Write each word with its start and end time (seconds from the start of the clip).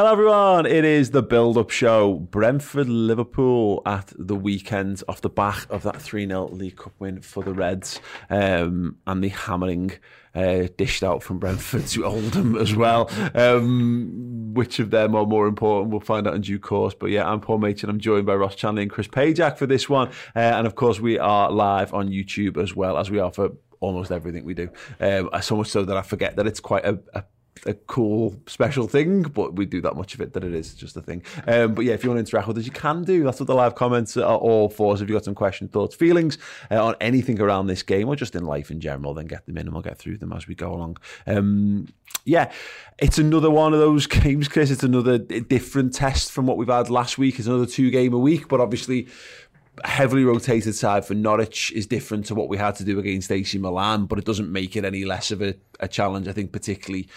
Hello 0.00 0.12
everyone, 0.12 0.64
it 0.64 0.86
is 0.86 1.10
the 1.10 1.22
build-up 1.22 1.68
show. 1.68 2.14
Brentford-Liverpool 2.14 3.82
at 3.84 4.10
the 4.16 4.34
weekend 4.34 5.02
off 5.06 5.20
the 5.20 5.28
back 5.28 5.66
of 5.68 5.82
that 5.82 5.96
3-0 5.96 6.52
League 6.52 6.76
Cup 6.76 6.94
win 6.98 7.20
for 7.20 7.42
the 7.42 7.52
Reds 7.52 8.00
um, 8.30 8.96
and 9.06 9.22
the 9.22 9.28
hammering 9.28 9.92
uh, 10.34 10.68
dished 10.78 11.02
out 11.02 11.22
from 11.22 11.38
Brentford 11.38 11.86
to 11.88 12.06
Oldham 12.06 12.56
as 12.56 12.74
well. 12.74 13.10
Um, 13.34 14.54
which 14.54 14.78
of 14.78 14.90
them 14.90 15.14
are 15.14 15.26
more 15.26 15.46
important? 15.46 15.90
We'll 15.90 16.00
find 16.00 16.26
out 16.26 16.34
in 16.34 16.40
due 16.40 16.58
course. 16.58 16.94
But 16.98 17.10
yeah, 17.10 17.30
I'm 17.30 17.42
Paul 17.42 17.58
Machin. 17.58 17.90
I'm 17.90 18.00
joined 18.00 18.24
by 18.24 18.36
Ross 18.36 18.56
Chanley 18.56 18.80
and 18.80 18.90
Chris 18.90 19.06
Pajak 19.06 19.58
for 19.58 19.66
this 19.66 19.86
one. 19.86 20.08
Uh, 20.34 20.38
and 20.38 20.66
of 20.66 20.76
course, 20.76 20.98
we 20.98 21.18
are 21.18 21.50
live 21.50 21.92
on 21.92 22.08
YouTube 22.08 22.56
as 22.56 22.74
well 22.74 22.96
as 22.96 23.10
we 23.10 23.18
are 23.18 23.30
for 23.30 23.50
almost 23.80 24.10
everything 24.10 24.46
we 24.46 24.54
do. 24.54 24.70
Um, 24.98 25.28
so 25.42 25.56
much 25.56 25.68
so 25.68 25.84
that 25.84 25.98
I 25.98 26.02
forget 26.02 26.36
that 26.36 26.46
it's 26.46 26.60
quite 26.60 26.86
a, 26.86 26.98
a 27.12 27.24
a 27.66 27.74
cool 27.74 28.34
special 28.46 28.86
thing, 28.86 29.22
but 29.22 29.54
we 29.54 29.66
do 29.66 29.80
that 29.82 29.96
much 29.96 30.14
of 30.14 30.20
it 30.20 30.32
that 30.32 30.44
it 30.44 30.54
is 30.54 30.74
just 30.74 30.96
a 30.96 31.02
thing. 31.02 31.22
Um, 31.46 31.74
but 31.74 31.84
yeah, 31.84 31.94
if 31.94 32.02
you 32.02 32.10
want 32.10 32.18
to 32.18 32.20
interact 32.20 32.48
with 32.48 32.58
us, 32.58 32.64
you 32.64 32.72
can 32.72 33.04
do. 33.04 33.24
That's 33.24 33.40
what 33.40 33.46
the 33.46 33.54
live 33.54 33.74
comments 33.74 34.16
are 34.16 34.36
all 34.36 34.68
for. 34.68 34.96
So 34.96 35.02
if 35.02 35.08
you've 35.08 35.16
got 35.16 35.24
some 35.24 35.34
questions, 35.34 35.70
thoughts, 35.70 35.94
feelings 35.94 36.38
uh, 36.70 36.84
on 36.84 36.94
anything 37.00 37.40
around 37.40 37.66
this 37.66 37.82
game 37.82 38.08
or 38.08 38.16
just 38.16 38.34
in 38.34 38.44
life 38.44 38.70
in 38.70 38.80
general, 38.80 39.14
then 39.14 39.26
get 39.26 39.46
them 39.46 39.56
in 39.56 39.66
and 39.66 39.72
we'll 39.72 39.82
get 39.82 39.98
through 39.98 40.18
them 40.18 40.32
as 40.32 40.46
we 40.46 40.54
go 40.54 40.72
along. 40.72 40.96
Um, 41.26 41.88
yeah, 42.24 42.52
it's 42.98 43.18
another 43.18 43.50
one 43.50 43.72
of 43.72 43.80
those 43.80 44.06
games, 44.06 44.48
Chris. 44.48 44.70
It's 44.70 44.82
another 44.82 45.18
different 45.18 45.94
test 45.94 46.32
from 46.32 46.46
what 46.46 46.56
we've 46.56 46.68
had 46.68 46.90
last 46.90 47.18
week. 47.18 47.38
It's 47.38 47.48
another 47.48 47.66
two 47.66 47.90
game 47.90 48.12
a 48.12 48.18
week, 48.18 48.48
but 48.48 48.60
obviously 48.60 49.08
heavily 49.84 50.24
rotated 50.24 50.74
side 50.74 51.04
for 51.04 51.14
Norwich 51.14 51.72
is 51.72 51.86
different 51.86 52.26
to 52.26 52.34
what 52.34 52.48
we 52.48 52.58
had 52.58 52.74
to 52.76 52.84
do 52.84 52.98
against 52.98 53.30
AC 53.30 53.56
Milan, 53.58 54.06
but 54.06 54.18
it 54.18 54.24
doesn't 54.24 54.50
make 54.52 54.76
it 54.76 54.84
any 54.84 55.04
less 55.04 55.30
of 55.30 55.40
a, 55.40 55.54
a 55.78 55.88
challenge. 55.88 56.28
I 56.28 56.32
think 56.32 56.52
particularly 56.52 57.08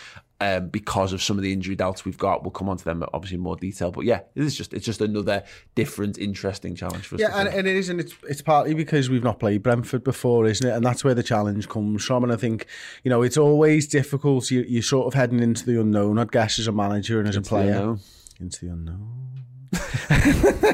um, 0.44 0.68
because 0.68 1.14
of 1.14 1.24
some 1.24 1.38
of 1.38 1.44
the 1.44 1.54
injury 1.54 1.76
doubts 1.76 2.04
we've 2.04 2.18
got. 2.18 2.44
We'll 2.44 2.52
come 2.52 2.68
on 2.68 2.76
to 2.76 2.84
them 2.84 3.04
obviously 3.14 3.36
in 3.36 3.42
more 3.42 3.56
detail. 3.56 3.92
But 3.92 4.04
yeah, 4.04 4.22
it 4.36 4.44
is 4.44 4.56
just 4.56 4.74
it's 4.74 4.86
just 4.86 5.00
another 5.00 5.44
different, 5.74 6.18
interesting 6.18 6.76
challenge 6.76 7.08
for 7.08 7.16
us. 7.16 7.22
Yeah, 7.22 7.32
and, 7.34 7.48
and, 7.48 7.66
it 7.66 7.76
is, 7.76 7.88
and 7.88 8.00
it's 8.00 8.14
it's 8.28 8.42
partly 8.42 8.74
because 8.74 9.10
we've 9.10 9.24
not 9.24 9.40
played 9.40 9.64
Brentford 9.64 10.04
before, 10.04 10.46
isn't 10.46 10.68
it? 10.68 10.74
And 10.74 10.86
that's 10.86 11.04
where 11.04 11.14
the 11.14 11.24
challenge 11.24 11.70
comes 11.70 12.04
from. 12.04 12.24
And 12.24 12.34
I 12.34 12.36
think 12.36 12.66
you 13.04 13.10
know 13.10 13.22
it's 13.22 13.38
always 13.38 13.88
difficult. 13.88 14.52
You, 14.52 14.66
you're 14.68 14.82
sort 14.82 15.08
of 15.08 15.14
heading 15.14 15.40
into 15.40 15.66
the 15.66 15.80
unknown, 15.80 16.20
I 16.20 16.26
guess, 16.26 16.60
as 16.60 16.68
a 16.68 16.74
manager 16.74 17.20
and 17.20 17.30
as 17.30 17.38
into 17.38 17.48
a 17.48 17.50
player. 17.50 17.74
The 17.74 18.00
into 18.42 18.66
the 18.66 18.72
unknown. 18.74 19.33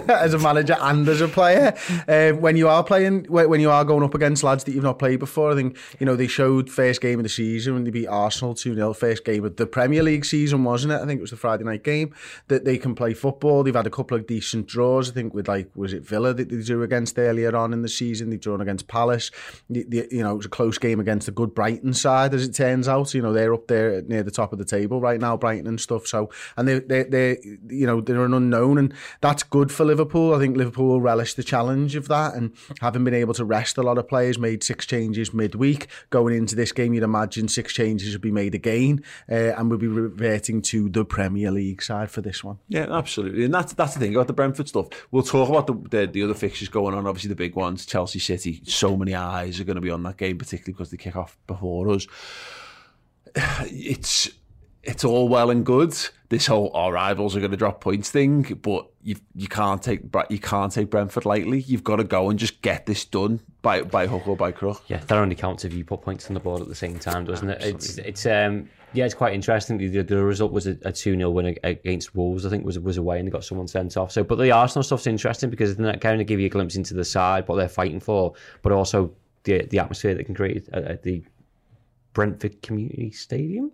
as 0.09 0.33
a 0.33 0.39
manager 0.39 0.75
and 0.79 1.07
as 1.07 1.21
a 1.21 1.27
player. 1.27 1.73
Um, 2.07 2.41
when 2.41 2.57
you 2.57 2.67
are 2.67 2.83
playing, 2.83 3.25
when 3.25 3.59
you 3.59 3.69
are 3.69 3.85
going 3.85 4.03
up 4.03 4.13
against 4.13 4.43
lads 4.43 4.63
that 4.65 4.73
you've 4.73 4.83
not 4.83 4.99
played 4.99 5.19
before, 5.19 5.51
I 5.51 5.55
think 5.55 5.77
you 5.99 6.05
know 6.05 6.15
they 6.15 6.27
showed 6.27 6.69
first 6.69 7.01
game 7.01 7.19
of 7.19 7.23
the 7.23 7.29
season 7.29 7.73
when 7.73 7.83
they 7.83 7.91
beat 7.91 8.07
Arsenal 8.07 8.53
two 8.53 8.75
0 8.75 8.93
First 8.93 9.25
game 9.25 9.45
of 9.45 9.55
the 9.55 9.65
Premier 9.65 10.03
League 10.03 10.25
season, 10.25 10.63
wasn't 10.63 10.93
it? 10.93 11.01
I 11.01 11.05
think 11.05 11.19
it 11.19 11.21
was 11.21 11.31
the 11.31 11.37
Friday 11.37 11.63
night 11.63 11.83
game 11.83 12.13
that 12.47 12.65
they 12.65 12.77
can 12.77 12.95
play 12.95 13.13
football. 13.13 13.63
They've 13.63 13.75
had 13.75 13.87
a 13.87 13.91
couple 13.91 14.17
of 14.17 14.27
decent 14.27 14.67
draws. 14.67 15.09
I 15.09 15.13
think 15.13 15.33
with 15.33 15.47
like 15.47 15.69
was 15.75 15.93
it 15.93 16.05
Villa 16.05 16.33
that 16.33 16.49
they 16.49 16.61
drew 16.61 16.83
against 16.83 17.17
earlier 17.17 17.55
on 17.55 17.73
in 17.73 17.81
the 17.81 17.89
season. 17.89 18.29
They've 18.29 18.39
drawn 18.39 18.61
against 18.61 18.87
Palace. 18.87 19.31
You 19.69 20.23
know 20.23 20.33
it 20.33 20.37
was 20.37 20.45
a 20.45 20.49
close 20.49 20.77
game 20.77 20.99
against 20.99 21.25
the 21.27 21.31
good 21.31 21.53
Brighton 21.53 21.93
side, 21.93 22.33
as 22.33 22.47
it 22.47 22.53
turns 22.53 22.87
out. 22.87 23.13
You 23.13 23.21
know 23.21 23.33
they're 23.33 23.53
up 23.53 23.67
there 23.67 24.01
near 24.01 24.23
the 24.23 24.31
top 24.31 24.51
of 24.53 24.59
the 24.59 24.65
table 24.65 24.99
right 24.99 25.19
now, 25.19 25.37
Brighton 25.37 25.67
and 25.67 25.79
stuff. 25.79 26.07
So 26.07 26.29
and 26.57 26.67
they 26.67 26.79
they 26.79 27.03
they 27.03 27.37
you 27.69 27.85
know 27.85 28.01
they're 28.01 28.25
an 28.25 28.33
unknown 28.33 28.77
and 28.77 28.88
that's 29.21 29.43
good 29.43 29.71
for 29.71 29.85
Liverpool. 29.85 30.33
I 30.33 30.39
think 30.39 30.57
Liverpool 30.57 30.87
will 30.87 31.01
relish 31.01 31.33
the 31.33 31.43
challenge 31.43 31.95
of 31.95 32.07
that 32.07 32.33
and 32.35 32.53
having 32.81 33.03
been 33.03 33.13
able 33.13 33.33
to 33.35 33.45
rest 33.45 33.77
a 33.77 33.83
lot 33.83 33.97
of 33.97 34.07
players, 34.07 34.37
made 34.37 34.63
six 34.63 34.85
changes 34.85 35.33
midweek. 35.33 35.87
Going 36.09 36.35
into 36.35 36.55
this 36.55 36.71
game, 36.71 36.93
you'd 36.93 37.03
imagine 37.03 37.47
six 37.47 37.73
changes 37.73 38.13
would 38.13 38.21
be 38.21 38.31
made 38.31 38.55
again 38.55 39.03
uh, 39.29 39.53
and 39.57 39.69
we'll 39.69 39.79
be 39.79 39.87
reverting 39.87 40.61
to 40.63 40.89
the 40.89 41.05
Premier 41.05 41.51
League 41.51 41.81
side 41.81 42.11
for 42.11 42.21
this 42.21 42.43
one. 42.43 42.59
Yeah, 42.67 42.87
absolutely. 42.89 43.45
And 43.45 43.53
that's 43.53 43.73
that's 43.73 43.93
the 43.93 43.99
thing 43.99 44.15
about 44.15 44.27
the 44.27 44.33
Brentford 44.33 44.67
stuff. 44.67 44.87
We'll 45.11 45.23
talk 45.23 45.49
about 45.49 45.67
the, 45.67 45.73
the, 45.97 46.07
the 46.07 46.23
other 46.23 46.33
fixtures 46.33 46.69
going 46.69 46.95
on, 46.95 47.07
obviously 47.07 47.29
the 47.29 47.35
big 47.35 47.55
ones, 47.55 47.85
Chelsea 47.85 48.19
City. 48.19 48.61
So 48.65 48.95
many 48.97 49.15
eyes 49.15 49.59
are 49.59 49.63
going 49.63 49.75
to 49.75 49.81
be 49.81 49.91
on 49.91 50.03
that 50.03 50.17
game, 50.17 50.37
particularly 50.37 50.73
because 50.73 50.91
they 50.91 50.97
kick 50.97 51.15
off 51.15 51.37
before 51.47 51.89
us. 51.89 52.07
It's 53.71 54.29
it's 54.89 55.05
all 55.05 55.29
well 55.29 55.51
and 55.51 55.65
good. 55.65 55.95
This 56.29 56.47
whole 56.47 56.71
our 56.73 56.91
rivals 56.91 57.35
are 57.35 57.39
going 57.39 57.51
to 57.51 57.57
drop 57.57 57.79
points 57.79 58.09
thing, 58.09 58.41
but 58.61 58.87
you 59.03 59.15
you 59.35 59.47
can't 59.47 59.81
take 59.81 60.01
you 60.29 60.39
can't 60.39 60.71
take 60.71 60.89
Brentford 60.89 61.25
lightly. 61.25 61.61
You've 61.61 61.83
got 61.83 61.97
to 61.97 62.03
go 62.03 62.29
and 62.29 62.39
just 62.39 62.61
get 62.61 62.85
this 62.85 63.05
done 63.05 63.39
by 63.61 63.83
by 63.83 64.07
hook 64.07 64.27
or 64.27 64.35
by 64.35 64.51
crook. 64.51 64.83
Yeah, 64.87 64.97
that 64.97 65.17
only 65.17 65.35
counts 65.35 65.63
if 65.63 65.73
you 65.73 65.85
put 65.85 66.01
points 66.01 66.27
on 66.27 66.33
the 66.33 66.39
board 66.39 66.61
at 66.61 66.67
the 66.67 66.75
same 66.75 66.97
time, 66.97 67.25
doesn't 67.25 67.49
Absolutely. 67.49 67.69
it? 67.69 67.75
It's 67.75 67.97
it's 67.97 68.25
um 68.25 68.69
yeah, 68.93 69.05
it's 69.05 69.13
quite 69.13 69.35
interesting. 69.35 69.77
The, 69.77 70.01
the 70.01 70.23
result 70.23 70.51
was 70.51 70.65
a, 70.65 70.73
2 70.73 71.15
0 71.15 71.29
win 71.29 71.55
against 71.63 72.15
Wolves, 72.15 72.43
I 72.43 72.49
think, 72.49 72.65
was 72.65 72.79
was 72.79 72.97
away 72.97 73.19
and 73.19 73.27
they 73.27 73.31
got 73.31 73.43
someone 73.43 73.67
sent 73.67 73.95
off. 73.97 74.11
So, 74.11 74.23
But 74.23 74.39
the 74.39 74.51
Arsenal 74.51 74.81
stuff's 74.81 75.05
interesting 75.05 75.51
because 75.51 75.75
then 75.75 75.85
that 75.85 76.01
kind 76.01 76.19
of 76.19 76.25
give 76.25 76.39
you 76.39 76.47
a 76.47 76.49
glimpse 76.49 76.75
into 76.75 76.95
the 76.95 77.05
side, 77.05 77.47
what 77.47 77.57
they're 77.57 77.69
fighting 77.69 77.99
for, 77.99 78.33
but 78.63 78.71
also 78.71 79.11
the 79.43 79.65
the 79.67 79.77
atmosphere 79.77 80.15
that 80.15 80.23
can 80.23 80.33
create 80.33 80.67
at, 80.73 80.83
at 80.85 81.03
the 81.03 81.23
Brentford 82.13 82.61
Community 82.61 83.11
Stadium 83.11 83.71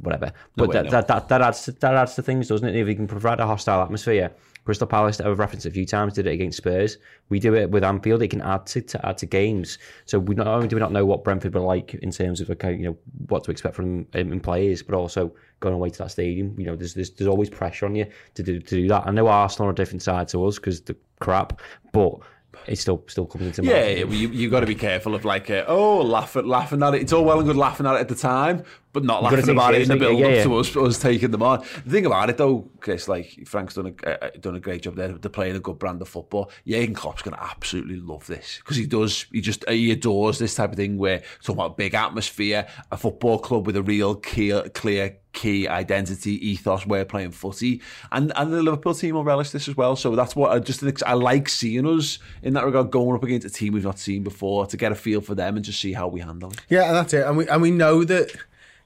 whatever. 0.00 0.32
But 0.56 0.66
no, 0.66 0.72
that, 0.72 0.90
that, 0.90 1.08
that, 1.08 1.28
that, 1.28 1.42
adds 1.42 1.64
to, 1.64 1.72
that 1.72 1.94
adds 1.94 2.14
to 2.14 2.22
things, 2.22 2.48
doesn't 2.48 2.68
it? 2.68 2.76
If 2.76 2.88
you 2.88 2.94
can 2.94 3.06
provide 3.06 3.40
a 3.40 3.46
hostile 3.46 3.82
atmosphere, 3.82 4.30
Crystal 4.64 4.86
Palace, 4.86 5.20
I've 5.20 5.38
referenced 5.38 5.66
a 5.66 5.70
few 5.70 5.86
times, 5.86 6.14
did 6.14 6.26
it 6.26 6.32
against 6.32 6.58
Spurs. 6.58 6.98
We 7.28 7.40
do 7.40 7.54
it 7.54 7.70
with 7.70 7.82
Anfield. 7.82 8.22
It 8.22 8.28
can 8.28 8.42
add 8.42 8.66
to, 8.66 8.82
to 8.82 9.06
add 9.06 9.18
to 9.18 9.26
games. 9.26 9.78
So 10.04 10.18
we 10.18 10.34
not 10.34 10.46
only 10.46 10.68
do 10.68 10.76
we 10.76 10.80
not 10.80 10.92
know 10.92 11.06
what 11.06 11.24
Brentford 11.24 11.54
were 11.54 11.60
like 11.60 11.94
in 11.94 12.10
terms 12.10 12.40
of 12.40 12.50
okay, 12.50 12.74
you 12.74 12.84
know 12.84 12.96
what 13.28 13.44
to 13.44 13.50
expect 13.50 13.74
from 13.74 14.06
um, 14.14 14.32
in 14.32 14.40
players, 14.40 14.82
but 14.82 14.94
also 14.94 15.32
going 15.60 15.74
away 15.74 15.90
to 15.90 15.98
that 15.98 16.10
stadium. 16.10 16.54
You 16.58 16.66
know, 16.66 16.76
there's 16.76 16.94
there's, 16.94 17.10
there's 17.10 17.28
always 17.28 17.48
pressure 17.48 17.86
on 17.86 17.94
you 17.94 18.06
to 18.34 18.42
do 18.42 18.60
to 18.60 18.74
do 18.76 18.88
that. 18.88 19.06
I 19.06 19.10
know 19.10 19.28
Arsenal 19.28 19.68
are 19.68 19.72
a 19.72 19.74
different 19.74 20.02
side 20.02 20.28
to 20.28 20.44
us 20.46 20.56
because 20.56 20.82
the 20.82 20.96
crap, 21.20 21.60
but 21.92 22.18
it 22.66 22.76
still 22.76 23.02
still 23.06 23.26
comes 23.26 23.46
into 23.46 23.62
yeah, 23.62 23.86
yeah 23.86 24.04
you 24.04 24.28
you 24.28 24.50
got 24.50 24.60
to 24.60 24.66
be 24.66 24.74
careful 24.74 25.14
of 25.14 25.24
like 25.24 25.50
uh, 25.50 25.64
oh 25.66 26.02
laughing 26.02 26.46
laughing 26.46 26.82
at 26.82 26.94
it. 26.94 27.02
It's 27.02 27.12
all 27.12 27.24
well 27.24 27.38
and 27.38 27.46
good 27.46 27.56
laughing 27.56 27.86
at 27.86 27.94
it 27.94 28.00
at 28.00 28.08
the 28.08 28.14
time, 28.14 28.64
but 28.92 29.04
not 29.04 29.22
laughing 29.22 29.48
about 29.48 29.74
it 29.74 29.82
in 29.82 29.88
the 29.88 29.96
build 29.96 30.18
yeah, 30.18 30.26
up 30.26 30.32
yeah. 30.32 30.42
to 30.44 30.56
us, 30.56 30.76
us 30.76 30.98
taking 30.98 31.30
them 31.30 31.42
on. 31.42 31.64
The 31.84 31.90
thing 31.90 32.06
about 32.06 32.30
it 32.30 32.36
though, 32.36 32.68
Chris, 32.80 33.08
like 33.08 33.46
Frank's 33.46 33.74
done 33.74 33.94
a 34.04 34.24
uh, 34.24 34.30
done 34.40 34.56
a 34.56 34.60
great 34.60 34.82
job 34.82 34.96
there. 34.96 35.08
They're 35.08 35.30
playing 35.30 35.56
a 35.56 35.60
good 35.60 35.78
brand 35.78 36.02
of 36.02 36.08
football. 36.08 36.50
Jurgen 36.66 36.94
Klopp's 36.94 37.22
going 37.22 37.36
to 37.36 37.42
absolutely 37.42 37.96
love 37.96 38.26
this 38.26 38.58
because 38.58 38.76
he 38.76 38.86
does. 38.86 39.26
He 39.32 39.40
just 39.40 39.68
he 39.68 39.90
adores 39.92 40.38
this 40.38 40.54
type 40.54 40.70
of 40.70 40.76
thing 40.76 40.98
where 40.98 41.22
talking 41.42 41.60
about 41.60 41.76
big 41.76 41.94
atmosphere, 41.94 42.66
a 42.90 42.96
football 42.96 43.38
club 43.38 43.66
with 43.66 43.76
a 43.76 43.82
real 43.82 44.14
clear 44.16 44.68
clear 44.70 45.16
key 45.32 45.68
identity, 45.68 46.32
ethos, 46.48 46.84
of 46.84 47.08
playing 47.08 47.30
footy, 47.30 47.80
and 48.12 48.32
and 48.36 48.52
the 48.52 48.62
Liverpool 48.62 48.94
team 48.94 49.14
will 49.14 49.24
relish 49.24 49.50
this 49.50 49.68
as 49.68 49.76
well. 49.76 49.96
So 49.96 50.16
that's 50.16 50.34
what 50.34 50.52
I 50.52 50.58
just 50.58 50.80
think 50.80 51.02
I 51.04 51.14
like 51.14 51.48
seeing 51.48 51.86
us 51.86 52.18
in 52.42 52.54
that 52.54 52.64
regard 52.64 52.90
going 52.90 53.14
up 53.14 53.22
against 53.22 53.46
a 53.46 53.50
team 53.50 53.74
we've 53.74 53.84
not 53.84 53.98
seen 53.98 54.22
before 54.22 54.66
to 54.66 54.76
get 54.76 54.92
a 54.92 54.94
feel 54.94 55.20
for 55.20 55.34
them 55.34 55.56
and 55.56 55.64
just 55.64 55.80
see 55.80 55.92
how 55.92 56.08
we 56.08 56.20
handle 56.20 56.50
it. 56.52 56.60
Yeah, 56.68 56.86
and 56.86 56.96
that's 56.96 57.14
it. 57.14 57.26
And 57.26 57.36
we 57.36 57.48
and 57.48 57.62
we 57.62 57.70
know 57.70 58.04
that 58.04 58.34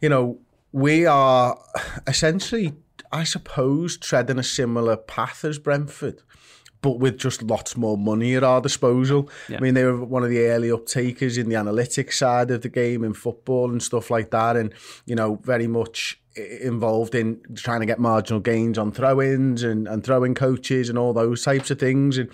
you 0.01 0.11
know, 0.11 0.39
we 0.71 1.07
are 1.07 1.59
essentially, 2.07 2.75
I 3.11 3.25
suppose, 3.25 3.97
treading 3.97 4.39
a 4.39 4.43
similar 4.43 4.99
path 4.99 5.45
as 5.45 5.59
Brentford 5.59 6.23
but 6.83 6.99
with 6.99 7.17
just 7.17 7.43
lots 7.43 7.79
more 7.79 7.97
money 7.97 8.35
at 8.35 8.45
our 8.45 8.61
disposal. 8.61 9.31
Yeah. 9.49 9.57
I 9.57 9.61
mean, 9.61 9.73
they 9.73 9.85
were 9.85 10.05
one 10.05 10.23
of 10.23 10.29
the 10.29 10.41
early 10.49 10.69
uptakers 10.69 11.39
in 11.39 11.49
the 11.49 11.55
analytics 11.55 12.13
side 12.13 12.51
of 12.51 12.61
the 12.61 12.69
game 12.69 13.03
in 13.03 13.15
football 13.15 13.71
and 13.71 13.83
stuff 13.83 14.11
like 14.11 14.31
that. 14.33 14.59
And, 14.59 14.75
you 15.07 15.15
know, 15.15 15.37
very 15.37 15.67
much 15.67 16.21
involved 16.37 17.15
in 17.15 17.41
trying 17.55 17.81
to 17.81 17.87
get 17.87 17.99
marginal 17.99 18.41
gains 18.41 18.79
on 18.79 18.93
throw-ins 18.93 19.63
and, 19.63 19.87
and 19.87 20.05
throw-in 20.05 20.35
coaches 20.35 20.89
and 20.89 20.99
all 20.99 21.13
those 21.13 21.43
types 21.45 21.71
of 21.71 21.79
things. 21.79 22.19
And 22.19 22.31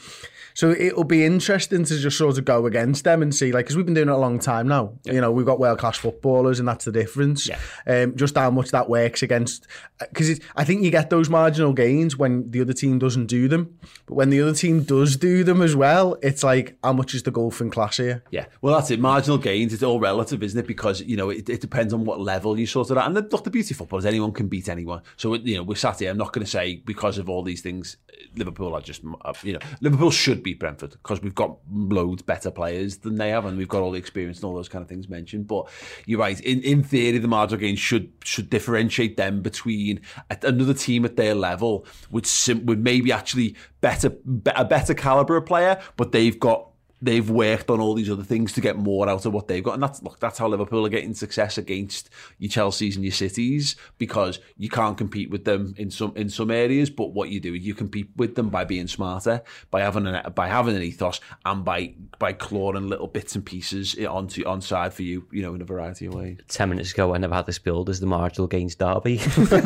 so 0.54 0.70
it'll 0.70 1.04
be 1.04 1.24
interesting 1.24 1.84
to 1.84 1.98
just 1.98 2.18
sort 2.18 2.38
of 2.38 2.44
go 2.44 2.66
against 2.66 3.04
them 3.04 3.22
and 3.22 3.34
see, 3.34 3.52
like, 3.52 3.66
because 3.66 3.76
we've 3.76 3.86
been 3.86 3.94
doing 3.94 4.08
it 4.08 4.12
a 4.12 4.16
long 4.16 4.38
time 4.38 4.68
now. 4.68 4.92
Yeah. 5.04 5.14
You 5.14 5.20
know, 5.20 5.32
we've 5.32 5.46
got 5.46 5.58
world 5.58 5.78
class 5.78 5.98
footballers, 5.98 6.58
and 6.58 6.68
that's 6.68 6.84
the 6.84 6.92
difference. 6.92 7.48
Yeah. 7.48 7.58
Um, 7.86 8.16
just 8.16 8.36
how 8.36 8.50
much 8.50 8.70
that 8.70 8.88
works 8.88 9.22
against, 9.22 9.66
because 9.98 10.40
I 10.56 10.64
think 10.64 10.82
you 10.82 10.90
get 10.90 11.10
those 11.10 11.28
marginal 11.28 11.72
gains 11.72 12.16
when 12.16 12.50
the 12.50 12.60
other 12.60 12.72
team 12.72 12.98
doesn't 12.98 13.26
do 13.26 13.48
them, 13.48 13.78
but 14.06 14.14
when 14.14 14.30
the 14.30 14.40
other 14.40 14.54
team 14.54 14.82
does 14.82 15.16
do 15.16 15.44
them 15.44 15.62
as 15.62 15.76
well, 15.76 16.16
it's 16.22 16.42
like 16.42 16.76
how 16.82 16.92
much 16.92 17.14
is 17.14 17.22
the 17.22 17.30
golfing 17.30 17.70
class 17.70 17.96
here? 17.96 18.24
Yeah, 18.30 18.46
well, 18.60 18.74
that's 18.74 18.90
it. 18.90 19.00
Marginal 19.00 19.38
gains, 19.38 19.72
it's 19.72 19.82
all 19.82 20.00
relative, 20.00 20.42
isn't 20.42 20.58
it? 20.58 20.66
Because 20.66 21.00
you 21.00 21.16
know 21.16 21.30
it, 21.30 21.48
it 21.48 21.60
depends 21.60 21.92
on 21.92 22.04
what 22.04 22.20
level 22.20 22.58
you 22.58 22.66
sort 22.66 22.90
of 22.90 22.98
at. 22.98 23.06
And 23.06 23.16
the, 23.16 23.22
look, 23.22 23.44
the 23.44 23.50
beauty 23.50 23.74
of 23.74 23.78
football 23.78 23.98
is 23.98 24.06
anyone 24.06 24.32
can 24.32 24.48
beat 24.48 24.68
anyone. 24.68 25.02
So 25.16 25.34
you 25.34 25.56
know, 25.56 25.62
we're 25.62 25.74
sat 25.74 26.00
here. 26.00 26.10
I'm 26.10 26.18
not 26.18 26.32
going 26.32 26.44
to 26.44 26.50
say 26.50 26.76
because 26.76 27.18
of 27.18 27.28
all 27.28 27.42
these 27.42 27.60
things, 27.60 27.96
Liverpool 28.34 28.74
are 28.74 28.80
just 28.80 29.02
uh, 29.24 29.32
you 29.42 29.54
know 29.54 29.60
Liverpool 29.80 30.10
should 30.10 30.39
beat 30.42 30.58
Brentford 30.58 30.92
because 30.92 31.22
we've 31.22 31.34
got 31.34 31.56
loads 31.70 32.22
better 32.22 32.50
players 32.50 32.98
than 32.98 33.16
they 33.16 33.30
have, 33.30 33.44
and 33.44 33.56
we've 33.56 33.68
got 33.68 33.82
all 33.82 33.90
the 33.90 33.98
experience 33.98 34.38
and 34.38 34.44
all 34.44 34.54
those 34.54 34.68
kind 34.68 34.82
of 34.82 34.88
things 34.88 35.08
mentioned. 35.08 35.46
But 35.46 35.68
you're 36.06 36.20
right. 36.20 36.40
In 36.40 36.62
in 36.62 36.82
theory, 36.82 37.18
the 37.18 37.28
marginal 37.28 37.60
gains 37.60 37.78
should 37.78 38.12
should 38.24 38.50
differentiate 38.50 39.16
them 39.16 39.42
between 39.42 40.00
another 40.42 40.74
team 40.74 41.04
at 41.04 41.16
their 41.16 41.34
level 41.34 41.86
would 42.10 42.26
sim- 42.26 42.66
would 42.66 42.82
maybe 42.82 43.12
actually 43.12 43.56
better 43.80 44.12
a 44.54 44.64
better 44.64 44.94
caliber 44.94 45.36
of 45.36 45.46
player, 45.46 45.80
but 45.96 46.12
they've 46.12 46.38
got 46.38 46.69
they've 47.02 47.28
worked 47.30 47.70
on 47.70 47.80
all 47.80 47.94
these 47.94 48.10
other 48.10 48.22
things 48.22 48.52
to 48.52 48.60
get 48.60 48.76
more 48.76 49.08
out 49.08 49.24
of 49.24 49.32
what 49.32 49.48
they've 49.48 49.64
got. 49.64 49.74
And 49.74 49.82
that's 49.82 50.02
look, 50.02 50.20
that's 50.20 50.38
how 50.38 50.48
Liverpool 50.48 50.84
are 50.86 50.90
getting 50.90 51.14
success 51.14 51.58
against 51.58 52.10
your 52.38 52.50
Chelseas 52.50 52.94
and 52.94 53.04
your 53.04 53.12
Cities 53.12 53.76
because 53.98 54.38
you 54.56 54.68
can't 54.68 54.98
compete 54.98 55.30
with 55.30 55.44
them 55.44 55.74
in 55.76 55.90
some 55.90 56.12
in 56.16 56.28
some 56.28 56.50
areas. 56.50 56.90
But 56.90 57.12
what 57.12 57.30
you 57.30 57.40
do, 57.40 57.54
you 57.54 57.74
compete 57.74 58.10
with 58.16 58.34
them 58.34 58.50
by 58.50 58.64
being 58.64 58.86
smarter, 58.86 59.42
by 59.70 59.80
having 59.80 60.06
an 60.06 60.32
by 60.34 60.48
having 60.48 60.76
an 60.76 60.82
ethos, 60.82 61.20
and 61.44 61.64
by 61.64 61.94
by 62.18 62.32
clawing 62.32 62.88
little 62.88 63.06
bits 63.06 63.34
and 63.34 63.44
pieces 63.44 63.96
onto 63.98 64.44
on 64.46 64.60
side 64.60 64.92
for 64.92 65.02
you, 65.02 65.26
you 65.32 65.42
know, 65.42 65.54
in 65.54 65.62
a 65.62 65.64
variety 65.64 66.06
of 66.06 66.14
ways. 66.14 66.38
Ten 66.48 66.68
minutes 66.68 66.92
ago, 66.92 67.14
I 67.14 67.18
never 67.18 67.34
had 67.34 67.46
this 67.46 67.58
build 67.58 67.88
as 67.88 68.00
the 68.00 68.06
marginal 68.06 68.46
gains 68.46 68.74
derby. 68.74 69.18
but 69.50 69.62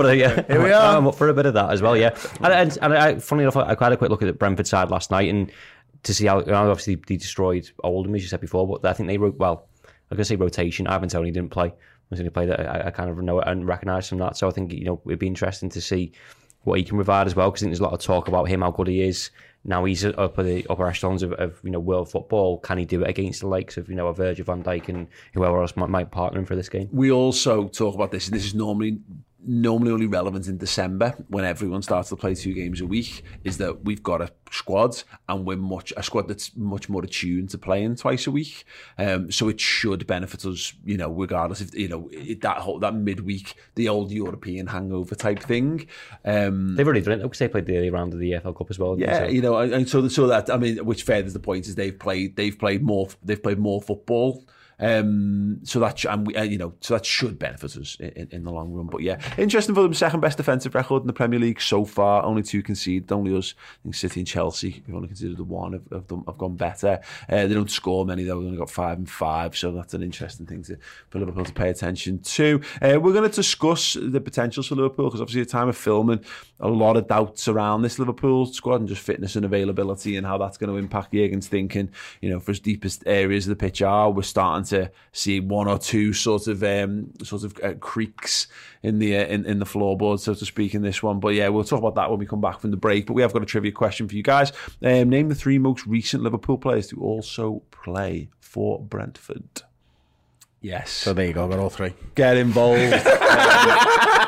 uh, 0.00 0.10
yeah, 0.10 0.42
here 0.46 0.62
we 0.62 0.72
are. 0.72 0.96
I'm 0.96 1.06
up 1.06 1.14
for 1.14 1.28
a 1.28 1.34
bit 1.34 1.46
of 1.46 1.54
that 1.54 1.70
as 1.70 1.82
well. 1.82 1.96
Yeah, 1.96 2.16
and, 2.40 2.52
and, 2.52 2.78
and 2.82 2.94
I, 2.94 3.18
funny 3.18 3.42
enough, 3.42 3.56
I 3.56 3.68
had 3.68 3.92
a 3.92 3.96
quick 3.96 4.10
look 4.10 4.22
at 4.22 4.26
the 4.26 4.32
Brentford 4.32 4.66
side 4.66 4.90
last 4.90 5.10
night 5.10 5.28
and 5.28 5.50
to 6.02 6.14
see 6.14 6.26
how 6.26 6.38
obviously 6.38 6.96
they 6.96 7.16
destroyed 7.16 7.70
Oldham, 7.82 8.14
as 8.14 8.22
you 8.22 8.28
said 8.28 8.40
before, 8.40 8.66
but 8.66 8.88
I 8.88 8.92
think 8.92 9.08
they 9.08 9.18
wrote 9.18 9.36
well. 9.36 9.68
I'm 10.10 10.16
gonna 10.16 10.24
say 10.24 10.36
rotation. 10.36 10.86
Ivan 10.86 11.08
Toney 11.08 11.30
didn't 11.30 11.50
play. 11.50 11.72
Was 12.10 12.20
only 12.20 12.30
played 12.30 12.48
that 12.48 12.60
I, 12.60 12.86
I, 12.86 12.90
kind 12.90 13.10
of 13.10 13.18
know 13.18 13.40
and 13.40 13.66
recognise 13.68 14.08
from 14.08 14.16
that. 14.18 14.38
So 14.38 14.48
I 14.48 14.50
think 14.50 14.72
you 14.72 14.84
know 14.84 15.00
it'd 15.04 15.18
be 15.18 15.26
interesting 15.26 15.68
to 15.70 15.80
see 15.80 16.12
what 16.64 16.78
he 16.78 16.84
can 16.84 16.96
provide 16.96 17.26
as 17.26 17.36
well 17.36 17.50
because 17.50 17.62
I 17.62 17.66
there's 17.66 17.80
a 17.80 17.82
lot 17.82 17.92
of 17.92 18.00
talk 18.00 18.28
about 18.28 18.44
him 18.44 18.62
how 18.62 18.70
good 18.70 18.86
he 18.86 19.02
is. 19.02 19.30
Now 19.64 19.84
he's 19.84 20.04
up 20.04 20.38
at 20.38 20.44
the 20.44 20.66
upper 20.70 20.86
echelons 20.86 21.22
of, 21.22 21.32
of 21.34 21.60
you 21.62 21.70
know 21.70 21.80
world 21.80 22.10
football. 22.10 22.58
Can 22.60 22.78
he 22.78 22.86
do 22.86 23.02
it 23.02 23.10
against 23.10 23.40
the 23.40 23.46
likes 23.46 23.76
of 23.76 23.90
you 23.90 23.94
know 23.94 24.06
a 24.06 24.14
Virgil 24.14 24.46
van 24.46 24.62
Dijk 24.62 24.88
and 24.88 25.08
whoever 25.34 25.60
else 25.60 25.76
might, 25.76 25.90
might 25.90 26.10
partner 26.10 26.38
him 26.38 26.46
for 26.46 26.56
this 26.56 26.70
game? 26.70 26.88
We 26.92 27.12
also 27.12 27.68
talk 27.68 27.94
about 27.94 28.10
this, 28.10 28.28
and 28.28 28.36
this 28.36 28.46
is 28.46 28.54
normally 28.54 29.00
normally 29.48 29.90
only 29.90 30.06
relevant 30.06 30.46
in 30.46 30.58
December 30.58 31.14
when 31.28 31.44
everyone 31.44 31.80
starts 31.80 32.10
to 32.10 32.16
play 32.16 32.34
two 32.34 32.52
games 32.52 32.82
a 32.82 32.86
week 32.86 33.24
is 33.44 33.56
that 33.56 33.84
we've 33.84 34.02
got 34.02 34.20
a 34.20 34.30
squad 34.50 35.02
and 35.28 35.46
we're 35.46 35.56
much 35.56 35.92
a 35.96 36.02
squad 36.02 36.28
that's 36.28 36.54
much 36.54 36.88
more 36.88 37.02
attuned 37.02 37.48
to 37.48 37.56
playing 37.56 37.96
twice 37.96 38.26
a 38.26 38.30
week. 38.30 38.64
Um, 38.98 39.32
so 39.32 39.48
it 39.48 39.58
should 39.58 40.06
benefit 40.06 40.44
us 40.44 40.74
you 40.84 40.98
know 40.98 41.10
regardless 41.10 41.62
if 41.62 41.74
you 41.74 41.88
know 41.88 42.10
that 42.42 42.58
whole 42.58 42.78
that 42.80 42.94
midweek 42.94 43.54
the 43.74 43.88
old 43.88 44.10
European 44.10 44.66
hangover 44.66 45.14
type 45.14 45.40
thing. 45.40 45.86
Um, 46.24 46.76
they've 46.76 46.86
already 46.86 47.00
done 47.00 47.20
it 47.20 47.22
because 47.22 47.38
they 47.38 47.48
played 47.48 47.66
the 47.66 47.78
early 47.78 47.90
round 47.90 48.12
of 48.12 48.20
the 48.20 48.32
EFL 48.32 48.56
Cup 48.56 48.70
as 48.70 48.78
well 48.78 48.98
yeah 48.98 49.26
you 49.26 49.40
know 49.40 49.56
and 49.56 49.88
so 49.88 50.06
so 50.08 50.26
that 50.26 50.50
I 50.50 50.58
mean 50.58 50.84
which 50.84 51.04
furthers 51.04 51.32
the 51.32 51.40
point 51.40 51.66
is 51.66 51.74
they've 51.74 51.98
played 51.98 52.36
they've 52.36 52.58
played 52.58 52.82
more 52.82 53.08
they've 53.24 53.42
played 53.42 53.58
more 53.58 53.80
football 53.80 54.44
um, 54.80 55.60
so 55.64 55.80
that 55.80 56.04
and 56.04 56.26
we, 56.26 56.36
uh, 56.36 56.42
you 56.42 56.58
know, 56.58 56.74
so 56.80 56.94
that 56.94 57.04
should 57.04 57.38
benefit 57.38 57.76
us 57.76 57.96
in, 57.98 58.28
in, 58.30 58.44
the 58.44 58.52
long 58.52 58.72
run. 58.72 58.86
But 58.86 59.02
yeah, 59.02 59.20
interesting 59.36 59.74
for 59.74 59.82
them. 59.82 59.94
Second 59.94 60.20
best 60.20 60.36
defensive 60.36 60.74
record 60.74 61.02
in 61.02 61.06
the 61.08 61.12
Premier 61.12 61.40
League 61.40 61.60
so 61.60 61.84
far. 61.84 62.22
Only 62.22 62.42
two 62.42 62.62
conceded. 62.62 63.10
Only 63.10 63.36
us. 63.36 63.54
I 63.58 63.82
think 63.82 63.94
City 63.96 64.20
and 64.20 64.26
Chelsea. 64.26 64.82
We've 64.86 64.94
only 64.94 65.08
considered 65.08 65.36
the 65.36 65.44
one 65.44 65.72
have, 65.72 65.82
have, 65.90 66.06
done, 66.06 66.22
have 66.26 66.38
gone 66.38 66.56
better. 66.56 67.00
Uh, 67.28 67.46
they 67.46 67.54
don't 67.54 67.70
score 67.70 68.06
many 68.06 68.22
though. 68.22 68.38
We've 68.38 68.46
only 68.46 68.58
got 68.58 68.70
five 68.70 68.98
and 68.98 69.10
five. 69.10 69.56
So 69.56 69.72
that's 69.72 69.94
an 69.94 70.02
interesting 70.02 70.46
thing 70.46 70.62
to, 70.64 70.78
for 71.10 71.18
Liverpool 71.18 71.44
to 71.44 71.52
pay 71.52 71.70
attention 71.70 72.20
to. 72.20 72.60
Uh, 72.80 73.00
we're 73.00 73.12
going 73.12 73.28
to 73.28 73.34
discuss 73.34 73.94
the 74.00 74.20
potentials 74.20 74.68
for 74.68 74.76
Liverpool 74.76 75.06
because 75.06 75.20
obviously 75.20 75.42
at 75.42 75.48
the 75.48 75.52
time 75.52 75.68
of 75.68 75.76
filming, 75.76 76.24
a 76.60 76.68
lot 76.68 76.96
of 76.96 77.08
doubts 77.08 77.48
around 77.48 77.82
this 77.82 77.98
Liverpool 77.98 78.46
squad 78.46 78.76
and 78.76 78.88
just 78.88 79.02
fitness 79.02 79.36
and 79.36 79.44
availability 79.44 80.16
and 80.16 80.26
how 80.26 80.38
that's 80.38 80.56
going 80.56 80.70
to 80.70 80.76
impact 80.76 81.12
Jurgen's 81.12 81.48
thinking. 81.48 81.90
You 82.20 82.30
know, 82.30 82.40
for 82.40 82.52
his 82.52 82.60
deepest 82.60 83.02
areas 83.06 83.46
of 83.46 83.50
the 83.50 83.56
pitch 83.56 83.82
are, 83.82 84.10
we're 84.10 84.22
starting 84.22 84.67
to 84.68 84.90
see 85.12 85.40
one 85.40 85.68
or 85.68 85.78
two 85.78 86.12
sort 86.12 86.46
of 86.46 86.62
um, 86.62 87.12
sort 87.22 87.44
of 87.44 87.58
uh, 87.62 87.74
creaks 87.74 88.46
in 88.82 88.98
the 88.98 89.16
uh, 89.16 89.24
in, 89.26 89.44
in 89.46 89.58
the 89.58 89.64
floorboard, 89.64 90.20
so 90.20 90.34
to 90.34 90.46
speak, 90.46 90.74
in 90.74 90.82
this 90.82 91.02
one. 91.02 91.20
But 91.20 91.34
yeah, 91.34 91.48
we'll 91.48 91.64
talk 91.64 91.80
about 91.80 91.94
that 91.96 92.10
when 92.10 92.18
we 92.18 92.26
come 92.26 92.40
back 92.40 92.60
from 92.60 92.70
the 92.70 92.76
break. 92.76 93.06
But 93.06 93.14
we 93.14 93.22
have 93.22 93.32
got 93.32 93.42
a 93.42 93.46
trivia 93.46 93.72
question 93.72 94.08
for 94.08 94.14
you 94.14 94.22
guys. 94.22 94.52
Um, 94.82 95.08
name 95.08 95.28
the 95.28 95.34
three 95.34 95.58
most 95.58 95.86
recent 95.86 96.22
Liverpool 96.22 96.58
players 96.58 96.88
to 96.88 97.00
also 97.00 97.62
play 97.70 98.28
for 98.40 98.80
Brentford. 98.80 99.62
Yes. 100.60 100.90
So 100.90 101.12
there 101.12 101.26
you 101.26 101.32
go. 101.32 101.48
Got 101.48 101.58
all 101.60 101.70
three. 101.70 101.94
Get 102.14 102.36
involved. 102.36 102.80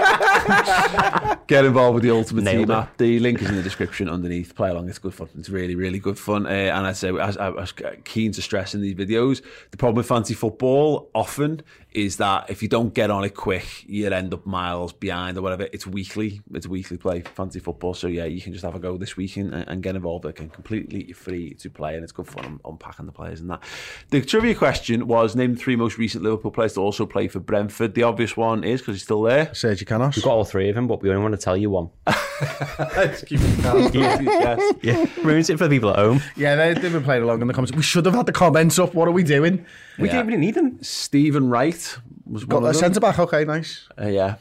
Get 1.47 1.64
involved 1.64 1.94
with 1.94 2.05
the 2.05 2.11
Ultimate 2.11 2.44
Nailed 2.44 2.69
Team 2.69 2.76
app. 2.76 2.97
The 2.97 3.19
link 3.19 3.43
is 3.43 3.49
in 3.49 3.56
the 3.56 3.62
description 3.62 4.08
underneath. 4.08 4.55
Play 4.55 4.70
along. 4.70 4.88
It's 4.88 4.99
good 4.99 5.14
fun. 5.14 5.29
It's 5.38 5.49
really, 5.49 5.75
really 5.75 5.99
good 5.99 6.19
fun. 6.19 6.47
Uh, 6.47 6.50
and 6.50 6.87
I 6.87 6.93
say, 6.93 7.11
as 7.17 7.37
I 7.37 7.49
was 7.49 7.73
keen 8.05 8.32
to 8.32 8.43
stress 8.43 8.75
in 8.75 8.81
these 8.81 8.94
videos, 8.94 9.43
the 9.70 9.76
problem 9.76 9.97
with 9.97 10.06
fancy 10.06 10.35
football 10.35 11.11
often 11.14 11.62
is 11.92 12.16
that 12.19 12.48
if 12.48 12.62
you 12.62 12.69
don't 12.69 12.94
get 12.94 13.10
on 13.10 13.25
it 13.25 13.34
quick, 13.34 13.84
you'll 13.87 14.12
end 14.12 14.32
up 14.32 14.46
miles 14.46 14.92
behind 14.92 15.37
or 15.37 15.42
whatever. 15.42 15.69
It's 15.72 15.87
weekly. 15.87 16.40
It's 16.54 16.66
weekly 16.66 16.96
play 16.96 17.22
fancy 17.22 17.58
football. 17.58 17.94
So 17.94 18.06
yeah, 18.06 18.25
you 18.25 18.40
can 18.40 18.52
just 18.52 18.64
have 18.64 18.75
a 18.75 18.78
go 18.78 18.96
this 18.96 19.16
weekend 19.16 19.54
and, 19.54 19.69
and 19.69 19.82
get 19.82 19.96
involved. 19.96 20.25
It 20.25 20.37
can 20.37 20.48
completely 20.48 21.12
free 21.12 21.54
to 21.54 21.70
play, 21.70 21.94
and 21.94 22.02
it's 22.02 22.12
good 22.12 22.28
fun 22.28 22.60
unpacking 22.64 23.06
the 23.06 23.12
players 23.12 23.40
and 23.40 23.50
that. 23.50 23.62
The 24.10 24.22
trivia 24.22 24.54
question 24.54 25.06
was 25.06 25.34
name 25.34 25.54
the 25.54 25.60
three 25.60 25.76
most 25.76 25.98
recent 25.98 26.22
Liverpool 26.22 26.50
players 26.50 26.75
to 26.75 26.81
also 26.81 27.06
play 27.06 27.28
for 27.28 27.40
Brentford. 27.40 27.94
The 27.94 28.04
obvious 28.04 28.36
one 28.36 28.64
is 28.64 28.81
because 28.81 28.96
he's 28.96 29.02
still 29.02 29.22
there. 29.22 29.46
Sergio 29.46 29.86
Canos. 29.86 30.16
We've 30.16 30.25
got 30.25 30.32
all 30.32 30.44
three 30.44 30.69
of 30.69 30.75
them, 30.75 30.86
but 30.86 31.02
we 31.02 31.10
only 31.10 31.22
want 31.22 31.34
to 31.34 31.40
tell 31.40 31.56
you 31.56 31.70
one. 31.70 31.90
yeah. 33.93 34.70
yeah, 34.82 35.06
ruins 35.22 35.50
it 35.50 35.58
for 35.58 35.64
the 35.64 35.76
people 35.76 35.90
at 35.90 35.96
home. 35.96 36.22
Yeah, 36.36 36.56
they, 36.56 36.75
they've 36.75 36.93
been 36.93 37.04
playing 37.04 37.22
along 37.22 37.43
in 37.43 37.48
the 37.48 37.54
comments. 37.54 37.76
We 37.76 37.82
should 37.82 38.06
have 38.06 38.14
had 38.14 38.26
the 38.26 38.32
comments 38.32 38.78
up. 38.78 38.94
What 38.94 39.08
are 39.08 39.12
we 39.12 39.22
doing? 39.22 39.66
We 40.00 40.08
yeah. 40.08 40.14
didn't 40.14 40.29
even 40.31 40.41
need 40.41 40.56
him. 40.56 40.82
Stephen 40.82 41.50
Wright 41.50 41.99
was 42.25 42.44
got 42.44 42.64
a 42.64 42.73
centre 42.73 43.00
back. 43.00 43.19
Okay, 43.19 43.44
nice. 43.44 43.88
Uh, 44.00 44.08
yeah, 44.08 44.37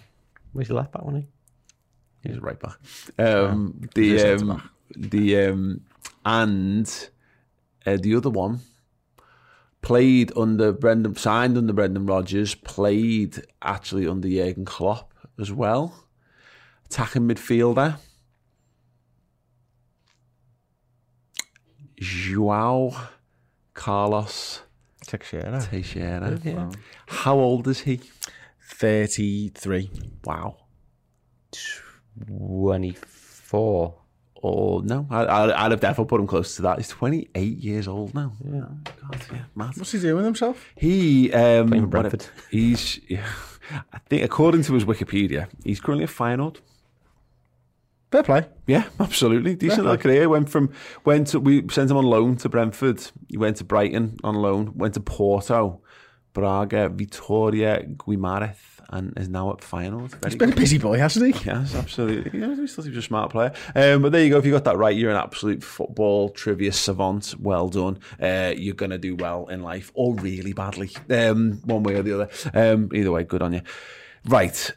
where's 0.54 0.70
the 0.70 0.74
left 0.74 0.92
back 0.92 1.04
one? 1.04 1.28
He's 2.24 2.38
a 2.38 2.42
right 2.42 2.60
back. 2.60 2.78
Um, 3.18 3.90
the 3.96 4.34
um, 4.34 4.70
the 4.96 5.46
um, 5.46 5.82
and 6.26 7.10
uh, 7.86 7.98
the 8.00 8.16
other 8.16 8.30
one 8.30 8.62
played 9.82 10.32
under 10.38 10.72
Brendan, 10.72 11.16
signed 11.16 11.58
under 11.58 11.74
Brendan 11.74 12.06
Rodgers, 12.06 12.56
played 12.56 13.42
actually 13.62 14.08
under 14.08 14.30
Jurgen 14.30 14.66
Klopp 14.66 15.14
as 15.40 15.52
well. 15.52 16.06
Attacking 16.86 17.28
midfielder. 17.28 17.98
Joao 21.98 22.96
Carlos 23.74 24.62
Teixeira. 25.10 25.60
Teixeira. 25.60 26.40
Yeah. 26.44 26.70
How 27.08 27.36
old 27.36 27.68
is 27.68 27.82
he? 27.82 28.00
33. 28.62 29.90
Wow. 30.24 30.58
24. 32.28 33.96
Oh, 34.42 34.80
no. 34.80 35.08
I, 35.10 35.24
I, 35.24 35.64
would 35.64 35.72
have 35.72 35.80
definitely 35.82 36.10
put 36.10 36.22
him 36.22 36.28
close 36.28 36.56
to 36.58 36.62
that. 36.62 36.78
He's 36.78 36.88
28 36.90 37.58
years 37.58 37.88
old 37.88 38.14
now. 38.14 38.34
Yeah. 38.46 38.66
God, 38.86 39.26
yeah, 39.34 39.44
mad. 39.56 39.76
What's 39.76 39.92
he 39.92 40.00
doing 40.00 40.16
with 40.18 40.26
himself? 40.26 40.66
He, 40.76 41.34
um, 41.34 41.90
Brentford. 41.90 42.28
He's, 42.52 43.00
yeah, 43.10 43.28
I 43.94 43.98
think, 44.10 44.24
according 44.24 44.64
to 44.64 44.74
his 44.74 44.86
Wikipedia, 44.86 45.50
he's 45.64 45.80
currently 45.80 46.06
a 46.06 46.08
Feyenoord. 46.08 46.58
Fair 48.12 48.24
play. 48.24 48.48
Yeah, 48.66 48.86
absolutely. 49.00 49.56
Decent 49.56 49.84
little 49.84 49.98
career. 49.98 50.28
Went 50.30 50.50
from 50.50 50.72
went 51.06 51.28
to 51.28 51.40
we 51.40 51.68
sent 51.70 51.92
him 51.92 51.98
on 51.98 52.06
loan 52.06 52.38
to 52.38 52.50
Brentford. 52.50 53.06
He 53.28 53.38
went 53.38 53.58
to 53.58 53.64
Brighton 53.64 54.18
on 54.24 54.36
loan. 54.36 54.74
Went 54.76 54.96
to 54.96 55.00
Porto, 55.00 55.82
Braga, 56.34 56.90
Vitória, 56.90 57.96
Guimarães, 57.98 58.58
and 58.90 59.14
is 59.16 59.30
now 59.30 59.52
at 59.52 59.64
finals. 59.64 60.12
He's 60.24 60.36
been 60.36 60.50
good. 60.50 60.58
a 60.58 60.62
busy 60.62 60.80
boy, 60.80 60.98
hasn't 60.98 61.36
he? 61.36 61.46
Yes, 61.46 61.76
absolutely. 61.76 62.40
Yeah, 62.40 62.56
he 62.56 62.66
still 62.66 62.84
seems 62.84 62.98
a 62.98 63.02
smart 63.04 63.30
player. 63.30 63.54
Um, 63.76 64.02
but 64.02 64.12
there 64.12 64.24
you 64.24 64.32
go. 64.32 64.40
If 64.40 64.46
you 64.46 64.52
got 64.52 64.64
that 64.64 64.78
right, 64.78 64.96
you're 64.96 65.12
an 65.12 65.18
absolute 65.18 65.64
football 65.64 66.30
trivia 66.30 66.72
savant. 66.72 67.36
Well 67.40 67.70
done. 67.70 68.00
Uh, 68.20 68.54
you're 68.58 68.74
gonna 68.74 68.98
do 68.98 69.16
well 69.16 69.46
in 69.48 69.62
life, 69.62 69.92
or 69.94 70.16
really 70.16 70.54
badly, 70.54 70.90
um, 71.12 71.62
one 71.64 71.84
way 71.84 71.94
or 71.94 72.02
the 72.02 72.14
other. 72.24 72.30
Um, 72.56 72.90
either 72.92 73.12
way, 73.12 73.24
good 73.24 73.44
on 73.44 73.54
you. 73.54 73.62
Right. 74.26 74.72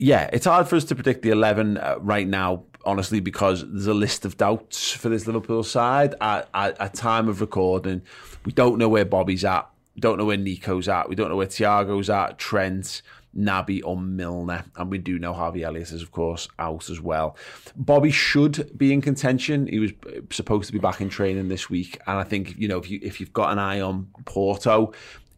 Yeah, 0.00 0.30
it's 0.32 0.46
hard 0.46 0.68
for 0.68 0.76
us 0.76 0.84
to 0.84 0.94
predict 0.94 1.22
the 1.22 1.30
11 1.30 1.76
uh, 1.76 1.96
right 1.98 2.26
now, 2.26 2.62
honestly, 2.84 3.20
because 3.20 3.64
there's 3.70 3.86
a 3.86 3.94
list 3.94 4.24
of 4.24 4.36
doubts 4.36 4.92
for 4.92 5.08
this 5.08 5.26
Liverpool 5.26 5.62
side. 5.62 6.14
At, 6.20 6.48
at, 6.54 6.80
at 6.80 6.94
time 6.94 7.28
of 7.28 7.40
recording, 7.40 8.02
we 8.44 8.52
don't 8.52 8.78
know 8.78 8.88
where 8.88 9.04
Bobby's 9.04 9.44
at. 9.44 9.68
We 9.94 10.00
don't 10.00 10.18
know 10.18 10.24
where 10.24 10.36
Nico's 10.36 10.88
at. 10.88 11.08
We 11.08 11.16
don't 11.16 11.28
know 11.28 11.36
where 11.36 11.46
Thiago's 11.46 12.08
at, 12.08 12.38
Trent, 12.38 13.02
Naby, 13.36 13.82
or 13.84 13.96
Milner. 13.96 14.64
And 14.76 14.90
we 14.90 14.98
do 14.98 15.18
know 15.18 15.32
Harvey 15.32 15.64
Elliott 15.64 15.90
is, 15.90 16.02
of 16.02 16.12
course, 16.12 16.48
out 16.58 16.88
as 16.88 17.00
well. 17.00 17.36
Bobby 17.76 18.10
should 18.10 18.70
be 18.78 18.92
in 18.92 19.00
contention. 19.00 19.66
He 19.66 19.80
was 19.80 19.92
supposed 20.30 20.66
to 20.68 20.72
be 20.72 20.78
back 20.78 21.00
in 21.00 21.08
training 21.08 21.48
this 21.48 21.68
week. 21.68 21.98
And 22.06 22.16
I 22.16 22.22
think, 22.22 22.56
you 22.56 22.68
know, 22.68 22.78
if, 22.78 22.88
you, 22.88 23.00
if 23.02 23.18
you've 23.18 23.32
got 23.32 23.50
an 23.50 23.58
eye 23.58 23.80
on 23.80 24.06
Porto, 24.24 24.92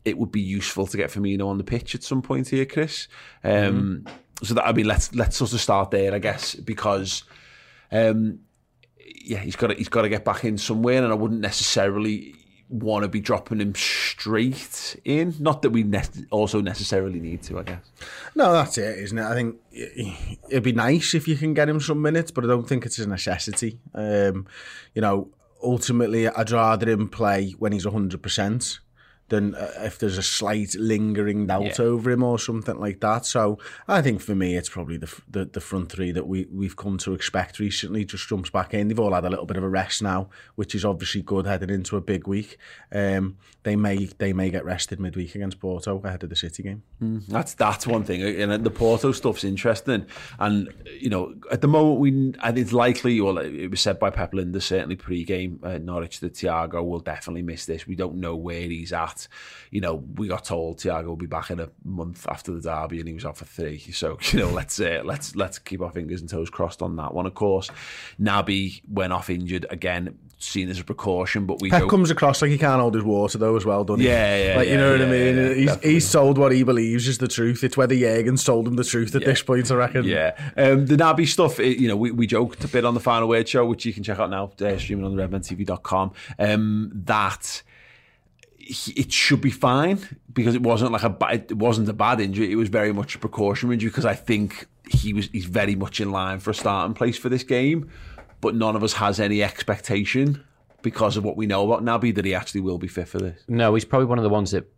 it 0.05 0.19
would 0.19 0.33
be 0.33 0.41
useful 0.41 0.87
to 0.87 0.97
get 0.97 1.11
Firmino 1.11 1.47
on 1.47 1.59
the 1.59 1.65
pitch 1.65 1.95
at 1.95 2.03
some 2.03 2.23
point 2.23 2.49
here, 2.49 2.67
Chris. 2.67 3.09
Um, 3.45 4.05
mm. 4.05 4.11
So 4.43 4.55
that 4.55 4.67
I 4.67 4.73
mean, 4.73 4.87
let's 4.87 5.15
let's 5.15 5.37
sort 5.37 5.53
of 5.53 5.61
start 5.61 5.91
there, 5.91 6.15
I 6.15 6.19
guess, 6.19 6.55
because 6.55 7.25
um, 7.93 8.41
yeah, 8.99 9.39
he's 9.39 9.57
got 9.57 9.69
to, 9.69 9.75
he's 9.75 9.89
got 9.89 10.03
to 10.03 10.09
get 10.09 10.25
back 10.25 10.45
in 10.45 10.59
somewhere, 10.59 11.03
and 11.03 11.13
I 11.13 11.15
wouldn't 11.15 11.41
necessarily 11.41 12.35
want 12.69 13.03
to 13.03 13.09
be 13.09 13.21
dropping 13.21 13.61
him 13.61 13.75
straight 13.75 14.97
in. 15.05 15.35
Not 15.41 15.63
that 15.63 15.71
we 15.71 15.83
ne- 15.83 16.03
also 16.31 16.61
necessarily 16.61 17.21
need 17.21 17.43
to, 17.43 17.59
I 17.59 17.63
guess. 17.65 17.91
No, 18.35 18.53
that's 18.53 18.79
it, 18.79 18.99
isn't 18.99 19.19
it? 19.19 19.25
I 19.25 19.35
think 19.35 19.57
it'd 19.73 20.63
be 20.63 20.73
nice 20.73 21.15
if 21.15 21.27
you 21.27 21.37
can 21.37 21.53
get 21.53 21.69
him 21.69 21.81
some 21.81 22.01
minutes, 22.01 22.31
but 22.31 22.45
I 22.45 22.47
don't 22.47 22.69
think 22.69 22.87
it's 22.87 22.99
a 22.99 23.09
necessity. 23.09 23.79
Um, 23.95 24.47
you 24.95 25.03
know, 25.03 25.31
ultimately, 25.63 26.29
I'd 26.29 26.51
rather 26.51 26.89
him 26.89 27.09
play 27.09 27.51
when 27.59 27.73
he's 27.73 27.85
hundred 27.85 28.23
percent 28.23 28.79
than 29.31 29.55
uh, 29.55 29.73
if 29.79 29.99
there's 29.99 30.19
a 30.19 30.23
slight 30.23 30.75
lingering 30.75 31.47
doubt 31.47 31.79
yeah. 31.79 31.85
over 31.85 32.11
him 32.11 32.23
or 32.23 32.39
something 32.39 32.79
like 32.79 33.01
that. 33.01 33.25
So 33.25 33.59
I 33.89 34.03
think 34.03 34.21
for 34.21 34.35
me, 34.35 34.57
it's 34.57 34.69
probably 34.69 34.99
the, 34.99 35.13
the, 35.29 35.47
the 35.47 35.61
front 35.61 35.91
three 35.91 36.13
that 36.13 36.27
we 36.27 36.47
we've 36.53 36.77
come 36.77 36.99
to 36.99 37.15
expect 37.15 37.59
recently. 37.59 38.05
Just 38.05 38.29
jumps 38.29 38.51
back 38.51 38.75
in. 38.75 38.89
They've 38.89 39.01
all 39.01 39.15
had 39.15 39.25
a 39.25 39.31
little 39.31 39.47
bit 39.47 39.57
of 39.57 39.65
a 39.65 39.69
rest 39.69 40.03
now, 40.03 40.29
which 40.57 40.75
is 40.75 40.85
obviously 40.85 41.23
good 41.23 41.47
heading 41.47 41.71
into 41.71 41.97
a 41.97 42.01
big 42.01 42.27
week. 42.27 42.59
Um, 42.93 43.39
they 43.63 43.77
may 43.77 44.07
they 44.19 44.33
may 44.33 44.51
get 44.51 44.65
rested 44.65 45.01
midweek 45.01 45.35
against 45.35 45.61
Porto 45.61 46.01
ahead 46.05 46.23
of 46.23 46.31
the 46.31 46.37
City 46.37 46.63
game. 46.63 46.83
Mm, 47.03 47.27
that's 47.27 47.55
that's 47.55 47.87
one 47.87 48.05
thing, 48.05 48.23
and 48.23 48.65
the 48.65 48.71
Porto 48.71 49.13
stuff's 49.13 49.45
interesting. 49.45 50.07
And 50.39 50.73
you 50.99 51.11
know, 51.11 51.35
at 51.51 51.61
the 51.61 51.69
moment, 51.69 52.01
we 52.01 52.35
and 52.43 52.59
it's 52.59 52.73
likely, 52.73 53.21
well, 53.21 53.39
it 53.39 53.71
was 53.71 53.81
said 53.81 53.99
by 53.99 54.11
Pep 54.11 54.33
Lijnders 54.33 54.63
certainly 54.63 54.97
pre-game 54.97 55.61
uh, 55.63 55.79
Norwich 55.79 56.21
that 56.21 56.35
Thiago 56.35 56.85
will 56.85 57.01
definitely 57.01 57.43
miss 57.43 57.67
this. 57.67 57.87
We 57.87 57.95
don't 57.95 58.17
know 58.17 58.37
where 58.37 58.63
he's 58.63 58.93
at 58.93 59.20
you 59.71 59.81
know, 59.81 59.97
we 60.17 60.29
got 60.29 60.45
told 60.45 60.79
Thiago 60.79 61.07
will 61.07 61.17
be 61.17 61.27
back 61.27 61.51
in 61.51 61.61
a 61.61 61.69
month 61.85 62.27
after 62.29 62.53
the 62.53 62.61
derby, 62.61 62.99
and 62.99 63.09
he 63.09 63.15
was 63.15 63.25
out 63.25 63.37
for 63.37 63.45
three. 63.45 63.83
So 64.01 64.19
you 64.33 64.39
know, 64.39 64.49
let's 64.49 64.81
uh, 64.81 65.03
let's 65.05 65.37
let's 65.37 65.59
keep 65.59 65.83
our 65.83 65.91
fingers 65.91 66.21
and 66.21 66.31
toes 66.31 66.49
crossed 66.49 66.81
on 66.81 66.97
that 66.97 67.13
one. 67.13 67.27
Of 67.27 67.35
course, 67.35 67.69
Naby 68.19 68.81
went 68.89 69.13
off 69.13 69.29
injured 69.29 69.67
again 69.69 70.17
seen 70.41 70.71
as 70.71 70.81
a 70.81 70.85
precaution, 70.85 71.45
but 71.45 71.61
we 71.61 71.71
Pep 71.71 71.89
comes 71.89 72.11
across 72.11 72.41
like 72.41 72.51
he 72.51 72.59
can't 72.59 72.81
hold 72.81 72.95
his 72.95 73.05
water 73.05 73.39
though 73.39 73.57
as 73.57 73.65
well, 73.65 73.85
doesn't 73.85 74.01
he? 74.01 74.09
Yeah, 74.09 74.45
yeah, 74.45 74.57
like 74.57 74.67
yeah, 74.67 74.73
you 74.73 74.79
know 74.79 74.95
yeah, 74.95 74.99
what 74.99 75.09
I 75.09 75.11
mean. 75.11 75.37
Yeah, 75.37 75.55
he's 75.55 75.83
he's 75.83 76.13
told 76.13 76.39
what 76.39 76.53
he 76.53 76.63
believes 76.63 77.07
is 77.07 77.19
the 77.19 77.29
truth. 77.29 77.63
It's 77.63 77.77
whether 77.77 77.95
Jurgen's 77.95 78.43
told 78.43 78.67
him 78.67 78.75
the 78.75 78.85
truth 78.85 79.15
at 79.15 79.25
this 79.25 79.43
point. 79.43 79.71
I 79.71 79.75
reckon. 79.75 80.05
Yeah, 80.05 80.35
um, 80.57 80.87
the 80.87 80.97
Naby 80.97 81.29
stuff. 81.29 81.61
It, 81.61 81.79
you 81.79 81.89
know, 81.89 81.97
we, 81.97 82.11
we 82.11 82.27
joked 82.27 82.65
a 82.65 82.69
bit 82.69 82.85
on 82.85 82.95
the 82.95 83.01
final 83.01 83.29
word 83.29 83.49
show, 83.49 83.67
which 83.67 83.85
you 83.85 83.93
can 83.93 84.03
check 84.03 84.19
out 84.19 84.31
now, 84.31 84.51
uh, 84.61 84.79
streaming 84.79 85.05
on 85.05 85.15
the 85.15 85.23
redmentv.com. 85.23 86.13
Um, 86.39 86.91
that 86.95 87.63
it 88.71 89.13
should 89.13 89.41
be 89.41 89.51
fine 89.51 89.99
because 90.33 90.55
it 90.55 90.63
wasn't 90.63 90.93
like 90.93 91.03
a 91.03 91.17
it 91.33 91.57
wasn't 91.57 91.89
a 91.89 91.93
bad 91.93 92.21
injury. 92.21 92.51
It 92.53 92.57
was 92.57 92.69
very 92.69 92.93
much 92.93 93.15
a 93.15 93.19
precautionary 93.19 93.75
injury 93.75 93.91
because 93.91 94.05
I 94.05 94.15
think 94.15 94.67
he 94.89 95.13
was 95.13 95.29
he's 95.33 95.47
very 95.47 95.75
much 95.75 96.01
in 96.01 96.11
line 96.11 96.41
for 96.41 96.51
a 96.51 96.55
starting 96.55 96.95
place 96.95 97.19
for 97.19 97.29
this 97.29 97.43
game, 97.43 97.91
but 98.41 98.55
none 98.55 98.77
of 98.77 98.83
us 98.83 98.95
has 98.95 99.19
any 99.21 99.43
expectation 99.43 100.45
because 100.83 101.17
of 101.17 101.25
what 101.25 101.37
we 101.37 101.47
know 101.47 101.71
about 101.71 101.85
Naby 101.85 102.15
that 102.15 102.25
he 102.25 102.35
actually 102.35 102.61
will 102.61 102.79
be 102.79 102.89
fit 102.89 103.09
for 103.09 103.19
this. 103.19 103.43
No, 103.49 103.75
he's 103.75 103.85
probably 103.85 104.07
one 104.07 104.19
of 104.19 104.25
the 104.25 104.31
ones 104.31 104.53
that 104.53 104.71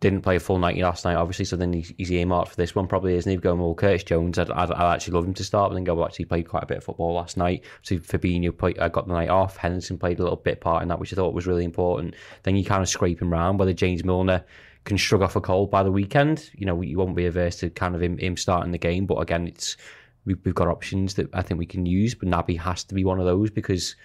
didn't 0.00 0.22
play 0.22 0.36
a 0.36 0.40
full 0.40 0.58
90 0.58 0.82
last 0.82 1.04
night, 1.04 1.16
obviously, 1.16 1.44
so 1.44 1.56
then 1.56 1.74
he's, 1.74 2.10
earmarked 2.10 2.50
for 2.50 2.56
this 2.56 2.74
one, 2.74 2.86
probably, 2.86 3.14
isn't 3.16 3.30
he? 3.30 3.36
Going, 3.36 3.60
well, 3.60 3.74
Curtis 3.74 4.02
Jones, 4.02 4.38
I'd, 4.38 4.50
I'd, 4.50 4.72
I'd, 4.72 4.94
actually 4.94 5.12
love 5.12 5.26
him 5.26 5.34
to 5.34 5.44
start, 5.44 5.70
but 5.70 5.74
then 5.74 5.84
go, 5.84 5.94
well, 5.94 6.06
actually, 6.06 6.24
played 6.24 6.48
quite 6.48 6.62
a 6.62 6.66
bit 6.66 6.78
of 6.78 6.84
football 6.84 7.14
last 7.14 7.36
night. 7.36 7.64
So 7.82 7.96
Fabinho 7.96 8.56
played, 8.56 8.78
uh, 8.78 8.88
got 8.88 9.06
the 9.06 9.12
night 9.12 9.28
off. 9.28 9.58
Henderson 9.58 9.98
played 9.98 10.18
a 10.18 10.22
little 10.22 10.36
bit 10.36 10.62
part 10.62 10.82
in 10.82 10.88
that, 10.88 10.98
which 10.98 11.12
I 11.12 11.16
thought 11.16 11.34
was 11.34 11.46
really 11.46 11.64
important. 11.64 12.14
Then 12.44 12.56
you 12.56 12.64
kind 12.64 12.82
of 12.82 12.88
scrape 12.88 13.20
him 13.20 13.32
around, 13.32 13.58
whether 13.58 13.74
James 13.74 14.02
Milner 14.02 14.42
can 14.84 14.96
shrug 14.96 15.20
off 15.20 15.36
a 15.36 15.40
cold 15.40 15.70
by 15.70 15.82
the 15.82 15.92
weekend. 15.92 16.50
You 16.54 16.64
know, 16.64 16.80
you 16.80 16.96
won't 16.96 17.14
be 17.14 17.26
averse 17.26 17.56
to 17.56 17.68
kind 17.68 17.94
of 17.94 18.02
him, 18.02 18.16
him 18.16 18.38
starting 18.38 18.72
the 18.72 18.78
game, 18.78 19.04
but 19.04 19.16
again, 19.16 19.46
it's 19.46 19.76
we've, 20.24 20.38
we've 20.44 20.54
got 20.54 20.68
options 20.68 21.14
that 21.14 21.28
I 21.34 21.42
think 21.42 21.58
we 21.58 21.66
can 21.66 21.84
use, 21.84 22.14
but 22.14 22.28
Naby 22.28 22.58
has 22.58 22.84
to 22.84 22.94
be 22.94 23.04
one 23.04 23.20
of 23.20 23.26
those 23.26 23.50
because 23.50 23.96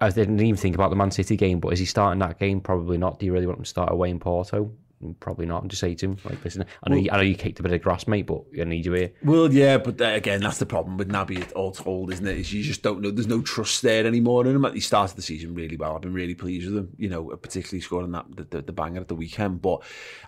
I 0.00 0.10
didn't 0.10 0.40
even 0.40 0.56
think 0.56 0.74
about 0.74 0.90
the 0.90 0.96
Man 0.96 1.10
City 1.10 1.36
game, 1.36 1.60
but 1.60 1.72
is 1.72 1.78
he 1.78 1.84
starting 1.84 2.20
that 2.20 2.38
game? 2.38 2.60
Probably 2.60 2.98
not. 2.98 3.18
Do 3.18 3.26
you 3.26 3.32
really 3.32 3.46
want 3.46 3.58
him 3.58 3.64
to 3.64 3.70
start 3.70 3.92
away 3.92 4.10
in 4.10 4.18
Porto? 4.18 4.72
Probably 5.18 5.46
not. 5.46 5.62
And 5.62 5.70
just 5.70 5.80
say 5.80 5.94
to 5.94 6.06
him, 6.06 6.18
like, 6.24 6.44
listen, 6.44 6.66
I 6.84 6.90
know, 6.90 6.96
well, 6.96 7.04
you, 7.04 7.10
I 7.10 7.16
know 7.16 7.22
you 7.22 7.34
kicked 7.34 7.58
a 7.58 7.62
bit 7.62 7.72
of 7.72 7.80
grass, 7.80 8.06
mate, 8.06 8.26
but 8.26 8.42
I 8.60 8.64
need 8.64 8.84
you 8.84 8.92
here. 8.92 9.12
Well, 9.24 9.52
yeah, 9.52 9.78
but 9.78 10.00
again, 10.00 10.40
that's 10.42 10.58
the 10.58 10.66
problem 10.66 10.98
with 10.98 11.08
Naby 11.08 11.52
all 11.54 11.72
told, 11.72 12.12
isn't 12.12 12.26
it? 12.26 12.36
Is 12.36 12.52
you 12.52 12.62
just 12.62 12.82
don't 12.82 13.00
know. 13.00 13.10
There's 13.10 13.26
no 13.26 13.40
trust 13.40 13.80
there 13.80 14.06
anymore 14.06 14.46
in 14.46 14.56
him. 14.56 14.74
He 14.74 14.80
started 14.80 15.16
the 15.16 15.22
season 15.22 15.54
really 15.54 15.76
well. 15.76 15.94
I've 15.94 16.02
been 16.02 16.12
really 16.12 16.34
pleased 16.34 16.66
with 16.66 16.76
him, 16.76 16.90
you 16.98 17.08
know, 17.08 17.34
particularly 17.36 17.80
scoring 17.80 18.12
that 18.12 18.26
the, 18.36 18.44
the, 18.44 18.62
the 18.62 18.72
banger 18.72 19.00
at 19.00 19.08
the 19.08 19.14
weekend. 19.14 19.62
But 19.62 19.82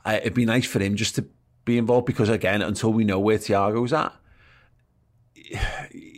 uh, 0.07 0.19
it'd 0.23 0.35
be 0.35 0.47
nice 0.47 0.67
for 0.67 0.81
him 0.81 0.97
just 0.97 1.17
to 1.17 1.27
be 1.67 1.77
involved 1.77 2.07
because, 2.07 2.31
again, 2.31 2.63
until 2.63 2.95
we 2.95 3.05
know 3.05 3.21
where 3.21 3.39
Thiago's 3.39 3.93
at, 3.93 4.15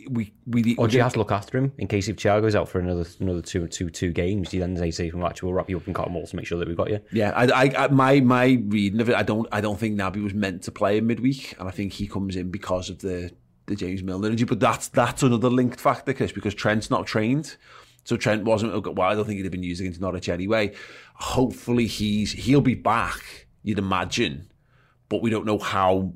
we 0.09 0.33
we 0.45 0.75
or 0.77 0.87
do 0.87 0.97
you 0.97 1.03
have 1.03 1.13
to 1.13 1.19
look 1.19 1.31
after 1.31 1.57
him 1.57 1.71
in 1.77 1.87
case 1.87 2.07
if 2.07 2.17
Thiago's 2.17 2.55
out 2.55 2.69
for 2.69 2.79
another 2.79 3.05
another 3.19 3.41
two 3.41 3.67
two 3.67 3.89
two 3.89 4.11
games? 4.11 4.49
Do 4.49 4.57
you 4.57 4.61
then 4.61 4.75
say, 4.75 4.91
say 4.91 5.11
well, 5.11 5.27
actually 5.27 5.47
we'll 5.47 5.55
wrap 5.55 5.69
you 5.69 5.77
up 5.77 5.87
in 5.87 5.93
cotton 5.93 6.13
wool 6.13 6.27
to 6.27 6.35
make 6.35 6.45
sure 6.45 6.59
that 6.59 6.67
we've 6.67 6.77
got 6.77 6.89
you? 6.89 6.99
Yeah, 7.11 7.31
I, 7.31 7.71
I, 7.75 7.87
my 7.89 8.19
my 8.19 8.57
reading 8.67 9.01
of 9.01 9.09
it, 9.09 9.15
I 9.15 9.23
don't 9.23 9.47
I 9.51 9.61
don't 9.61 9.79
think 9.79 9.99
Naby 9.99 10.23
was 10.23 10.33
meant 10.33 10.63
to 10.63 10.71
play 10.71 10.97
in 10.97 11.07
midweek, 11.07 11.55
and 11.59 11.67
I 11.67 11.71
think 11.71 11.93
he 11.93 12.07
comes 12.07 12.35
in 12.35 12.51
because 12.51 12.89
of 12.89 12.99
the 12.99 13.31
the 13.65 13.75
James 13.75 14.03
Milner 14.03 14.29
injury. 14.29 14.45
But 14.45 14.59
that's 14.59 14.87
that's 14.87 15.23
another 15.23 15.49
linked 15.49 15.79
factor, 15.79 16.13
Chris, 16.13 16.31
because 16.31 16.53
Trent's 16.53 16.89
not 16.89 17.05
trained. 17.05 17.57
So 18.03 18.17
Trent 18.17 18.43
wasn't. 18.45 18.73
Oh, 18.73 18.91
well, 18.91 19.09
I 19.09 19.15
don't 19.15 19.25
think 19.25 19.37
he'd 19.37 19.45
have 19.45 19.51
been 19.51 19.63
used 19.63 19.81
against 19.81 19.99
Norwich 19.99 20.29
anyway. 20.29 20.73
Hopefully, 21.15 21.87
he's 21.87 22.31
he'll 22.31 22.61
be 22.61 22.75
back. 22.75 23.47
You'd 23.63 23.79
imagine, 23.79 24.51
but 25.09 25.21
we 25.23 25.31
don't 25.31 25.45
know 25.45 25.57
how 25.57 26.13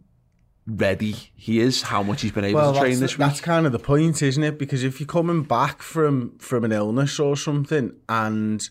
ready 0.69 1.15
he 1.35 1.59
is, 1.59 1.81
how 1.83 2.03
much 2.03 2.21
he's 2.21 2.31
been 2.31 2.45
able 2.45 2.59
well, 2.59 2.73
to 2.73 2.79
train 2.79 2.99
this 2.99 3.17
week. 3.17 3.27
That's 3.27 3.41
kind 3.41 3.65
of 3.65 3.71
the 3.71 3.79
point, 3.79 4.21
isn't 4.21 4.43
it? 4.43 4.59
Because 4.59 4.83
if 4.83 4.99
you're 4.99 5.07
coming 5.07 5.43
back 5.43 5.81
from 5.81 6.37
from 6.39 6.63
an 6.63 6.71
illness 6.71 7.19
or 7.19 7.35
something, 7.35 7.93
and 8.07 8.69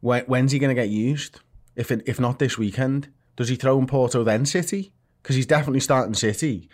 when, 0.00 0.24
when's 0.24 0.52
he 0.52 0.58
going 0.58 0.74
to 0.74 0.80
get 0.80 0.90
used? 0.90 1.40
If 1.76 1.90
it, 1.90 2.02
if 2.06 2.18
not 2.18 2.38
this 2.38 2.58
weekend, 2.58 3.08
does 3.36 3.48
he 3.48 3.56
throw 3.56 3.78
in 3.78 3.86
Porto 3.86 4.24
then 4.24 4.46
City? 4.46 4.92
Because 5.22 5.36
he's 5.36 5.46
definitely 5.46 5.80
starting 5.80 6.14
City. 6.14 6.68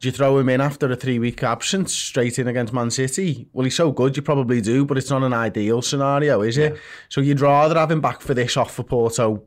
Do 0.00 0.08
you 0.08 0.12
throw 0.12 0.38
him 0.38 0.48
in 0.48 0.62
after 0.62 0.90
a 0.90 0.96
three 0.96 1.18
week 1.18 1.42
absence 1.42 1.94
straight 1.94 2.38
in 2.38 2.48
against 2.48 2.72
Man 2.72 2.90
City? 2.90 3.48
Well, 3.52 3.64
he's 3.64 3.76
so 3.76 3.92
good, 3.92 4.16
you 4.16 4.22
probably 4.22 4.62
do, 4.62 4.86
but 4.86 4.96
it's 4.96 5.10
not 5.10 5.22
an 5.22 5.34
ideal 5.34 5.82
scenario, 5.82 6.40
is 6.40 6.56
it? 6.56 6.78
So 7.10 7.20
you'd 7.20 7.40
rather 7.40 7.78
have 7.78 7.90
him 7.90 8.00
back 8.00 8.22
for 8.22 8.32
this 8.32 8.56
off 8.56 8.74
for 8.74 8.82
Porto 8.82 9.42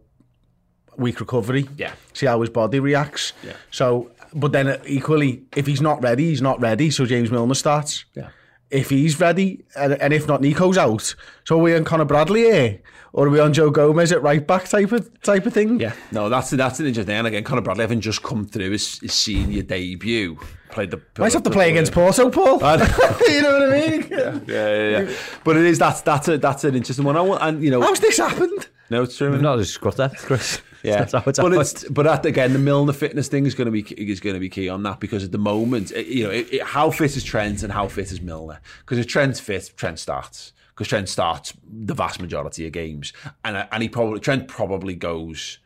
week 0.95 1.19
recovery. 1.19 1.67
Yeah. 1.75 1.93
See 2.13 2.27
how 2.27 2.39
his 2.41 2.51
body 2.51 2.79
reacts. 2.79 3.33
Yeah. 3.43 3.53
So 3.71 4.11
but 4.33 4.51
then 4.51 4.67
uh, 4.67 4.77
equally, 4.85 5.43
if 5.55 5.67
he's 5.67 5.81
not 5.81 6.01
ready, 6.01 6.29
he's 6.29 6.41
not 6.41 6.59
ready. 6.61 6.89
So 6.89 7.05
James 7.05 7.31
Milner 7.31 7.53
starts. 7.53 8.05
Yeah. 8.15 8.29
If 8.69 8.89
he's 8.89 9.19
ready, 9.19 9.63
and, 9.75 9.93
and 9.93 10.13
if 10.13 10.27
not, 10.27 10.41
Nico's 10.41 10.79
out. 10.79 11.15
So 11.43 11.59
are 11.59 11.61
we 11.61 11.75
on 11.75 11.83
Conor 11.83 12.05
Bradley 12.05 12.41
here, 12.41 12.81
or 13.11 13.27
are 13.27 13.29
we 13.29 13.39
on 13.39 13.53
Joe 13.53 13.69
Gomez 13.69 14.11
at 14.11 14.23
right 14.23 14.45
back 14.45 14.67
type 14.67 14.91
of 14.91 15.21
type 15.21 15.45
of 15.45 15.53
thing? 15.53 15.79
Yeah. 15.79 15.93
No, 16.11 16.27
that's 16.27 16.49
that's 16.49 16.79
an 16.79 16.87
interesting. 16.87 17.13
And 17.13 17.27
again, 17.27 17.43
Conor 17.43 17.61
Bradley 17.61 17.83
having 17.83 18.01
just 18.01 18.23
come 18.23 18.45
through 18.45 18.71
his, 18.71 18.97
his 18.99 19.13
senior 19.13 19.61
debut, 19.61 20.39
played 20.71 20.89
the. 20.89 20.99
Might 21.19 21.33
have 21.33 21.43
to 21.43 21.51
play 21.51 21.69
against 21.69 21.91
Porto, 21.91 22.31
Paul. 22.31 22.53
you 23.27 23.41
know 23.43 23.59
what 23.59 23.73
I 23.73 23.89
mean? 23.89 24.07
Yeah. 24.09 24.39
yeah, 24.47 24.75
yeah, 24.75 24.99
yeah. 25.01 25.15
But 25.43 25.57
it 25.57 25.65
is 25.65 25.77
that's 25.77 26.01
that's 26.01 26.27
a 26.27 26.39
that's 26.39 26.63
an 26.63 26.73
interesting 26.73 27.05
one. 27.05 27.15
I 27.15 27.21
want, 27.21 27.43
and 27.43 27.63
you 27.63 27.69
know, 27.69 27.81
how's 27.81 27.99
this 27.99 28.17
happened? 28.17 28.67
No, 28.89 29.03
it's 29.03 29.15
true. 29.15 29.31
We've 29.31 29.41
not 29.41 29.57
discussed 29.57 29.97
that, 29.97 30.17
Chris. 30.17 30.61
Yeah, 30.83 31.07
but 31.13 31.53
it's 31.53 31.83
but 31.89 32.05
at, 32.05 32.25
again, 32.25 32.51
the 32.51 32.59
Milner 32.59 32.91
fitness 32.91 33.29
thing 33.29 33.45
is 33.45 33.55
going 33.55 33.65
to 33.65 33.71
be 33.71 33.81
is 33.93 34.19
going 34.19 34.33
to 34.33 34.39
be 34.39 34.49
key 34.49 34.67
on 34.67 34.83
that 34.83 34.99
because 34.99 35.23
at 35.23 35.31
the 35.31 35.37
moment, 35.37 35.91
it, 35.91 36.07
you 36.07 36.25
know, 36.25 36.29
it, 36.29 36.51
it, 36.51 36.63
how 36.63 36.91
fit 36.91 37.15
is 37.15 37.23
Trent 37.23 37.63
and 37.63 37.71
how 37.71 37.87
fit 37.87 38.11
is 38.11 38.21
Milner? 38.21 38.59
Because 38.79 38.97
if 38.97 39.07
Trent's 39.07 39.39
fit, 39.39 39.71
Trent 39.77 39.97
starts 39.97 40.51
because 40.69 40.87
Trent 40.87 41.07
starts 41.07 41.53
the 41.65 41.93
vast 41.93 42.19
majority 42.19 42.67
of 42.67 42.73
games, 42.73 43.13
and 43.45 43.55
uh, 43.55 43.67
and 43.71 43.81
he 43.81 43.89
probably 43.89 44.19
Trent 44.19 44.47
probably 44.49 44.95
goes 44.95 45.59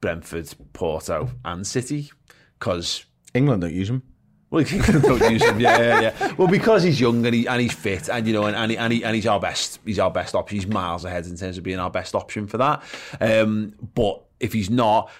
Brentford, 0.00 0.54
Porto, 0.72 1.30
and 1.44 1.66
City 1.66 2.12
because 2.58 3.04
England 3.34 3.62
don't 3.62 3.72
use 3.72 3.90
him. 3.90 4.02
Well, 4.50 4.64
don't 4.86 5.32
use 5.32 5.44
him. 5.44 5.60
Yeah, 5.60 5.78
yeah, 5.78 6.00
yeah. 6.00 6.32
Well, 6.32 6.48
because 6.48 6.82
he's 6.82 7.00
young 7.00 7.24
and, 7.24 7.34
he, 7.34 7.46
and 7.46 7.60
he's 7.60 7.72
fit, 7.72 8.08
and 8.08 8.26
you 8.26 8.32
know, 8.32 8.44
and 8.44 8.56
and, 8.56 8.70
he, 8.70 8.76
and, 8.76 8.92
he, 8.92 9.04
and 9.04 9.14
he's 9.14 9.26
our 9.26 9.40
best. 9.40 9.78
He's 9.84 9.98
our 9.98 10.10
best 10.10 10.34
option. 10.34 10.56
He's 10.56 10.66
miles 10.66 11.04
ahead 11.04 11.26
in 11.26 11.36
terms 11.36 11.56
of 11.56 11.64
being 11.64 11.78
our 11.78 11.90
best 11.90 12.14
option 12.14 12.46
for 12.46 12.58
that. 12.58 12.82
Um, 13.20 13.74
but 13.94 14.24
if 14.40 14.52
he's 14.52 14.70
not, 14.70 15.10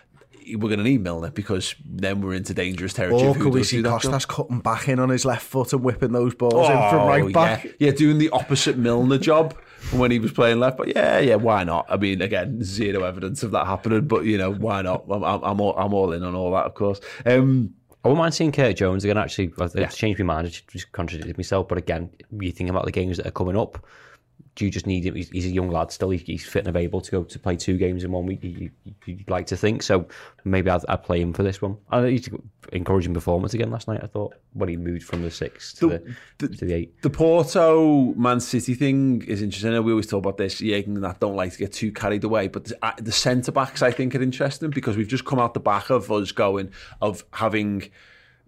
we're 0.56 0.68
going 0.68 0.78
to 0.78 0.84
need 0.84 1.02
Milner 1.02 1.30
because 1.30 1.74
then 1.84 2.20
we're 2.20 2.34
into 2.34 2.54
dangerous 2.54 2.92
territory. 2.92 3.22
Or 3.22 3.34
could 3.34 3.52
we 3.52 3.62
see 3.62 3.82
Costas 3.82 4.26
cutting 4.26 4.60
back 4.60 4.88
in 4.88 4.98
on 4.98 5.10
his 5.10 5.24
left 5.24 5.46
foot 5.46 5.72
and 5.72 5.82
whipping 5.82 6.12
those 6.12 6.34
balls 6.34 6.54
oh, 6.68 6.72
in 6.72 6.90
from 6.90 7.08
right 7.08 7.32
back? 7.32 7.64
Yeah. 7.64 7.70
yeah, 7.78 7.90
doing 7.92 8.18
the 8.18 8.30
opposite 8.30 8.76
Milner 8.76 9.18
job 9.18 9.56
when 9.92 10.10
he 10.10 10.18
was 10.18 10.32
playing 10.32 10.58
left. 10.58 10.76
But 10.76 10.88
yeah, 10.88 11.18
yeah, 11.18 11.36
why 11.36 11.64
not? 11.64 11.86
I 11.88 11.96
mean, 11.96 12.22
again, 12.22 12.62
zero 12.62 13.04
evidence 13.04 13.42
of 13.42 13.50
that 13.52 13.66
happening, 13.66 14.06
but 14.06 14.24
you 14.24 14.38
know, 14.38 14.52
why 14.52 14.82
not? 14.82 15.04
I'm, 15.10 15.22
I'm, 15.22 15.60
all, 15.60 15.76
I'm 15.76 15.94
all 15.94 16.12
in 16.12 16.22
on 16.22 16.34
all 16.34 16.52
that, 16.52 16.64
of 16.66 16.74
course. 16.74 17.00
Um, 17.24 17.74
I 18.02 18.08
wouldn't 18.08 18.18
mind 18.18 18.34
seeing 18.34 18.52
Kurt 18.52 18.76
Jones 18.76 19.04
again. 19.04 19.18
Actually, 19.18 19.52
I've 19.58 19.76
uh, 19.76 19.80
yeah. 19.80 19.88
changed 19.88 20.18
my 20.20 20.34
mind. 20.34 20.46
I 20.46 20.50
just 20.72 20.90
contradicted 20.92 21.36
myself. 21.36 21.68
But 21.68 21.78
again, 21.78 22.10
you 22.38 22.50
think 22.50 22.70
about 22.70 22.86
the 22.86 22.92
games 22.92 23.18
that 23.18 23.26
are 23.26 23.32
coming 23.32 23.56
up 23.56 23.84
do 24.56 24.64
you 24.64 24.70
just 24.70 24.86
need 24.86 25.04
him? 25.04 25.14
He's, 25.14 25.46
a 25.46 25.48
young 25.48 25.70
lad 25.70 25.90
still. 25.92 26.10
He's 26.10 26.44
fit 26.44 26.66
and 26.66 26.76
able 26.76 27.00
to 27.00 27.10
go 27.10 27.24
to 27.24 27.38
play 27.38 27.56
two 27.56 27.76
games 27.76 28.04
in 28.04 28.10
one 28.10 28.26
week. 28.26 28.40
You, 28.42 28.70
would 29.06 29.30
like 29.30 29.46
to 29.46 29.56
think 29.56 29.82
so. 29.82 30.06
Maybe 30.44 30.70
I'd, 30.70 30.84
I'd, 30.88 31.04
play 31.04 31.20
him 31.20 31.32
for 31.32 31.42
this 31.42 31.62
one. 31.62 31.76
I 31.90 32.08
he's 32.08 32.28
encouraging 32.72 33.14
performance 33.14 33.54
again 33.54 33.70
last 33.70 33.88
night. 33.88 34.00
I 34.02 34.06
thought 34.06 34.34
when 34.54 34.68
he 34.68 34.76
moved 34.76 35.04
from 35.04 35.22
the 35.22 35.30
six 35.30 35.72
to 35.74 35.88
the, 35.88 36.16
the, 36.38 36.48
to 36.56 36.64
the 36.64 36.74
eight. 36.74 37.00
The 37.02 37.10
Porto 37.10 38.12
Man 38.14 38.40
City 38.40 38.74
thing 38.74 39.22
is 39.22 39.40
interesting. 39.40 39.72
we 39.84 39.92
always 39.92 40.08
talk 40.08 40.18
about 40.18 40.36
this. 40.36 40.60
Yeah, 40.60 40.78
and 40.78 41.02
that 41.04 41.20
don't 41.20 41.36
like 41.36 41.52
to 41.52 41.58
get 41.58 41.72
too 41.72 41.92
carried 41.92 42.24
away. 42.24 42.48
But 42.48 42.66
the, 42.66 42.84
uh, 42.84 42.92
the 42.98 43.12
centre 43.12 43.52
backs 43.52 43.82
I 43.82 43.92
think 43.92 44.14
are 44.14 44.22
interesting 44.22 44.70
because 44.70 44.96
we've 44.96 45.08
just 45.08 45.24
come 45.24 45.38
out 45.38 45.54
the 45.54 45.60
back 45.60 45.90
of 45.90 46.10
us 46.10 46.32
going 46.32 46.72
of 47.00 47.24
having 47.32 47.90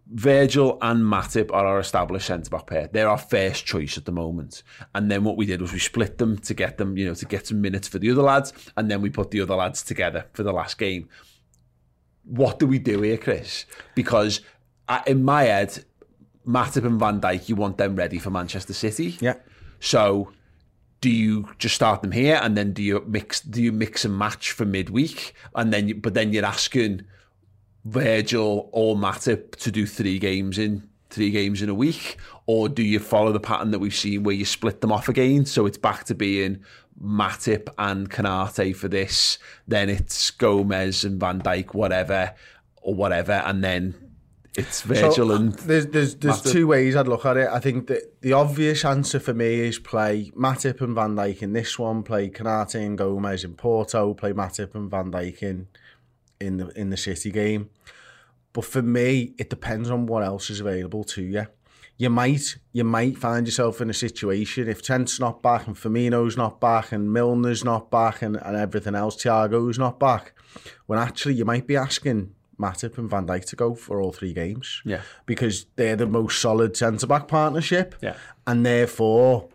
Virgil 0.06 0.78
and 0.82 1.02
Matip 1.04 1.50
are 1.52 1.66
our 1.66 1.80
established 1.80 2.26
centre 2.26 2.50
back 2.50 2.66
pair. 2.66 2.88
They're 2.92 3.08
our 3.08 3.18
first 3.18 3.64
choice 3.64 3.96
at 3.96 4.04
the 4.04 4.12
moment. 4.12 4.62
And 4.94 5.10
then 5.10 5.24
what 5.24 5.36
we 5.36 5.46
did 5.46 5.60
was 5.60 5.72
we 5.72 5.78
split 5.78 6.18
them 6.18 6.38
to 6.38 6.54
get 6.54 6.76
them, 6.78 6.96
you 6.96 7.06
know, 7.06 7.14
to 7.14 7.24
get 7.24 7.46
some 7.46 7.60
minutes 7.60 7.88
for 7.88 7.98
the 7.98 8.10
other 8.10 8.22
lads, 8.22 8.52
and 8.76 8.90
then 8.90 9.00
we 9.00 9.10
put 9.10 9.30
the 9.30 9.40
other 9.40 9.54
lads 9.54 9.82
together 9.82 10.26
for 10.32 10.42
the 10.42 10.52
last 10.52 10.76
game. 10.78 11.08
What 12.24 12.58
do 12.58 12.66
we 12.66 12.78
do 12.78 13.00
here, 13.02 13.16
Chris? 13.16 13.64
Because 13.94 14.40
uh, 14.88 15.00
in 15.06 15.24
my 15.24 15.44
head, 15.44 15.84
Matip 16.46 16.84
and 16.84 16.98
Van 16.98 17.20
Dijk, 17.20 17.48
you 17.48 17.56
want 17.56 17.78
them 17.78 17.96
ready 17.96 18.18
for 18.18 18.30
Manchester 18.30 18.72
City. 18.72 19.16
Yeah. 19.20 19.34
So 19.80 20.32
do 21.00 21.10
you 21.10 21.48
just 21.58 21.74
start 21.74 22.00
them 22.00 22.12
here 22.12 22.38
and 22.40 22.56
then 22.56 22.72
do 22.72 22.82
you 22.82 23.04
mix 23.08 23.40
do 23.40 23.60
you 23.60 23.72
mix 23.72 24.04
and 24.04 24.16
match 24.16 24.52
for 24.52 24.64
midweek 24.64 25.34
and 25.56 25.72
then 25.72 25.88
you, 25.88 25.96
but 25.96 26.14
then 26.14 26.32
you're 26.32 26.44
asking 26.44 27.02
Virgil 27.84 28.68
or 28.72 28.96
Matip 28.96 29.56
to 29.56 29.70
do 29.70 29.86
three 29.86 30.18
games 30.18 30.58
in 30.58 30.88
three 31.10 31.30
games 31.30 31.60
in 31.60 31.68
a 31.68 31.74
week, 31.74 32.16
or 32.46 32.68
do 32.68 32.82
you 32.82 32.98
follow 32.98 33.32
the 33.32 33.40
pattern 33.40 33.70
that 33.70 33.78
we've 33.78 33.94
seen 33.94 34.22
where 34.22 34.34
you 34.34 34.44
split 34.44 34.80
them 34.80 34.90
off 34.90 35.08
again? 35.08 35.44
So 35.44 35.66
it's 35.66 35.78
back 35.78 36.04
to 36.04 36.14
being 36.14 36.64
Matip 37.02 37.68
and 37.78 38.10
Konaté 38.10 38.74
for 38.74 38.88
this, 38.88 39.38
then 39.68 39.88
it's 39.88 40.30
Gomez 40.30 41.04
and 41.04 41.20
Van 41.20 41.40
Dijk, 41.40 41.74
whatever, 41.74 42.34
or 42.80 42.94
whatever, 42.94 43.32
and 43.32 43.62
then 43.62 43.94
it's 44.54 44.82
Virgil 44.82 45.28
so, 45.28 45.34
and 45.34 45.52
there's 45.54 45.86
there's, 45.86 46.14
there's 46.16 46.42
two 46.42 46.66
ways 46.66 46.94
I'd 46.94 47.08
look 47.08 47.24
at 47.24 47.38
it. 47.38 47.48
I 47.48 47.58
think 47.58 47.86
that 47.86 48.20
the 48.20 48.34
obvious 48.34 48.84
answer 48.84 49.18
for 49.18 49.32
me 49.32 49.60
is 49.60 49.78
play 49.78 50.30
Matip 50.36 50.80
and 50.82 50.94
Van 50.94 51.16
Dijk 51.16 51.42
in 51.42 51.54
this 51.54 51.78
one, 51.78 52.02
play 52.02 52.28
Konaté 52.28 52.84
and 52.86 52.98
Gomez 52.98 53.44
in 53.44 53.54
Porto, 53.54 54.12
play 54.14 54.32
Matip 54.32 54.74
and 54.74 54.90
Van 54.90 55.10
Dijk 55.10 55.42
in 55.42 55.68
in 56.42 56.56
the 56.58 56.68
in 56.78 56.90
the 56.90 56.96
City 56.96 57.30
game. 57.30 57.70
But 58.52 58.64
for 58.64 58.82
me, 58.82 59.34
it 59.38 59.48
depends 59.48 59.90
on 59.90 60.06
what 60.06 60.22
else 60.22 60.50
is 60.50 60.60
available 60.60 61.04
to 61.04 61.22
you. 61.22 61.46
You 61.96 62.10
might 62.10 62.56
you 62.72 62.84
might 62.84 63.16
find 63.18 63.46
yourself 63.46 63.80
in 63.80 63.88
a 63.88 63.94
situation 63.94 64.68
if 64.68 64.82
Trent's 64.82 65.20
not 65.20 65.42
back 65.42 65.66
and 65.66 65.76
Firmino's 65.76 66.36
not 66.36 66.60
back 66.60 66.92
and 66.92 67.08
Milner's 67.08 67.64
not 67.64 67.90
back 67.90 68.22
and, 68.22 68.36
and 68.36 68.56
everything 68.56 68.94
else, 68.94 69.16
Thiago's 69.16 69.78
not 69.78 69.98
back. 69.98 70.32
When 70.86 70.98
actually 70.98 71.34
you 71.34 71.44
might 71.44 71.66
be 71.66 71.76
asking 71.76 72.34
Matip 72.58 72.98
and 72.98 73.08
Van 73.10 73.26
Dijk 73.26 73.44
to 73.46 73.56
go 73.56 73.74
for 73.74 74.00
all 74.00 74.12
three 74.12 74.32
games. 74.32 74.82
Yeah. 74.84 75.02
Because 75.26 75.66
they're 75.76 75.96
the 75.96 76.06
most 76.06 76.40
solid 76.40 76.76
centre 76.76 77.06
back 77.06 77.28
partnership. 77.28 77.94
Yeah. 78.00 78.16
And 78.46 78.64
therefore 78.66 79.48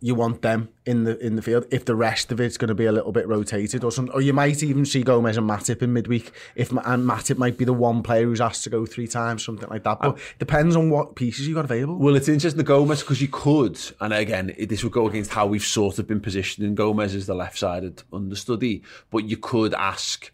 you 0.00 0.14
want 0.14 0.42
them 0.42 0.68
in 0.86 1.04
the 1.04 1.18
in 1.18 1.34
the 1.34 1.42
field 1.42 1.66
if 1.70 1.84
the 1.84 1.96
rest 1.96 2.30
of 2.30 2.40
it's 2.40 2.56
going 2.56 2.68
to 2.68 2.74
be 2.74 2.84
a 2.84 2.92
little 2.92 3.10
bit 3.10 3.26
rotated 3.26 3.82
or 3.82 3.90
something. 3.90 4.14
Or 4.14 4.20
you 4.20 4.32
might 4.32 4.62
even 4.62 4.84
see 4.84 5.02
Gomez 5.02 5.36
and 5.36 5.48
Matip 5.48 5.82
in 5.82 5.92
midweek 5.92 6.30
if 6.54 6.70
and 6.70 7.04
Matip 7.04 7.36
might 7.36 7.58
be 7.58 7.64
the 7.64 7.72
one 7.72 8.02
player 8.02 8.24
who's 8.24 8.40
asked 8.40 8.64
to 8.64 8.70
go 8.70 8.86
three 8.86 9.08
times, 9.08 9.44
something 9.44 9.68
like 9.68 9.82
that. 9.84 9.98
But 10.00 10.08
um, 10.08 10.16
depends 10.38 10.76
on 10.76 10.90
what 10.90 11.16
pieces 11.16 11.48
you 11.48 11.54
got 11.54 11.64
available. 11.64 11.98
Well, 11.98 12.14
it's 12.14 12.28
interesting 12.28 12.58
the 12.58 12.64
Gomez 12.64 13.00
because 13.00 13.20
you 13.20 13.28
could, 13.28 13.78
and 14.00 14.12
again, 14.12 14.54
this 14.68 14.84
would 14.84 14.92
go 14.92 15.08
against 15.08 15.32
how 15.32 15.46
we've 15.46 15.64
sort 15.64 15.98
of 15.98 16.06
been 16.06 16.20
positioning 16.20 16.74
Gomez 16.76 17.14
as 17.14 17.26
the 17.26 17.34
left-sided 17.34 18.02
understudy. 18.12 18.82
But 19.10 19.24
you 19.24 19.36
could 19.36 19.74
ask, 19.74 20.30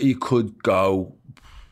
you 0.00 0.16
could 0.16 0.60
go 0.62 1.14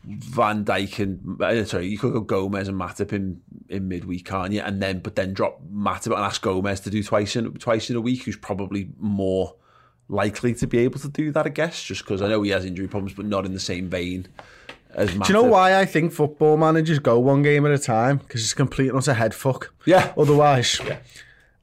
Van 0.04 0.64
Dijk 0.64 0.98
and 0.98 1.42
uh, 1.42 1.64
sorry, 1.64 1.86
you 1.86 1.98
could 1.98 2.12
go 2.12 2.20
Gomez 2.20 2.68
and 2.68 2.80
Matip 2.80 3.12
in, 3.12 3.40
in 3.68 3.88
midweek, 3.88 4.24
can't 4.24 4.52
you? 4.52 4.60
And 4.60 4.82
then 4.82 5.00
but 5.00 5.14
then 5.14 5.34
drop 5.34 5.60
Matip 5.70 6.06
and 6.06 6.24
ask 6.24 6.40
Gomez 6.40 6.80
to 6.80 6.90
do 6.90 7.02
twice 7.02 7.36
in 7.36 7.52
twice 7.54 7.90
in 7.90 7.96
a 7.96 8.00
week, 8.00 8.24
who's 8.24 8.36
probably 8.36 8.90
more 8.98 9.54
likely 10.08 10.54
to 10.54 10.66
be 10.66 10.78
able 10.78 10.98
to 11.00 11.08
do 11.08 11.30
that, 11.32 11.46
I 11.46 11.50
guess, 11.50 11.82
just 11.82 12.04
because 12.04 12.22
I 12.22 12.28
know 12.28 12.42
he 12.42 12.50
has 12.50 12.64
injury 12.64 12.88
problems, 12.88 13.14
but 13.14 13.26
not 13.26 13.44
in 13.44 13.52
the 13.52 13.60
same 13.60 13.88
vein 13.88 14.26
as 14.94 15.10
Matip. 15.10 15.26
Do 15.26 15.32
you 15.32 15.42
know 15.42 15.48
why 15.48 15.78
I 15.78 15.84
think 15.84 16.12
football 16.12 16.56
managers 16.56 16.98
go 16.98 17.18
one 17.18 17.42
game 17.42 17.66
at 17.66 17.72
a 17.72 17.78
time? 17.78 18.18
Because 18.18 18.42
it's 18.42 18.54
complete 18.54 18.88
and 18.88 18.98
utter 18.98 19.14
head 19.14 19.34
fuck. 19.34 19.72
Yeah. 19.84 20.12
Otherwise. 20.16 20.80
Yeah. 20.84 20.98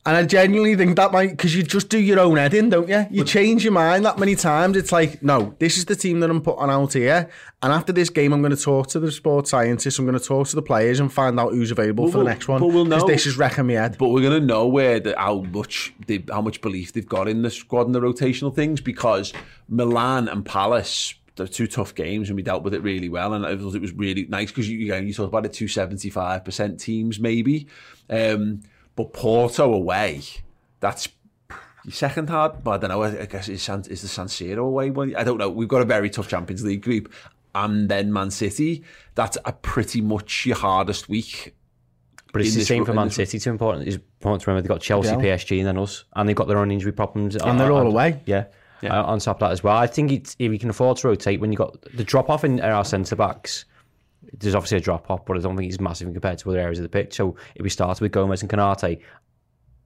And 0.08 0.16
I 0.16 0.24
genuinely 0.24 0.74
think 0.78 0.96
that 0.96 1.12
might, 1.12 1.32
because 1.32 1.54
you 1.54 1.64
just 1.64 1.90
do 1.90 2.00
your 2.00 2.22
own 2.22 2.38
heading, 2.38 2.70
don't 2.70 2.88
you? 2.88 3.06
You 3.12 3.26
change 3.26 3.66
your 3.66 3.74
mind 3.74 4.06
that 4.06 4.18
many 4.18 4.38
times. 4.38 4.78
It's 4.78 4.94
like, 4.94 5.22
no, 5.22 5.54
this 5.60 5.78
is 5.78 5.84
the 5.84 5.98
team 5.98 6.22
that 6.22 6.30
I'm 6.30 6.40
putting 6.40 6.70
out 6.70 6.94
here. 6.94 7.30
And 7.62 7.74
after 7.74 7.92
this 7.92 8.10
game, 8.10 8.32
I'm 8.32 8.42
going 8.42 8.56
to 8.56 8.64
talk 8.64 8.88
to 8.92 9.02
the 9.02 9.12
sports 9.12 9.50
scientists, 9.50 10.00
I'm 10.00 10.06
going 10.06 10.18
to 10.18 10.24
talk 10.24 10.48
to 10.48 10.56
the 10.56 10.62
players 10.62 11.02
and 11.02 11.12
find 11.12 11.38
out 11.38 11.52
who's 11.52 11.72
available 11.72 12.06
but 12.06 12.12
for 12.12 12.18
we'll, 12.20 12.26
the 12.26 12.32
next 12.32 12.48
one. 12.48 12.62
But 12.62 12.68
we'll 12.68 12.86
know. 12.86 13.06
this 13.06 13.26
is 13.26 13.36
wrecking 13.38 13.68
me 13.68 13.74
head. 13.74 13.98
But 13.98 14.08
we're 14.08 14.22
going 14.22 14.40
to 14.40 14.48
know 14.48 14.66
where 14.66 15.02
the, 15.02 15.14
how 15.18 15.42
much 15.42 15.94
they, 16.06 16.24
how 16.30 16.42
much 16.42 16.62
belief 16.62 16.94
they've 16.94 17.06
got 17.06 17.28
in 17.28 17.42
the 17.42 17.52
squad 17.52 17.88
and 17.88 17.94
the 17.94 18.00
rotational 18.00 18.56
things 18.56 18.80
because 18.80 19.34
Milan 19.68 20.30
and 20.30 20.46
Palace 20.46 21.16
they're 21.36 21.48
two 21.48 21.68
tough 21.68 21.94
games 21.94 22.30
and 22.30 22.36
we 22.36 22.42
dealt 22.42 22.64
with 22.64 22.74
it 22.74 22.82
really 22.82 23.10
well 23.10 23.34
and 23.34 23.46
it 23.46 23.60
was, 23.60 23.76
it 23.76 23.82
was 23.82 23.92
really 23.92 24.26
nice 24.26 24.52
because 24.52 24.68
you, 24.68 24.78
you, 24.80 24.88
know, 24.88 24.98
you 24.98 25.14
talked 25.14 25.28
about 25.28 25.44
the 25.44 25.50
two 25.50 25.68
seventy 25.68 26.10
five 26.10 26.44
percent 26.44 26.80
teams 26.80 27.20
maybe 27.20 27.68
um, 28.10 28.62
but 28.98 29.14
Porto 29.14 29.74
away 29.74 30.22
that's 30.80 31.10
your 31.84 31.94
second 31.94 32.30
hard, 32.30 32.64
but 32.64 32.72
I 32.72 32.78
don't 32.78 32.90
know. 32.90 33.04
I 33.22 33.26
guess 33.26 33.48
is, 33.48 33.64
San, 33.64 33.84
is 33.90 34.02
the 34.02 34.08
San 34.08 34.28
Siro 34.28 34.60
away 34.60 34.90
one? 34.90 35.16
I 35.16 35.24
don't 35.24 35.38
know. 35.38 35.50
We've 35.50 35.68
got 35.68 35.82
a 35.82 35.86
very 35.86 36.10
tough 36.10 36.28
Champions 36.28 36.64
League 36.64 36.84
group, 36.84 37.14
and 37.56 37.90
then 37.90 38.12
Man 38.12 38.30
City. 38.30 38.84
That's 39.16 39.38
a 39.46 39.54
pretty 39.54 40.02
much 40.02 40.46
your 40.46 40.58
hardest 40.58 41.08
week. 41.08 41.56
But 42.34 42.42
it's 42.42 42.56
the 42.56 42.66
same 42.66 42.84
for 42.84 42.94
Man 42.94 43.10
City. 43.10 43.40
Too 43.40 43.50
important. 43.50 43.88
It's 43.88 43.96
important 43.96 44.44
to 44.44 44.52
remember 44.52 44.68
they've 44.68 44.76
got 44.76 44.82
Chelsea, 44.82 45.10
yeah. 45.10 45.16
PSG, 45.16 45.60
and 45.60 45.68
then 45.68 45.78
us, 45.78 46.04
and 46.16 46.28
they've 46.28 46.36
got 46.36 46.48
their 46.50 46.58
own 46.58 46.72
injury 46.72 46.92
problems, 46.92 47.36
and 47.38 47.60
they're 47.60 47.72
all 47.72 47.88
away. 47.88 48.22
Yeah. 48.26 48.46
Yeah. 48.82 49.00
Uh, 49.00 49.06
on 49.06 49.20
top 49.20 49.38
of 49.38 49.40
that 49.40 49.52
as 49.52 49.64
well, 49.64 49.76
I 49.76 49.88
think 49.88 50.12
it's, 50.12 50.36
if 50.38 50.52
you 50.52 50.60
can 50.60 50.70
afford 50.70 50.98
to 50.98 51.08
rotate 51.08 51.40
when 51.42 51.52
you've 51.52 51.58
got 51.58 51.82
the 51.96 52.04
drop 52.04 52.30
off 52.30 52.44
in 52.44 52.62
our 52.62 52.86
centre 52.86 53.16
backs, 53.16 53.66
there's 54.34 54.56
obviously 54.56 54.78
a 54.78 54.82
drop 54.82 55.10
off, 55.10 55.26
but 55.26 55.38
I 55.38 55.40
don't 55.40 55.56
think 55.58 55.72
it's 55.72 55.80
massive 55.80 56.12
compared 56.12 56.40
to 56.40 56.50
other 56.50 56.60
areas 56.60 56.80
of 56.80 56.84
the 56.84 56.90
pitch. 56.90 57.16
So 57.16 57.36
if 57.56 57.64
we 57.64 57.70
started 57.70 58.02
with 58.02 58.12
Gomez 58.12 58.42
and 58.42 58.52
Konaté, 58.52 59.02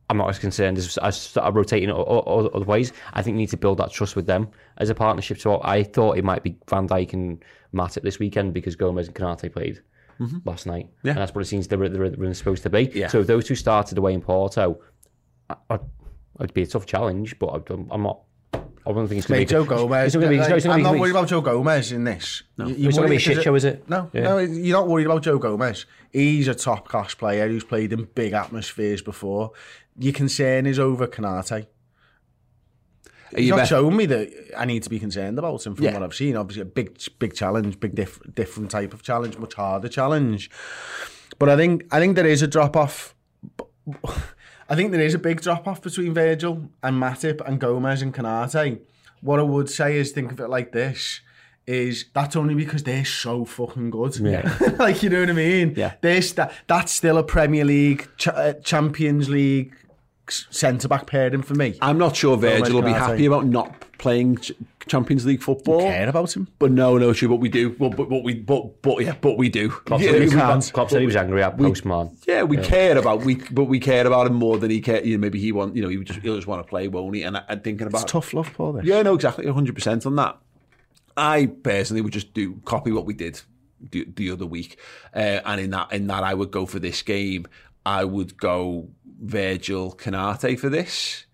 I'm 0.09 0.17
not 0.17 0.29
as 0.29 0.39
concerned 0.39 0.77
as, 0.77 0.97
I 0.97 1.07
as 1.07 1.37
rotating 1.53 1.89
other 1.89 2.65
ways. 2.65 2.91
I 3.13 3.21
think 3.21 3.35
you 3.35 3.39
need 3.39 3.49
to 3.51 3.57
build 3.57 3.77
that 3.77 3.91
trust 3.91 4.15
with 4.15 4.25
them 4.25 4.49
as 4.77 4.89
a 4.89 4.95
partnership. 4.95 5.39
So 5.39 5.61
I 5.63 5.83
thought 5.83 6.17
it 6.17 6.25
might 6.25 6.43
be 6.43 6.57
Van 6.69 6.87
Dijk 6.87 7.13
and 7.13 7.43
Matip 7.73 8.01
this 8.01 8.19
weekend 8.19 8.53
because 8.53 8.75
Gomez 8.75 9.07
and 9.07 9.15
Konaté 9.15 9.51
played 9.51 9.81
mm-hmm. 10.19 10.39
last 10.43 10.65
night. 10.65 10.89
Yeah. 11.03 11.11
And 11.11 11.19
that's 11.19 11.33
what 11.33 11.41
it 11.41 11.47
seems 11.47 11.67
they're, 11.67 11.87
they're, 11.87 12.09
they're 12.09 12.33
supposed 12.33 12.63
to 12.63 12.69
be. 12.69 12.91
Yeah. 12.93 13.07
So 13.07 13.21
if 13.21 13.27
those 13.27 13.45
two 13.45 13.55
started 13.55 13.97
away 13.97 14.13
in 14.13 14.21
Porto, 14.21 14.81
I, 15.69 15.79
it'd 16.39 16.53
be 16.53 16.63
a 16.63 16.67
tough 16.67 16.85
challenge, 16.85 17.39
but 17.39 17.63
I'm 17.69 18.03
not 18.03 18.21
I 18.91 18.95
don't 18.95 19.07
think 19.07 19.19
it's 19.19 19.27
going 19.27 19.39
to 19.39 19.45
be 19.45 19.49
Joe 19.49 19.65
Gomez. 19.65 20.15
Be, 20.15 20.25
it's 20.25 20.65
I'm 20.65 20.83
not 20.83 20.97
worried 20.97 21.11
about 21.11 21.27
Joe 21.27 21.41
Gomez 21.41 21.91
in 21.91 22.03
this. 22.03 22.43
No. 22.57 22.67
You, 22.67 22.89
it's 22.89 22.97
not 22.97 23.07
going 23.07 23.07
to 23.07 23.09
be 23.09 23.15
a 23.15 23.19
shit 23.19 23.43
show, 23.43 23.55
is 23.55 23.65
it? 23.65 23.89
No, 23.89 24.09
yeah. 24.13 24.21
no, 24.21 24.37
you're 24.39 24.77
not 24.77 24.87
worried 24.87 25.05
about 25.05 25.23
Joe 25.23 25.37
Gomez. 25.37 25.85
He's 26.11 26.47
a 26.47 26.55
top 26.55 26.87
class 26.87 27.13
player 27.13 27.47
who's 27.47 27.63
played 27.63 27.93
in 27.93 28.05
big 28.15 28.33
atmospheres 28.33 29.01
before 29.01 29.51
your 29.97 30.13
concern 30.13 30.65
is 30.65 30.79
over 30.79 31.07
Konaté. 31.07 31.67
He's 33.35 33.49
not 33.49 33.67
showing 33.67 33.95
me 33.95 34.05
that 34.07 34.29
I 34.57 34.65
need 34.65 34.83
to 34.83 34.89
be 34.89 34.99
concerned 34.99 35.39
about 35.39 35.65
him 35.65 35.75
from 35.75 35.85
yeah. 35.85 35.93
what 35.93 36.03
I've 36.03 36.13
seen. 36.13 36.35
Obviously, 36.35 36.63
a 36.63 36.65
big, 36.65 36.99
big 37.17 37.33
challenge, 37.33 37.79
big, 37.79 37.95
diff- 37.95 38.19
different 38.33 38.71
type 38.71 38.93
of 38.93 39.03
challenge, 39.03 39.37
much 39.37 39.53
harder 39.53 39.87
challenge. 39.87 40.49
But 41.39 41.47
I 41.47 41.55
think, 41.55 41.85
I 41.91 41.99
think 41.99 42.17
there 42.17 42.27
is 42.27 42.41
a 42.41 42.47
drop 42.47 42.75
off. 42.75 43.15
I 44.71 44.75
think 44.75 44.93
there 44.93 45.01
is 45.01 45.13
a 45.13 45.19
big 45.19 45.41
drop 45.41 45.67
off 45.67 45.81
between 45.81 46.13
Virgil 46.13 46.69
and 46.81 46.95
Matip 46.95 47.45
and 47.45 47.59
Gomez 47.59 48.01
and 48.01 48.13
Konaté. 48.13 48.79
What 49.19 49.37
I 49.37 49.43
would 49.43 49.69
say 49.69 49.97
is 49.97 50.11
think 50.11 50.31
of 50.31 50.39
it 50.39 50.47
like 50.47 50.71
this: 50.71 51.19
is 51.67 52.05
that's 52.13 52.37
only 52.37 52.55
because 52.55 52.83
they're 52.83 53.03
so 53.03 53.43
fucking 53.43 53.89
good. 53.89 54.15
Yeah. 54.17 54.57
like 54.79 55.03
you 55.03 55.09
know 55.09 55.19
what 55.19 55.29
I 55.29 55.33
mean? 55.33 55.73
Yeah. 55.75 55.95
They're 55.99 56.21
st- 56.21 56.51
that's 56.67 56.93
still 56.93 57.17
a 57.17 57.23
Premier 57.23 57.65
League, 57.65 58.07
Ch- 58.15 58.29
uh, 58.29 58.53
Champions 58.63 59.27
League 59.27 59.75
centre 60.29 60.87
back 60.87 61.05
pairing 61.05 61.41
for 61.41 61.55
me. 61.55 61.77
I'm 61.81 61.97
not 61.97 62.15
sure 62.15 62.37
Virgil 62.37 62.75
will 62.75 62.81
be 62.83 62.93
happy 62.93 63.25
about 63.25 63.45
not 63.47 63.90
playing 64.01 64.37
Ch- 64.37 64.51
Champions 64.87 65.25
League 65.25 65.41
football. 65.41 65.79
Care 65.81 66.09
about 66.09 66.35
him. 66.35 66.47
But 66.59 66.71
no, 66.71 66.97
no, 66.97 67.13
true. 67.13 67.29
But 67.29 67.37
we 67.37 67.47
do. 67.47 67.69
But 67.69 67.95
but, 67.95 68.09
but 68.09 68.23
we 68.23 68.33
but 68.33 68.81
but 68.81 69.01
yeah, 69.01 69.15
but 69.21 69.37
we 69.37 69.47
do. 69.47 69.69
Klopp 69.69 70.01
yeah, 70.01 70.11
said 70.11 70.21
he 70.23 70.27
we- 70.29 70.35
was- 70.35 70.71
Klopp 70.71 70.89
said 70.89 70.99
he 70.99 71.05
was 71.05 71.15
angry 71.15 71.41
at 71.43 71.57
Postman. 71.57 72.17
yeah, 72.27 72.43
we 72.43 72.57
care 72.57 72.97
about 72.97 73.21
we, 73.23 73.35
but 73.35 73.65
we 73.65 73.79
care 73.79 74.05
about 74.05 74.27
him 74.27 74.33
more 74.33 74.57
than 74.57 74.69
he 74.71 74.81
care. 74.81 75.05
You 75.05 75.17
know, 75.17 75.21
maybe 75.21 75.39
he 75.39 75.51
want. 75.53 75.75
You 75.75 75.83
know, 75.83 75.89
he 75.89 75.97
just 76.03 76.19
he'll 76.19 76.35
just 76.35 76.47
want 76.47 76.61
to 76.65 76.69
play, 76.69 76.87
won't 76.89 77.15
he? 77.15 77.23
And 77.23 77.37
I, 77.37 77.43
I'm 77.47 77.61
thinking 77.61 77.87
about 77.87 78.01
It's 78.03 78.11
tough 78.11 78.33
love, 78.33 78.51
Paul. 78.53 78.73
This. 78.73 78.85
Yeah, 78.85 79.01
no, 79.03 79.13
exactly, 79.15 79.45
100 79.45 79.73
percent 79.75 80.05
on 80.05 80.15
that. 80.17 80.37
I 81.15 81.45
personally 81.63 82.01
would 82.01 82.13
just 82.13 82.33
do 82.33 82.59
copy 82.65 82.91
what 82.91 83.05
we 83.05 83.13
did 83.13 83.41
the, 83.91 84.05
the 84.15 84.31
other 84.31 84.45
week, 84.45 84.77
uh, 85.15 85.39
and 85.45 85.61
in 85.61 85.69
that 85.71 85.91
in 85.93 86.07
that 86.07 86.23
I 86.23 86.33
would 86.33 86.51
go 86.51 86.65
for 86.65 86.79
this 86.79 87.01
game. 87.01 87.45
I 87.85 88.03
would 88.05 88.37
go 88.37 88.89
Virgil 89.21 89.93
Konaté 89.95 90.57
for 90.59 90.69
this 90.69 91.25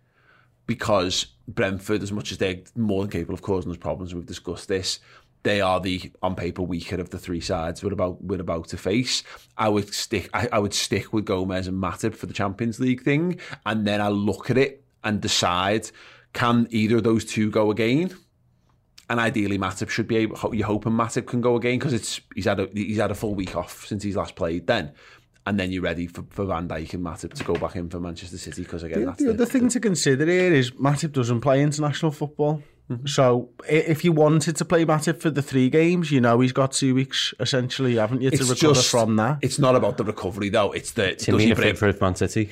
because 0.65 1.27
Brentford, 1.47 2.03
as 2.03 2.11
much 2.11 2.31
as 2.31 2.37
they're 2.37 2.61
more 2.75 3.03
than 3.03 3.11
capable 3.11 3.33
of 3.33 3.41
causing 3.41 3.71
us 3.71 3.77
problems, 3.77 4.13
we've 4.13 4.25
discussed 4.25 4.67
this. 4.67 4.99
They 5.43 5.61
are 5.61 5.79
the 5.79 6.11
on 6.21 6.35
paper 6.35 6.61
weaker 6.61 6.99
of 6.99 7.09
the 7.09 7.19
three 7.19 7.39
sides 7.39 7.83
we're 7.83 7.93
about 7.93 8.21
we're 8.21 8.41
about 8.41 8.67
to 8.69 8.77
face. 8.77 9.23
I 9.57 9.69
would 9.69 9.93
stick 9.93 10.29
I, 10.33 10.49
I 10.51 10.59
would 10.59 10.73
stick 10.73 11.13
with 11.13 11.25
Gomez 11.25 11.67
and 11.67 11.81
Matip 11.81 12.15
for 12.15 12.25
the 12.25 12.33
Champions 12.33 12.79
League 12.79 13.03
thing, 13.03 13.39
and 13.65 13.87
then 13.87 14.01
I 14.01 14.09
look 14.09 14.49
at 14.49 14.57
it 14.57 14.83
and 15.03 15.21
decide 15.21 15.89
can 16.33 16.67
either 16.69 16.97
of 16.97 17.03
those 17.03 17.25
two 17.25 17.49
go 17.49 17.71
again? 17.71 18.15
And 19.09 19.19
ideally, 19.19 19.57
Matip 19.57 19.89
should 19.89 20.07
be 20.07 20.17
able. 20.17 20.53
You're 20.53 20.67
hoping 20.67 20.91
Matip 20.91 21.27
can 21.27 21.39
go 21.39 21.55
again 21.55 21.79
because 21.79 21.93
it's 21.93 22.19
he's 22.35 22.45
had 22.45 22.59
a 22.59 22.67
he's 22.73 22.97
had 22.97 23.09
a 23.09 23.15
full 23.15 23.35
week 23.35 23.55
off 23.55 23.87
since 23.87 24.03
he's 24.03 24.17
last 24.17 24.35
played. 24.35 24.67
Then, 24.67 24.91
and 25.47 25.59
then 25.59 25.71
you're 25.71 25.81
ready 25.81 26.05
for, 26.07 26.23
for 26.29 26.45
Van 26.45 26.67
Dijk 26.67 26.93
and 26.93 27.03
Matip 27.03 27.33
to 27.33 27.43
go 27.43 27.55
back 27.55 27.75
in 27.75 27.89
for 27.89 27.99
Manchester 27.99 28.37
City 28.37 28.63
because 28.63 28.83
again, 28.83 28.99
The, 28.99 29.05
that's 29.05 29.19
the 29.19 29.25
the, 29.29 29.33
other 29.33 29.45
thing 29.45 29.69
to 29.69 29.79
consider 29.79 30.25
here 30.25 30.53
is 30.53 30.71
Matip 30.71 31.13
doesn't 31.13 31.41
play 31.41 31.61
international 31.63 32.11
football. 32.11 32.61
Mm-hmm. 32.91 33.05
So 33.07 33.49
if 33.67 34.05
you 34.05 34.11
wanted 34.13 34.55
to 34.57 34.65
play 34.65 34.85
Matip 34.85 35.19
for 35.19 35.29
the 35.29 35.41
three 35.41 35.69
games, 35.69 36.11
you 36.11 36.21
know 36.21 36.39
he's 36.39 36.53
got 36.53 36.71
two 36.71 36.93
weeks 36.95 37.33
essentially, 37.39 37.95
haven't 37.95 38.21
you, 38.21 38.29
to 38.29 38.35
It's 38.35 38.49
recover 38.49 38.73
just- 38.75 38.89
from 38.91 39.15
that? 39.17 39.39
It's 39.41 39.59
not 39.59 39.75
about 39.75 39.97
the 39.97 40.03
recovery 40.03 40.49
though. 40.49 40.71
It's 40.73 40.91
the 40.91 41.11
It's 41.11 41.25
does 41.25 41.41
he 41.41 41.53
break? 41.53 41.77
fit 41.77 41.95
for 41.97 42.03
Man 42.05 42.15
City. 42.15 42.49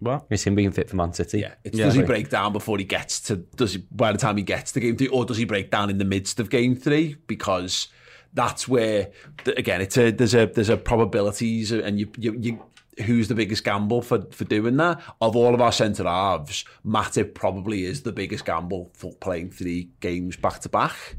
What? 0.00 0.26
It's 0.30 0.42
him 0.44 0.56
being 0.56 0.72
fit 0.72 0.90
for 0.90 0.96
Man 0.96 1.12
City. 1.12 1.40
Yeah, 1.40 1.54
it's 1.62 1.76
does 1.78 1.94
he 1.94 2.02
break 2.02 2.28
down 2.28 2.52
before 2.52 2.76
he 2.78 2.82
gets 2.84 3.20
to? 3.22 3.36
Does 3.36 3.74
he 3.74 3.84
by 3.92 4.10
the 4.12 4.18
time 4.18 4.36
he 4.36 4.42
gets 4.42 4.72
to 4.72 4.80
game 4.80 4.96
three, 4.96 5.06
or 5.06 5.24
does 5.24 5.36
he 5.36 5.44
break 5.44 5.70
down 5.70 5.90
in 5.90 5.98
the 5.98 6.04
midst 6.04 6.40
of 6.40 6.50
game 6.50 6.74
three? 6.74 7.16
Because 7.28 7.86
that's 8.32 8.66
where 8.66 9.10
again, 9.46 9.80
it's 9.80 9.96
a 9.96 10.10
there's 10.10 10.34
a 10.34 10.46
there's 10.46 10.68
a 10.68 10.76
probabilities, 10.76 11.72
and 11.72 11.98
you 11.98 12.10
you. 12.18 12.36
you 12.38 12.62
Who's 13.06 13.26
the 13.26 13.34
biggest 13.34 13.64
gamble 13.64 14.02
for, 14.02 14.20
for 14.32 14.44
doing 14.44 14.76
that? 14.76 15.00
Of 15.18 15.34
all 15.34 15.54
of 15.54 15.62
our 15.62 15.72
centre 15.72 16.04
halves, 16.04 16.66
Matip 16.84 17.32
probably 17.32 17.86
is 17.86 18.02
the 18.02 18.12
biggest 18.12 18.44
gamble 18.44 18.90
for 18.92 19.14
playing 19.14 19.50
three 19.50 19.88
games 20.00 20.36
back 20.36 20.60
to 20.60 20.68
back 20.68 21.16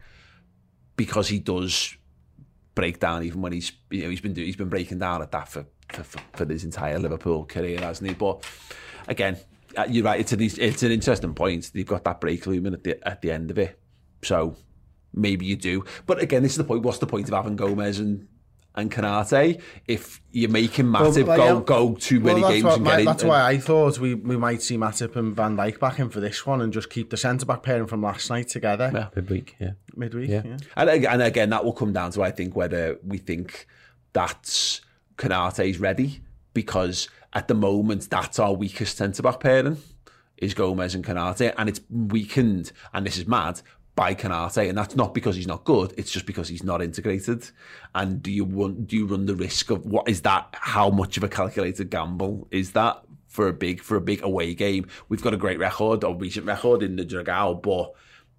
because 0.95 1.30
he 1.30 1.39
does 1.39 1.97
break 2.76 2.99
down 2.99 3.23
even 3.23 3.41
when 3.41 3.54
he's 3.54 3.71
you 3.89 4.04
know 4.04 4.10
he's 4.12 4.21
been 4.21 4.36
he's 4.36 4.56
been 4.56 4.69
breaking 4.69 4.99
down 4.99 5.23
at 5.23 5.32
that 5.32 5.47
for, 5.47 5.65
for 5.89 6.04
for 6.04 6.19
for 6.34 6.45
his 6.45 6.63
entire 6.63 6.99
Liverpool 6.99 7.43
career, 7.45 7.80
hasn't 7.80 8.08
he? 8.08 8.15
But 8.15 8.45
again, 9.08 9.38
uh, 9.76 9.86
you're 9.89 10.06
right. 10.06 10.19
It's 10.19 10.32
an 10.32 10.41
it's 10.41 10.84
an 10.84 10.91
interesting 10.91 11.34
point. 11.34 11.71
They've 11.73 11.86
got 11.86 12.04
that 12.04 12.21
break 12.21 12.45
looming 12.45 12.73
at 12.73 12.84
the 12.84 13.08
at 13.08 13.21
the 13.21 13.32
end 13.32 13.52
of 13.52 13.58
it, 13.58 13.80
so 14.23 14.56
maybe 15.13 15.45
you 15.45 15.56
do. 15.56 15.86
But 16.06 16.21
again, 16.21 16.43
this 16.43 16.54
is 16.54 16.58
the 16.58 16.63
point. 16.63 16.84
What's 16.84 16.99
the 16.99 17.08
point 17.08 17.28
of 17.28 17.34
having 17.34 17.56
Gomez 17.56 17.99
and 17.99 18.28
and 18.76 18.91
Konaté 18.91 19.62
if 19.88 20.19
you're 20.32 20.49
making 20.49 20.86
Matip 20.88 21.28
Well, 21.28 21.32
uh, 21.32 21.38
go 21.38 21.45
yeah. 21.58 21.62
go 21.63 21.93
too 21.95 22.19
many 22.19 22.41
Well, 22.41 22.49
that's 22.49 22.54
games 22.56 22.63
what 22.63 22.73
and 22.78 22.84
my- 22.84 22.89
get 22.91 22.99
in? 23.02 23.06
That's 23.06 23.23
why 23.23 23.41
I 23.47 23.58
thought 23.60 23.99
we, 23.99 24.15
we 24.15 24.36
might 24.36 24.63
see 24.63 24.78
Matip 24.80 25.15
and 25.15 25.36
Van 25.36 25.56
Dijk 25.56 25.80
back 25.80 25.99
in 25.99 26.10
for 26.10 26.19
this 26.19 26.43
one 26.47 26.60
and 26.60 26.73
just 26.73 26.89
keep 26.89 27.12
the 27.12 27.17
centre 27.17 27.45
back 27.45 27.62
pairing 27.62 27.86
from 27.86 28.02
last 28.02 28.28
night 28.32 28.47
together 28.47 28.89
Yeah. 28.91 29.10
Midweek, 29.15 29.56
yeah. 29.60 29.71
midweek. 29.95 30.28
Yeah. 30.32 30.41
Yeah. 30.43 30.58
And, 30.76 30.89
and 31.06 31.21
again, 31.21 31.52
that 31.52 31.63
will 31.63 31.73
come 31.73 31.93
down 31.93 32.10
to 32.13 32.23
I 32.23 32.32
think 32.32 32.56
whether 32.56 32.97
we 33.06 33.19
think 33.19 33.67
that's 34.12 34.82
Konaté's 35.17 35.80
ready 35.80 36.21
because 36.56 37.10
at 37.34 37.47
the 37.47 37.54
moment 37.56 38.10
that's 38.10 38.39
our 38.39 38.54
weakest 38.54 38.97
centre 38.97 39.21
back 39.21 39.39
pairing 39.39 39.78
is 40.38 40.56
Gomez 40.56 40.95
and 40.95 41.06
Konaté, 41.06 41.54
and 41.60 41.69
it's 41.69 41.80
weakened. 41.91 42.71
And 42.91 43.06
this 43.06 43.17
is 43.17 43.28
mad 43.28 43.62
by 43.95 44.15
Konaté, 44.15 44.69
and 44.69 44.77
that's 44.77 44.95
not 44.95 45.13
because 45.13 45.36
he's 45.36 45.47
not 45.47 45.63
good. 45.65 45.93
It's 45.97 46.12
just 46.12 46.25
because 46.25 46.47
he's 46.47 46.63
not 46.63 46.82
integrated. 46.82 47.49
And 47.93 48.23
do 48.23 48.32
you 48.32 48.43
want 48.43 48.88
do 48.88 48.95
you 48.95 49.06
run 49.06 49.25
the 49.25 49.36
risk 49.36 49.69
of 49.69 49.86
what 49.86 50.10
is 50.10 50.21
that? 50.21 50.47
How 50.53 50.89
much 50.89 51.17
of 51.17 51.23
a 51.23 51.29
calculated 51.29 51.89
gamble 51.89 52.47
is 52.51 52.71
that? 52.71 53.03
For 53.27 53.47
a 53.47 53.53
big 53.53 53.82
for 53.82 53.95
a 53.95 54.01
big 54.01 54.21
away 54.21 54.53
game, 54.53 54.88
we've 55.10 55.21
got 55.21 55.34
a 55.34 55.38
great 55.38 55.58
record 55.58 56.03
or 56.03 56.15
recent 56.15 56.45
record 56.45 56.84
in 56.84 56.95
the 56.95 57.03
Dragao, 57.06 57.63
but 57.63 57.93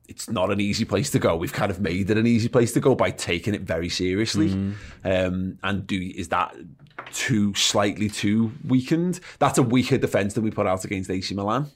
it's 0.08 0.30
not 0.30 0.50
an 0.50 0.60
easy 0.60 0.84
place 0.84 1.10
to 1.10 1.18
go. 1.18 1.34
We've 1.34 1.52
kind 1.52 1.70
of 1.70 1.80
made 1.80 2.10
it 2.10 2.18
an 2.18 2.26
easy 2.26 2.48
place 2.48 2.72
to 2.74 2.80
go 2.80 2.94
by 2.94 3.10
taking 3.10 3.54
it 3.54 3.62
very 3.62 3.88
seriously. 3.88 4.50
Um, 5.04 5.58
and 5.62 5.86
do 5.86 6.00
is 6.14 6.28
that 6.28 6.54
too 7.12 7.54
slightly 7.54 8.08
too 8.08 8.52
weakened? 8.66 9.20
That's 9.38 9.58
a 9.58 9.62
weaker 9.62 9.98
defence 9.98 10.34
than 10.34 10.44
we 10.44 10.50
put 10.50 10.66
out 10.66 10.84
against 10.84 11.10
AC 11.10 11.34
Milan, 11.34 11.70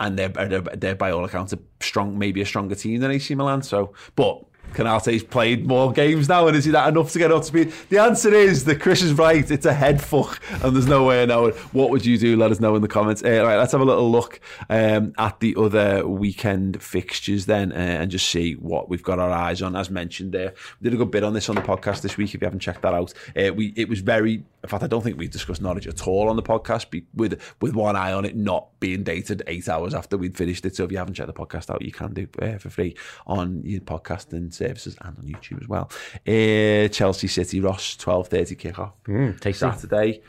and 0.00 0.18
they're 0.18 0.28
they're, 0.28 0.60
they're 0.60 0.94
by 0.96 1.12
all 1.12 1.24
accounts 1.24 1.52
a 1.52 1.58
strong, 1.80 2.18
maybe 2.18 2.40
a 2.40 2.46
stronger 2.46 2.74
team 2.74 3.00
than 3.00 3.10
AC 3.12 3.34
Milan. 3.34 3.62
So, 3.62 3.94
but. 4.16 4.44
Konaté's 4.72 5.22
played 5.22 5.66
more 5.66 5.92
games 5.92 6.28
now, 6.28 6.46
and 6.46 6.56
is 6.56 6.64
he 6.64 6.70
that 6.70 6.88
enough 6.88 7.10
to 7.12 7.18
get 7.18 7.32
up 7.32 7.42
to 7.42 7.46
speed? 7.46 7.72
The 7.88 7.98
answer 7.98 8.32
is 8.32 8.64
that 8.64 8.80
Chris 8.80 9.02
is 9.02 9.12
right. 9.14 9.48
It's 9.50 9.66
a 9.66 9.72
head 9.72 10.00
fuck, 10.00 10.40
and 10.62 10.74
there's 10.74 10.86
no 10.86 11.04
way 11.04 11.22
of 11.22 11.28
knowing. 11.28 11.54
What 11.72 11.90
would 11.90 12.06
you 12.06 12.16
do? 12.18 12.36
Let 12.36 12.50
us 12.50 12.60
know 12.60 12.76
in 12.76 12.82
the 12.82 12.88
comments. 12.88 13.22
Uh, 13.22 13.42
right, 13.44 13.56
let's 13.56 13.72
have 13.72 13.80
a 13.80 13.84
little 13.84 14.10
look 14.10 14.40
um, 14.68 15.12
at 15.18 15.40
the 15.40 15.56
other 15.56 16.06
weekend 16.06 16.82
fixtures 16.82 17.46
then, 17.46 17.72
uh, 17.72 17.74
and 17.74 18.10
just 18.10 18.28
see 18.28 18.54
what 18.54 18.88
we've 18.88 19.02
got 19.02 19.18
our 19.18 19.30
eyes 19.30 19.60
on. 19.60 19.74
As 19.74 19.90
mentioned, 19.90 20.32
there 20.32 20.54
we 20.80 20.84
did 20.84 20.94
a 20.94 20.96
good 20.96 21.10
bit 21.10 21.24
on 21.24 21.32
this 21.32 21.48
on 21.48 21.56
the 21.56 21.62
podcast 21.62 22.02
this 22.02 22.16
week. 22.16 22.34
If 22.34 22.40
you 22.40 22.46
haven't 22.46 22.60
checked 22.60 22.82
that 22.82 22.94
out, 22.94 23.12
uh, 23.36 23.52
we 23.52 23.72
it 23.76 23.88
was 23.88 24.00
very. 24.00 24.44
In 24.62 24.68
fact, 24.68 24.84
I 24.84 24.88
don't 24.88 25.02
think 25.02 25.18
we 25.18 25.26
discussed 25.26 25.62
Norwich 25.62 25.86
at 25.86 26.06
all 26.06 26.28
on 26.28 26.36
the 26.36 26.42
podcast, 26.42 26.90
be, 26.90 27.04
with 27.14 27.40
with 27.60 27.74
one 27.74 27.96
eye 27.96 28.12
on 28.12 28.24
it 28.24 28.36
not 28.36 28.68
being 28.78 29.02
dated 29.02 29.42
eight 29.46 29.68
hours 29.68 29.94
after 29.94 30.16
we'd 30.16 30.36
finished 30.36 30.64
it. 30.66 30.76
So 30.76 30.84
if 30.84 30.92
you 30.92 30.98
haven't 30.98 31.14
checked 31.14 31.28
the 31.28 31.32
podcast 31.32 31.70
out, 31.70 31.82
you 31.82 31.92
can 31.92 32.12
do 32.12 32.28
uh, 32.40 32.58
for 32.58 32.70
free 32.70 32.94
on 33.26 33.62
your 33.64 33.80
services 34.52 34.96
and 35.00 35.16
on 35.18 35.24
YouTube 35.24 35.60
as 35.62 35.68
well. 35.68 35.90
Uh, 36.26 36.88
Chelsea 36.88 37.28
City 37.28 37.60
Ross 37.60 37.96
twelve 37.96 38.28
thirty 38.28 38.56
kickoff 38.56 38.92
Mm. 39.06 39.54
Saturday, 39.54 40.22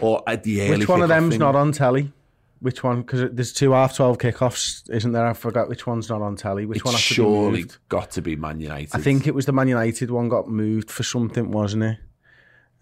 or 0.00 0.22
at 0.26 0.42
the 0.42 0.62
early. 0.62 0.78
Which 0.78 0.88
one 0.88 1.02
of 1.02 1.08
them's 1.08 1.30
thing. 1.34 1.40
not 1.40 1.54
on 1.56 1.72
telly? 1.72 2.12
Which 2.60 2.82
one? 2.82 3.02
Because 3.02 3.30
there's 3.32 3.52
two 3.52 3.72
half 3.72 3.94
twelve 3.94 4.18
kickoffs, 4.18 4.88
isn't 4.90 5.12
there? 5.12 5.26
I 5.26 5.34
forgot 5.34 5.68
which 5.68 5.86
one's 5.86 6.08
not 6.08 6.22
on 6.22 6.36
telly. 6.36 6.64
Which 6.64 6.78
It's 6.78 6.84
one 6.84 6.94
has 6.94 7.02
to 7.02 7.08
be 7.10 7.14
surely 7.14 7.60
moved? 7.62 7.76
got 7.88 8.10
to 8.12 8.22
be 8.22 8.34
Man 8.36 8.60
United. 8.60 8.94
I 8.94 8.98
think 8.98 9.26
it 9.26 9.34
was 9.34 9.44
the 9.46 9.52
Man 9.52 9.68
United 9.68 10.10
one 10.10 10.28
got 10.28 10.48
moved 10.48 10.90
for 10.90 11.02
something, 11.02 11.50
wasn't 11.50 11.82
it? 11.82 11.98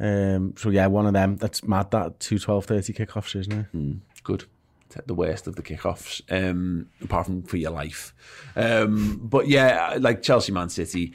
Um, 0.01 0.55
so 0.57 0.71
yeah, 0.71 0.87
one 0.87 1.07
of 1.07 1.13
them. 1.13 1.37
That's 1.37 1.63
mad. 1.65 1.91
That 1.91 2.21
two 2.21 2.39
twelve 2.39 2.67
thirty 2.67 2.93
kickoffs, 2.93 3.35
isn't 3.39 3.53
it? 3.73 4.23
good. 4.23 4.45
The 5.07 5.15
worst 5.15 5.47
of 5.47 5.57
the 5.57 5.63
kickoffs, 5.63 6.21
um, 6.31 6.89
apart 7.03 7.27
from 7.27 7.43
for 7.43 7.57
your 7.57 7.71
life. 7.71 8.15
Um, 8.57 9.21
but 9.23 9.49
yeah, 9.49 9.97
like 10.01 10.23
Chelsea, 10.23 10.53
Man 10.53 10.69
City, 10.69 11.13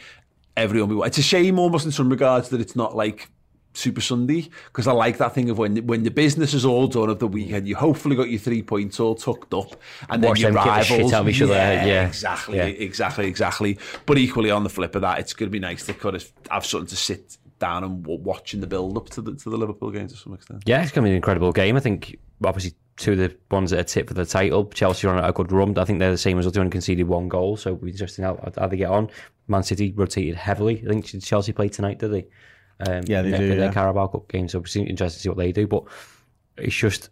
everyone. 0.58 1.06
It's 1.08 1.18
a 1.18 1.22
shame 1.24 1.60
almost 1.60 1.86
in 1.86 1.92
some 1.92 2.10
regards 2.10 2.50
that 2.50 2.62
it's 2.62 2.76
not 2.76 2.96
like 2.96 3.30
Super 3.74 4.02
Sunday 4.02 4.50
because 4.66 4.88
I 4.88 4.92
like 4.94 5.18
that 5.20 5.34
thing 5.36 5.50
of 5.50 5.58
when 5.60 5.86
when 5.88 6.04
the 6.04 6.12
business 6.12 6.54
is 6.54 6.66
all 6.66 6.88
done 6.88 7.10
of 7.10 7.20
the 7.20 7.28
weekend, 7.28 7.68
you 7.68 7.76
hopefully 7.76 8.16
got 8.16 8.30
your 8.30 8.40
three 8.40 8.64
points 8.64 9.00
all 9.00 9.16
tucked 9.16 9.54
up, 9.54 9.76
and 10.10 10.24
Watch 10.24 10.42
then 10.42 10.54
your 10.54 10.64
them 10.64 10.64
kick 10.64 10.74
the 10.74 10.84
shit 10.84 10.98
rivals. 10.98 11.14
of 11.14 11.30
each 11.30 11.42
other, 11.44 11.54
yeah. 11.54 12.08
exactly, 12.08 12.58
Yeah. 12.58 12.66
exactly, 12.66 13.28
exactly. 13.28 13.78
But 14.06 14.18
equally 14.18 14.50
on 14.52 14.64
the 14.64 14.70
flip 14.70 14.96
of 14.96 15.02
that, 15.04 15.20
it's 15.20 15.34
going 15.34 15.48
to 15.48 15.52
be 15.52 15.60
nice 15.60 15.86
to 15.86 15.94
kind 15.94 16.16
of 16.16 16.30
have 16.50 16.66
something 16.66 16.88
to 16.88 16.96
sit 16.96 17.38
down 17.60 17.84
and 17.84 18.06
watching 18.08 18.62
the 18.62 18.68
build 18.68 18.98
up 18.98 19.10
to 19.12 19.22
the 19.22 19.36
to 19.36 19.50
the 19.50 19.58
Liverpool 19.58 19.92
game 19.92 20.08
to 20.08 20.16
some 20.16 20.34
extent. 20.34 20.64
Yeah, 20.66 20.82
it's 20.82 20.92
going 20.92 21.04
to 21.04 21.08
be 21.08 21.12
an 21.12 21.16
incredible 21.18 21.52
game. 21.52 21.76
I 21.76 21.80
think, 21.82 22.18
obviously, 22.44 22.74
two 23.00 23.14
of 23.14 23.18
the 23.18 23.36
ones 23.50 23.72
that 23.72 23.80
are 23.80 23.84
tip 23.84 24.10
for 24.10 24.14
the 24.14 24.26
title, 24.26 24.66
Chelsea 24.66 25.08
are 25.08 25.16
on 25.16 25.24
a 25.24 25.32
good 25.32 25.52
run. 25.52 25.76
I 25.78 25.86
think 25.86 26.00
they're 26.00 26.12
the 26.12 26.18
same 26.18 26.38
as 26.38 26.46
us. 26.46 26.54
They 26.54 26.60
only 26.60 26.70
conceded 26.70 27.08
one 27.08 27.30
goal, 27.30 27.56
so 27.56 27.70
it'll 27.72 27.86
be 27.86 27.92
interesting 27.92 28.26
how, 28.26 28.52
how 28.58 28.68
they 28.68 28.78
get 28.78 28.90
on. 28.90 29.10
Man 29.48 29.64
City 29.64 29.94
rotated 29.94 30.36
heavily. 30.36 30.84
I 30.86 30.90
think 30.90 31.06
Chelsea 31.24 31.54
play 31.54 31.70
tonight, 31.70 32.00
did 32.00 32.12
they? 32.12 32.28
Um, 32.86 33.04
Yeah, 33.08 33.22
they 33.22 33.34
in 33.34 33.40
do, 33.40 33.48
Their 33.50 33.58
yeah. 33.58 33.72
Carabao 33.74 34.08
Cup 34.08 34.28
game, 34.28 34.48
so 34.50 34.60
it's 34.60 34.76
interesting 34.76 35.18
to 35.18 35.22
see 35.22 35.30
what 35.30 35.38
they 35.38 35.52
do. 35.52 35.66
But 35.66 35.86
it's 36.58 36.76
just, 36.76 37.10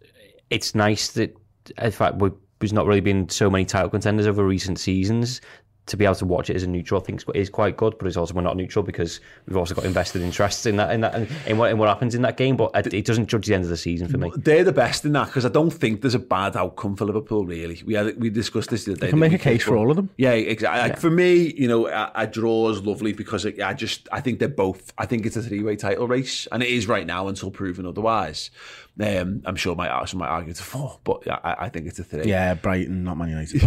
it's 0.50 0.74
nice 0.74 1.08
that, 1.12 1.34
in 1.78 1.90
fact, 1.90 2.16
we, 2.16 2.30
there's 2.60 2.72
not 2.74 2.86
really 2.86 3.00
been 3.00 3.28
so 3.30 3.48
many 3.48 3.64
title 3.64 3.88
contenders 3.88 4.26
over 4.26 4.44
recent 4.44 4.78
seasons. 4.78 5.40
To 5.88 5.96
be 5.96 6.04
able 6.04 6.14
to 6.16 6.24
watch 6.24 6.50
it 6.50 6.56
as 6.56 6.62
a 6.62 6.66
neutral, 6.66 7.00
I 7.00 7.04
think 7.04 7.22
is 7.34 7.50
quite 7.50 7.76
good. 7.76 7.96
But 7.98 8.06
it's 8.06 8.16
also 8.16 8.34
we're 8.34 8.42
not 8.42 8.56
neutral 8.56 8.82
because 8.82 9.20
we've 9.46 9.56
also 9.56 9.74
got 9.74 9.84
invested 9.84 10.22
interests 10.22 10.66
in 10.66 10.76
that 10.76 10.92
in 10.92 11.00
that 11.00 11.28
in, 11.46 11.58
what 11.58 11.70
in 11.70 11.78
what 11.78 11.88
happens 11.88 12.14
in 12.14 12.22
that 12.22 12.36
game. 12.36 12.56
But 12.56 12.70
it, 12.92 13.04
doesn't 13.04 13.28
judge 13.28 13.46
the 13.46 13.54
end 13.54 13.64
of 13.64 13.70
the 13.70 13.76
season 13.76 14.08
for 14.08 14.18
me. 14.18 14.30
They're 14.36 14.64
the 14.64 14.72
best 14.72 15.04
in 15.04 15.12
that 15.12 15.26
because 15.26 15.44
I 15.44 15.48
don't 15.48 15.70
think 15.70 16.02
there's 16.02 16.14
a 16.14 16.18
bad 16.18 16.56
outcome 16.56 16.96
for 16.96 17.04
Liverpool. 17.04 17.46
Really, 17.46 17.82
we 17.84 17.94
had 17.94 18.20
we 18.20 18.30
discussed 18.30 18.70
this 18.70 18.84
the 18.84 18.92
other 18.92 19.00
day. 19.00 19.06
You 19.06 19.12
can 19.12 19.18
make 19.18 19.32
a 19.32 19.38
case 19.38 19.62
for 19.62 19.76
all 19.76 19.90
of 19.90 19.96
them. 19.96 20.10
Yeah, 20.16 20.32
exactly. 20.32 20.90
Like, 20.90 20.98
for 20.98 21.10
me, 21.10 21.54
you 21.56 21.68
know, 21.68 21.88
a, 21.88 22.12
a 22.14 22.26
draw 22.26 22.70
is 22.70 22.82
lovely 22.82 23.12
because 23.12 23.44
it, 23.44 23.60
I 23.60 23.74
just 23.74 24.08
I 24.12 24.20
think 24.20 24.38
they're 24.38 24.48
both. 24.48 24.92
I 24.98 25.06
think 25.06 25.26
it's 25.26 25.36
a 25.36 25.42
three 25.42 25.62
way 25.62 25.76
title 25.76 26.06
race, 26.06 26.46
and 26.52 26.62
it 26.62 26.68
is 26.68 26.86
right 26.86 27.06
now 27.06 27.28
until 27.28 27.50
proven 27.50 27.86
otherwise. 27.86 28.50
Um, 29.00 29.42
I'm 29.44 29.54
sure 29.54 29.76
my 29.76 30.04
some 30.06 30.18
might 30.18 30.28
argue 30.28 30.50
it's 30.50 30.60
a 30.60 30.64
four, 30.64 30.98
but 31.04 31.28
I, 31.28 31.56
I 31.60 31.68
think 31.68 31.86
it's 31.86 31.98
a 32.00 32.04
three. 32.04 32.24
Yeah, 32.24 32.54
Brighton, 32.54 33.04
not 33.04 33.16
Man 33.16 33.28
United. 33.28 33.62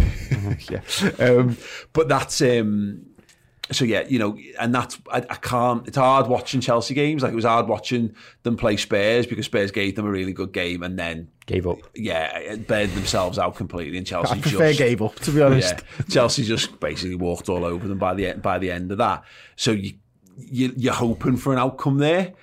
yeah, 0.70 1.26
um, 1.26 1.56
but 1.94 2.08
that's 2.08 2.42
um, 2.42 3.06
so 3.70 3.84
yeah, 3.84 4.04
you 4.08 4.18
know, 4.18 4.36
and 4.58 4.74
that's 4.74 4.98
I, 5.10 5.18
I, 5.18 5.36
can't. 5.36 5.86
It's 5.88 5.96
hard 5.96 6.26
watching 6.26 6.60
Chelsea 6.60 6.94
games. 6.94 7.22
Like 7.22 7.32
it 7.32 7.36
was 7.36 7.44
hard 7.44 7.68
watching 7.68 8.14
them 8.42 8.56
play 8.56 8.76
Spurs 8.76 9.26
because 9.26 9.46
Spurs 9.46 9.70
gave 9.70 9.96
them 9.96 10.04
a 10.04 10.10
really 10.10 10.32
good 10.32 10.52
game 10.52 10.82
and 10.82 10.98
then 10.98 11.28
gave 11.46 11.66
up. 11.66 11.78
Yeah, 11.94 12.56
burned 12.56 12.92
themselves 12.92 13.38
out 13.38 13.54
completely. 13.54 13.98
And 13.98 14.06
Chelsea 14.06 14.34
I 14.34 14.40
prefer 14.40 14.68
just 14.68 14.78
gave 14.78 15.00
up 15.00 15.14
to 15.20 15.30
be 15.30 15.42
honest. 15.42 15.76
Yeah, 15.98 16.04
Chelsea 16.08 16.44
just 16.44 16.78
basically 16.80 17.16
walked 17.16 17.48
all 17.48 17.64
over 17.64 17.88
them 17.88 17.98
by 17.98 18.14
the 18.14 18.32
by 18.34 18.58
the 18.58 18.70
end 18.70 18.92
of 18.92 18.98
that. 18.98 19.24
So 19.56 19.70
you, 19.70 19.94
you 20.36 20.74
you're 20.76 20.92
hoping 20.92 21.36
for 21.36 21.52
an 21.52 21.58
outcome 21.58 21.98
there 21.98 22.34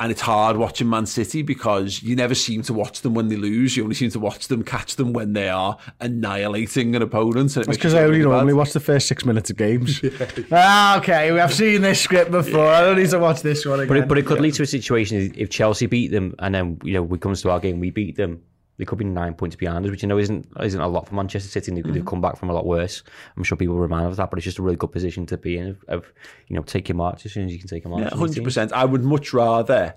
and 0.00 0.12
it's 0.12 0.20
hard 0.20 0.56
watching 0.56 0.88
Man 0.88 1.06
City 1.06 1.42
because 1.42 2.02
you 2.02 2.14
never 2.14 2.34
seem 2.34 2.62
to 2.62 2.72
watch 2.72 3.00
them 3.00 3.14
when 3.14 3.28
they 3.28 3.36
lose. 3.36 3.76
You 3.76 3.82
only 3.82 3.96
seem 3.96 4.10
to 4.10 4.20
watch 4.20 4.48
them, 4.48 4.62
catch 4.62 4.96
them 4.96 5.12
when 5.12 5.32
they 5.32 5.48
are 5.48 5.76
annihilating 6.00 6.94
an 6.94 7.02
opponent. 7.02 7.56
It's 7.56 7.66
because 7.66 7.94
I 7.94 8.04
only 8.04 8.20
normally 8.20 8.52
watch 8.52 8.72
the 8.72 8.80
first 8.80 9.08
six 9.08 9.24
minutes 9.24 9.50
of 9.50 9.56
games. 9.56 10.02
yeah. 10.02 10.26
Ah, 10.52 10.98
okay, 10.98 11.32
we 11.32 11.38
have 11.38 11.52
seen 11.52 11.82
this 11.82 12.00
script 12.00 12.30
before. 12.30 12.64
Yeah. 12.64 12.78
I 12.78 12.80
don't 12.82 12.96
need 12.96 13.10
to 13.10 13.18
watch 13.18 13.42
this 13.42 13.66
one 13.66 13.80
again. 13.80 13.88
But 13.88 13.96
it, 13.96 14.08
but 14.08 14.18
it 14.18 14.26
could 14.26 14.38
yeah. 14.38 14.42
lead 14.42 14.54
to 14.54 14.62
a 14.62 14.66
situation 14.66 15.32
if 15.36 15.50
Chelsea 15.50 15.86
beat 15.86 16.12
them 16.12 16.34
and 16.38 16.54
then 16.54 16.78
you 16.84 16.92
know 16.92 17.02
we 17.02 17.18
comes 17.18 17.42
to 17.42 17.50
our 17.50 17.58
game, 17.58 17.80
we 17.80 17.90
beat 17.90 18.16
them 18.16 18.42
they 18.78 18.84
could 18.84 18.98
be 18.98 19.04
nine 19.04 19.34
points 19.34 19.56
behind 19.56 19.84
us, 19.84 19.90
which 19.90 20.02
you 20.02 20.08
know 20.08 20.18
isn't 20.18 20.46
isn't 20.60 20.80
a 20.80 20.88
lot 20.88 21.08
for 21.08 21.14
Manchester 21.14 21.48
City, 21.48 21.70
and 21.70 21.76
they 21.76 21.82
could 21.82 21.90
mm-hmm. 21.90 21.98
have 21.98 22.06
come 22.06 22.20
back 22.20 22.36
from 22.36 22.48
a 22.48 22.52
lot 22.52 22.64
worse. 22.64 23.02
I'm 23.36 23.42
sure 23.42 23.58
people 23.58 23.76
remind 23.76 24.06
of 24.06 24.16
that, 24.16 24.30
but 24.30 24.38
it's 24.38 24.44
just 24.44 24.58
a 24.58 24.62
really 24.62 24.76
good 24.76 24.92
position 24.92 25.26
to 25.26 25.36
be 25.36 25.58
in. 25.58 25.68
Of, 25.68 25.84
of 25.88 26.12
you 26.46 26.56
know, 26.56 26.62
take 26.62 26.88
your 26.88 26.96
march 26.96 27.26
as 27.26 27.32
soon 27.32 27.46
as 27.46 27.52
you 27.52 27.58
can 27.58 27.68
take 27.68 27.84
a 27.84 27.88
march. 27.88 28.04
Yeah, 28.10 28.16
hundred 28.16 28.44
percent. 28.44 28.72
I 28.72 28.84
would 28.84 29.02
much 29.02 29.32
rather. 29.32 29.94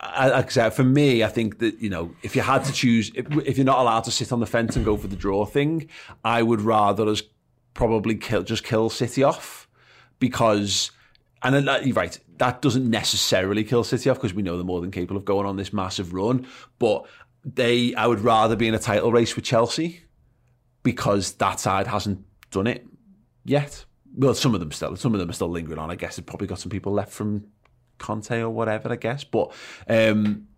Like 0.00 0.46
I 0.46 0.48
said, 0.48 0.70
for 0.70 0.82
me, 0.82 1.22
I 1.22 1.28
think 1.28 1.60
that 1.60 1.78
you 1.78 1.88
know, 1.88 2.14
if 2.22 2.34
you 2.34 2.42
had 2.42 2.64
to 2.64 2.72
choose, 2.72 3.12
if, 3.14 3.26
if 3.44 3.56
you're 3.56 3.64
not 3.64 3.78
allowed 3.78 4.04
to 4.04 4.10
sit 4.10 4.32
on 4.32 4.40
the 4.40 4.46
fence 4.46 4.74
and 4.74 4.84
go 4.84 4.96
for 4.96 5.06
the 5.06 5.14
draw 5.14 5.44
thing, 5.44 5.88
I 6.24 6.42
would 6.42 6.60
rather 6.60 7.08
us 7.08 7.22
probably 7.74 8.16
kill 8.16 8.42
just 8.42 8.64
kill 8.64 8.90
City 8.90 9.22
off 9.22 9.68
because, 10.18 10.90
and 11.42 11.54
then, 11.54 11.84
you're 11.84 11.94
right, 11.94 12.18
that 12.38 12.60
doesn't 12.60 12.88
necessarily 12.88 13.62
kill 13.62 13.84
City 13.84 14.10
off 14.10 14.16
because 14.16 14.34
we 14.34 14.42
know 14.42 14.56
they're 14.56 14.64
more 14.64 14.80
than 14.80 14.90
capable 14.90 15.16
of 15.16 15.24
going 15.24 15.46
on 15.46 15.56
this 15.56 15.72
massive 15.72 16.12
run, 16.12 16.46
but 16.80 17.06
they 17.44 17.94
I 17.94 18.06
would 18.06 18.20
rather 18.20 18.56
be 18.56 18.68
in 18.68 18.74
a 18.74 18.78
title 18.78 19.12
race 19.12 19.34
with 19.36 19.44
Chelsea 19.44 20.04
because 20.82 21.32
that 21.34 21.60
side 21.60 21.86
hasn't 21.86 22.24
done 22.50 22.66
it 22.66 22.86
yet. 23.44 23.84
Well, 24.14 24.34
some 24.34 24.54
of 24.54 24.60
them 24.60 24.72
still, 24.72 24.94
some 24.96 25.14
of 25.14 25.20
them 25.20 25.30
are 25.30 25.34
still 25.34 25.48
lingering 25.48 25.78
on. 25.78 25.90
I 25.90 25.94
guess 25.94 26.16
they've 26.16 26.26
probably 26.26 26.46
got 26.46 26.58
some 26.58 26.70
people 26.70 26.92
left 26.92 27.12
from 27.12 27.46
Conte 27.98 28.40
or 28.40 28.50
whatever. 28.50 28.92
I 28.92 28.96
guess, 28.96 29.24
but 29.24 29.52
um, 29.88 30.48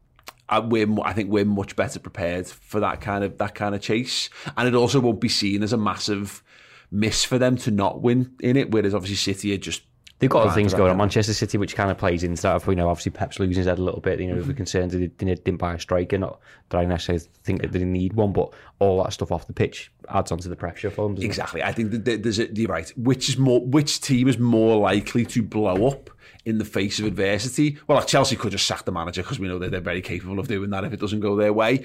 I, 0.49 0.59
we're, 0.59 0.89
I 1.03 1.13
think 1.13 1.31
we're 1.31 1.45
much 1.45 1.77
better 1.77 1.99
prepared 1.99 2.47
for 2.47 2.81
that 2.81 3.01
kind 3.01 3.25
of 3.25 3.39
that 3.39 3.55
kind 3.55 3.75
of 3.75 3.81
chase, 3.81 4.29
and 4.57 4.67
it 4.69 4.75
also 4.75 5.01
won't 5.01 5.21
be 5.21 5.29
seen 5.29 5.63
as 5.63 5.73
a 5.73 5.77
massive 5.77 6.43
miss 6.91 7.25
for 7.25 7.39
them 7.39 7.57
to 7.59 7.71
not 7.71 8.03
win 8.03 8.35
in 8.41 8.57
it. 8.57 8.71
Whereas 8.71 8.95
obviously 8.95 9.17
City 9.17 9.55
are 9.55 9.59
just 9.59 9.83
They've 10.21 10.31
got 10.31 10.47
other 10.47 10.55
things 10.55 10.73
going 10.73 10.91
on. 10.91 10.97
Manchester 10.97 11.35
City, 11.35 11.59
which 11.59 11.75
kind 11.75 11.91
of 11.91 11.99
plays 11.99 12.23
into 12.23 12.41
that. 12.43 12.67
You 12.67 12.77
know, 12.77 12.89
obviously 12.89 13.11
Pep's 13.11 13.41
losing 13.41 13.57
his 13.57 13.67
head 13.67 13.79
a 13.79 13.83
little 13.83 14.01
bit. 14.01 14.21
You 14.21 14.29
know, 14.29 14.37
mm-hmm. 14.37 14.49
we're 14.49 14.55
concerned 14.55 14.93
that 14.93 15.19
they 15.19 15.35
didn't 15.35 15.57
buy 15.57 15.75
a 15.75 15.79
striker. 15.79 16.17
Not 16.17 16.41
that 16.69 16.79
I 16.79 16.85
necessarily 16.85 17.25
think 17.43 17.63
that 17.63 17.73
they 17.73 17.85
need 17.85 18.13
one, 18.13 18.33
but 18.33 18.53
all 18.79 19.03
that 19.03 19.13
stuff 19.13 19.33
off 19.33 19.47
the 19.47 19.53
pitch 19.53 19.93
adds 20.09 20.31
on 20.31 20.39
to 20.39 20.49
the 20.49 20.57
pressure 20.57 20.91
for 20.91 21.09
them. 21.09 21.23
Exactly. 21.23 21.61
It? 21.61 21.67
I 21.67 21.73
think 21.73 21.91
that 21.91 22.23
there's 22.23 22.39
a, 22.39 22.53
you're 22.55 22.69
right. 22.69 22.89
Which 22.97 23.29
is 23.29 23.39
more, 23.39 23.61
which 23.61 24.01
team 24.01 24.29
is 24.29 24.39
more 24.39 24.79
likely 24.81 25.27
to 25.27 25.43
blow 25.43 25.89
up 25.89 26.11
in 26.45 26.59
the 26.59 26.65
face 26.65 27.01
of 27.01 27.07
adversity? 27.07 27.79
Well, 27.87 27.99
like 27.99 28.07
Chelsea 28.07 28.37
could 28.37 28.53
just 28.53 28.67
sack 28.67 28.85
the 28.85 28.93
manager 28.93 29.23
because 29.23 29.41
we 29.41 29.49
know 29.49 29.59
that 29.59 29.73
they're 29.73 29.81
very 29.81 30.01
capable 30.01 30.39
of 30.39 30.47
doing 30.47 30.71
that 30.71 30.85
if 30.85 30.93
it 30.93 31.01
doesn't 31.01 31.21
go 31.21 31.35
their 31.35 31.53
way. 31.53 31.85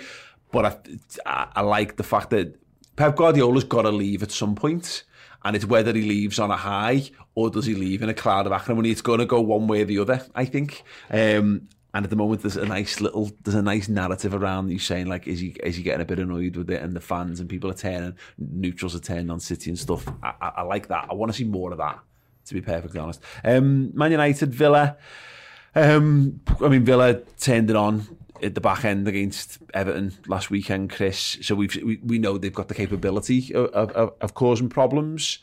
But 0.51 0.65
I, 0.65 0.77
I, 1.25 1.47
I 1.57 1.61
like 1.61 1.95
the 1.95 2.03
fact 2.03 2.29
that 2.29 2.55
Pep 2.95 3.15
Guardiola's 3.15 3.63
got 3.63 3.83
to 3.83 3.91
leave 3.91 4.21
at 4.23 4.31
some 4.31 4.55
point 4.55 5.03
and 5.43 5.55
it's 5.55 5.65
whether 5.65 5.93
he 5.93 6.01
leaves 6.01 6.39
on 6.39 6.51
a 6.51 6.57
high 6.57 7.03
or 7.35 7.49
does 7.49 7.65
he 7.65 7.75
leave 7.75 8.01
in 8.01 8.09
a 8.09 8.13
cloud 8.13 8.45
of 8.45 8.51
acrimony. 8.51 8.91
It's 8.91 9.01
going 9.01 9.19
to 9.19 9.25
go 9.25 9.39
one 9.41 9.67
way 9.67 9.81
or 9.81 9.85
the 9.85 9.99
other, 9.99 10.25
I 10.35 10.45
think. 10.45 10.83
Um, 11.09 11.69
and 11.93 12.05
at 12.05 12.09
the 12.09 12.15
moment, 12.15 12.41
there's 12.41 12.57
a 12.57 12.65
nice 12.65 13.01
little, 13.01 13.31
there's 13.43 13.55
a 13.55 13.61
nice 13.61 13.89
narrative 13.89 14.33
around 14.35 14.69
you 14.69 14.77
saying 14.77 15.07
like, 15.07 15.27
is 15.27 15.39
he 15.39 15.55
is 15.63 15.75
he 15.75 15.83
getting 15.83 16.01
a 16.01 16.05
bit 16.05 16.19
annoyed 16.19 16.55
with 16.55 16.69
it? 16.69 16.81
And 16.81 16.95
the 16.95 17.01
fans 17.01 17.39
and 17.39 17.49
people 17.49 17.69
are 17.71 17.75
turning, 17.75 18.15
neutrals 18.37 18.95
are 18.95 18.99
turning 18.99 19.31
on 19.31 19.39
City 19.39 19.71
and 19.71 19.79
stuff. 19.79 20.07
I, 20.21 20.33
I, 20.39 20.51
I 20.57 20.61
like 20.63 20.87
that. 20.89 21.07
I 21.09 21.13
want 21.15 21.31
to 21.31 21.37
see 21.37 21.45
more 21.45 21.71
of 21.71 21.79
that. 21.79 21.99
To 22.45 22.53
be 22.55 22.61
perfectly 22.61 22.99
honest, 22.99 23.21
um, 23.43 23.95
Man 23.95 24.11
United, 24.11 24.53
Villa. 24.53 24.97
Um, 25.75 26.41
I 26.61 26.67
mean, 26.67 26.83
Villa 26.83 27.21
turned 27.39 27.69
it 27.69 27.75
on 27.75 28.07
at 28.43 28.55
the 28.55 28.61
back 28.61 28.85
end 28.85 29.07
against 29.07 29.59
Everton 29.73 30.13
last 30.27 30.49
weekend, 30.49 30.91
Chris. 30.91 31.37
So 31.41 31.55
we've, 31.55 31.75
we 31.75 31.99
we 32.03 32.19
know 32.19 32.37
they've 32.37 32.53
got 32.53 32.67
the 32.67 32.75
capability 32.75 33.53
of, 33.53 33.69
of, 33.71 34.13
of 34.19 34.33
causing 34.33 34.69
problems. 34.69 35.39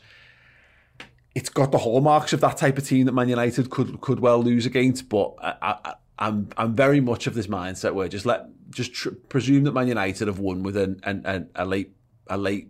It's 1.35 1.49
got 1.49 1.71
the 1.71 1.77
hallmarks 1.77 2.33
of 2.33 2.41
that 2.41 2.57
type 2.57 2.77
of 2.77 2.87
team 2.87 3.05
that 3.05 3.13
Man 3.13 3.29
United 3.29 3.69
could 3.69 4.01
could 4.01 4.19
well 4.19 4.41
lose 4.41 4.65
against. 4.65 5.09
But 5.09 5.35
I, 5.41 5.55
I, 5.61 5.93
I'm 6.19 6.49
I'm 6.57 6.75
very 6.75 6.99
much 6.99 7.27
of 7.27 7.33
this 7.33 7.47
mindset 7.47 7.93
where 7.93 8.07
just 8.07 8.25
let 8.25 8.47
just 8.69 8.93
tr- 8.93 9.09
presume 9.29 9.63
that 9.65 9.73
Man 9.73 9.87
United 9.87 10.27
have 10.27 10.39
won 10.39 10.63
with 10.63 10.77
an, 10.77 10.99
an, 11.03 11.21
an 11.25 11.49
a 11.55 11.65
late 11.65 11.95
a 12.27 12.37
late 12.37 12.69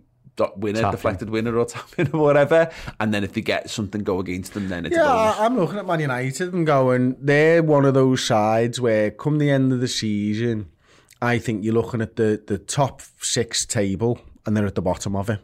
winner, 0.56 0.80
tapping. 0.80 0.90
deflected 0.92 1.30
winner 1.30 1.56
or 1.56 1.64
tapping 1.64 2.10
or 2.12 2.20
whatever. 2.20 2.70
And 3.00 3.12
then 3.12 3.24
if 3.24 3.32
they 3.32 3.40
get 3.40 3.70
something 3.70 4.02
go 4.02 4.20
against 4.20 4.54
them, 4.54 4.68
then 4.68 4.86
it's 4.86 4.96
yeah. 4.96 5.34
I'm 5.38 5.56
looking 5.58 5.78
at 5.78 5.86
Man 5.86 6.00
United 6.00 6.52
and 6.52 6.66
going, 6.66 7.16
they're 7.20 7.62
one 7.62 7.84
of 7.84 7.94
those 7.94 8.24
sides 8.24 8.80
where 8.80 9.10
come 9.10 9.38
the 9.38 9.50
end 9.50 9.72
of 9.72 9.80
the 9.80 9.88
season, 9.88 10.70
I 11.20 11.38
think 11.38 11.64
you're 11.64 11.74
looking 11.74 12.00
at 12.00 12.16
the 12.16 12.42
the 12.46 12.58
top 12.58 13.02
six 13.20 13.66
table 13.66 14.20
and 14.46 14.56
they're 14.56 14.66
at 14.66 14.74
the 14.74 14.82
bottom 14.82 15.16
of 15.16 15.28
it. 15.30 15.40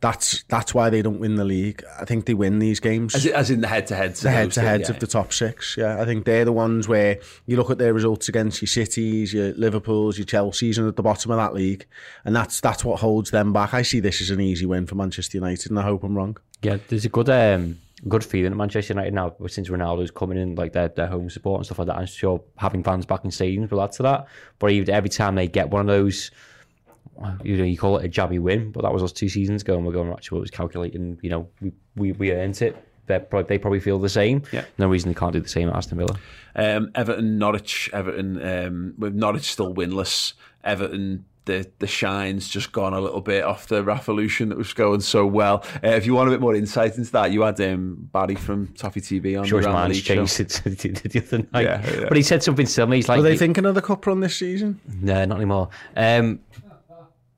That's 0.00 0.44
that's 0.44 0.72
why 0.72 0.88
they 0.88 1.02
don't 1.02 1.20
win 1.20 1.34
the 1.34 1.44
league. 1.44 1.84
I 2.00 2.06
think 2.06 2.24
they 2.24 2.32
win 2.32 2.58
these 2.58 2.80
games. 2.80 3.14
As, 3.14 3.26
as 3.26 3.50
in 3.50 3.60
the 3.60 3.66
head 3.66 3.86
to 3.88 3.96
heads. 3.96 4.20
The 4.20 4.30
head 4.30 4.50
to 4.52 4.60
heads 4.62 4.88
yeah. 4.88 4.94
of 4.94 5.00
the 5.00 5.06
top 5.06 5.32
six. 5.32 5.76
Yeah, 5.76 6.00
I 6.00 6.06
think 6.06 6.24
they're 6.24 6.46
the 6.46 6.52
ones 6.52 6.88
where 6.88 7.18
you 7.44 7.56
look 7.56 7.70
at 7.70 7.76
their 7.76 7.92
results 7.92 8.28
against 8.28 8.62
your 8.62 8.68
Cities, 8.68 9.34
your 9.34 9.52
Liverpools, 9.52 10.16
your 10.16 10.24
Chelseas, 10.24 10.78
and 10.78 10.88
at 10.88 10.96
the 10.96 11.02
bottom 11.02 11.30
of 11.30 11.36
that 11.36 11.52
league, 11.52 11.86
and 12.24 12.34
that's 12.34 12.60
that's 12.60 12.82
what 12.82 13.00
holds 13.00 13.30
them 13.30 13.52
back. 13.52 13.74
I 13.74 13.82
see 13.82 14.00
this 14.00 14.22
as 14.22 14.30
an 14.30 14.40
easy 14.40 14.64
win 14.64 14.86
for 14.86 14.94
Manchester 14.94 15.36
United, 15.36 15.70
and 15.70 15.78
I 15.78 15.82
hope 15.82 16.02
I'm 16.02 16.16
wrong. 16.16 16.38
Yeah, 16.62 16.78
there's 16.88 17.04
a 17.04 17.10
good 17.10 17.28
um, 17.28 17.76
good 18.08 18.24
feeling 18.24 18.52
at 18.52 18.56
Manchester 18.56 18.94
United 18.94 19.12
now 19.12 19.34
since 19.48 19.68
Ronaldo's 19.68 20.10
coming 20.10 20.38
in, 20.38 20.54
like 20.54 20.72
their, 20.72 20.88
their 20.88 21.08
home 21.08 21.28
support 21.28 21.58
and 21.58 21.66
stuff 21.66 21.78
like 21.78 21.88
that. 21.88 21.98
I'm 21.98 22.06
sure 22.06 22.42
having 22.56 22.82
fans 22.82 23.06
back 23.06 23.24
in 23.24 23.30
stadiums 23.30 23.70
will 23.70 23.82
add 23.82 23.92
to 23.92 24.02
that. 24.04 24.26
But 24.58 24.72
every 24.88 25.10
time 25.10 25.34
they 25.34 25.48
get 25.48 25.70
one 25.70 25.82
of 25.82 25.86
those 25.86 26.30
you 27.42 27.56
know, 27.56 27.64
you 27.64 27.76
call 27.76 27.98
it 27.98 28.04
a 28.04 28.08
jabby 28.08 28.38
win, 28.38 28.72
but 28.72 28.82
that 28.82 28.92
was 28.92 29.02
us 29.02 29.12
two 29.12 29.28
seasons 29.28 29.62
ago, 29.62 29.76
and 29.76 29.86
we're 29.86 29.92
going 29.92 30.10
actually 30.12 30.38
it 30.38 30.42
was 30.42 30.50
calculating. 30.50 31.18
You 31.22 31.30
know, 31.30 31.48
we 31.60 31.72
we, 31.96 32.12
we 32.12 32.32
earned 32.32 32.60
it. 32.62 32.76
Probably, 33.06 33.42
they 33.42 33.58
probably 33.58 33.80
feel 33.80 33.98
the 33.98 34.08
same. 34.08 34.42
Yeah. 34.52 34.64
No 34.78 34.88
reason 34.88 35.08
they 35.10 35.18
can't 35.18 35.32
do 35.32 35.40
the 35.40 35.48
same 35.48 35.68
at 35.68 35.74
Aston 35.74 35.98
Villa. 35.98 36.16
Um, 36.54 36.92
Everton, 36.94 37.38
Norwich, 37.38 37.90
Everton. 37.92 38.40
Um, 38.40 38.94
with 38.98 39.14
Norwich 39.14 39.50
still 39.50 39.74
winless. 39.74 40.34
Everton 40.62 41.24
the 41.50 41.70
the 41.78 41.86
shine's 41.86 42.48
just 42.48 42.72
gone 42.72 42.92
a 42.92 43.00
little 43.00 43.20
bit 43.20 43.44
off 43.44 43.66
the 43.66 43.82
Revolution 43.82 44.50
that 44.50 44.58
was 44.58 44.72
going 44.72 45.00
so 45.00 45.26
well. 45.26 45.64
Uh, 45.82 45.88
if 45.88 46.06
you 46.06 46.14
want 46.14 46.28
a 46.28 46.30
bit 46.30 46.40
more 46.40 46.54
insight 46.54 46.96
into 46.96 47.10
that, 47.12 47.32
you 47.32 47.42
had 47.42 47.60
um, 47.60 48.08
Barry 48.12 48.34
from 48.34 48.68
Toffee 48.68 49.00
TV 49.00 49.38
on 49.38 49.46
sure 49.46 49.62
the 49.62 49.68
man's 49.68 50.00
changed 50.00 50.40
it 50.40 50.48
the 50.64 51.18
other 51.18 51.46
night. 51.52 51.64
Yeah, 51.64 52.00
yeah. 52.00 52.08
But 52.08 52.16
he 52.16 52.22
said 52.22 52.42
something 52.42 52.66
similar. 52.66 52.96
He's 52.96 53.08
like, 53.08 53.18
"Are 53.18 53.22
they 53.22 53.36
thinking 53.36 53.64
of 53.66 53.74
the 53.74 53.82
cup 53.82 54.06
run 54.06 54.20
this 54.20 54.36
season?" 54.36 54.80
No, 55.00 55.24
not 55.24 55.36
anymore. 55.36 55.70
Um, 55.96 56.40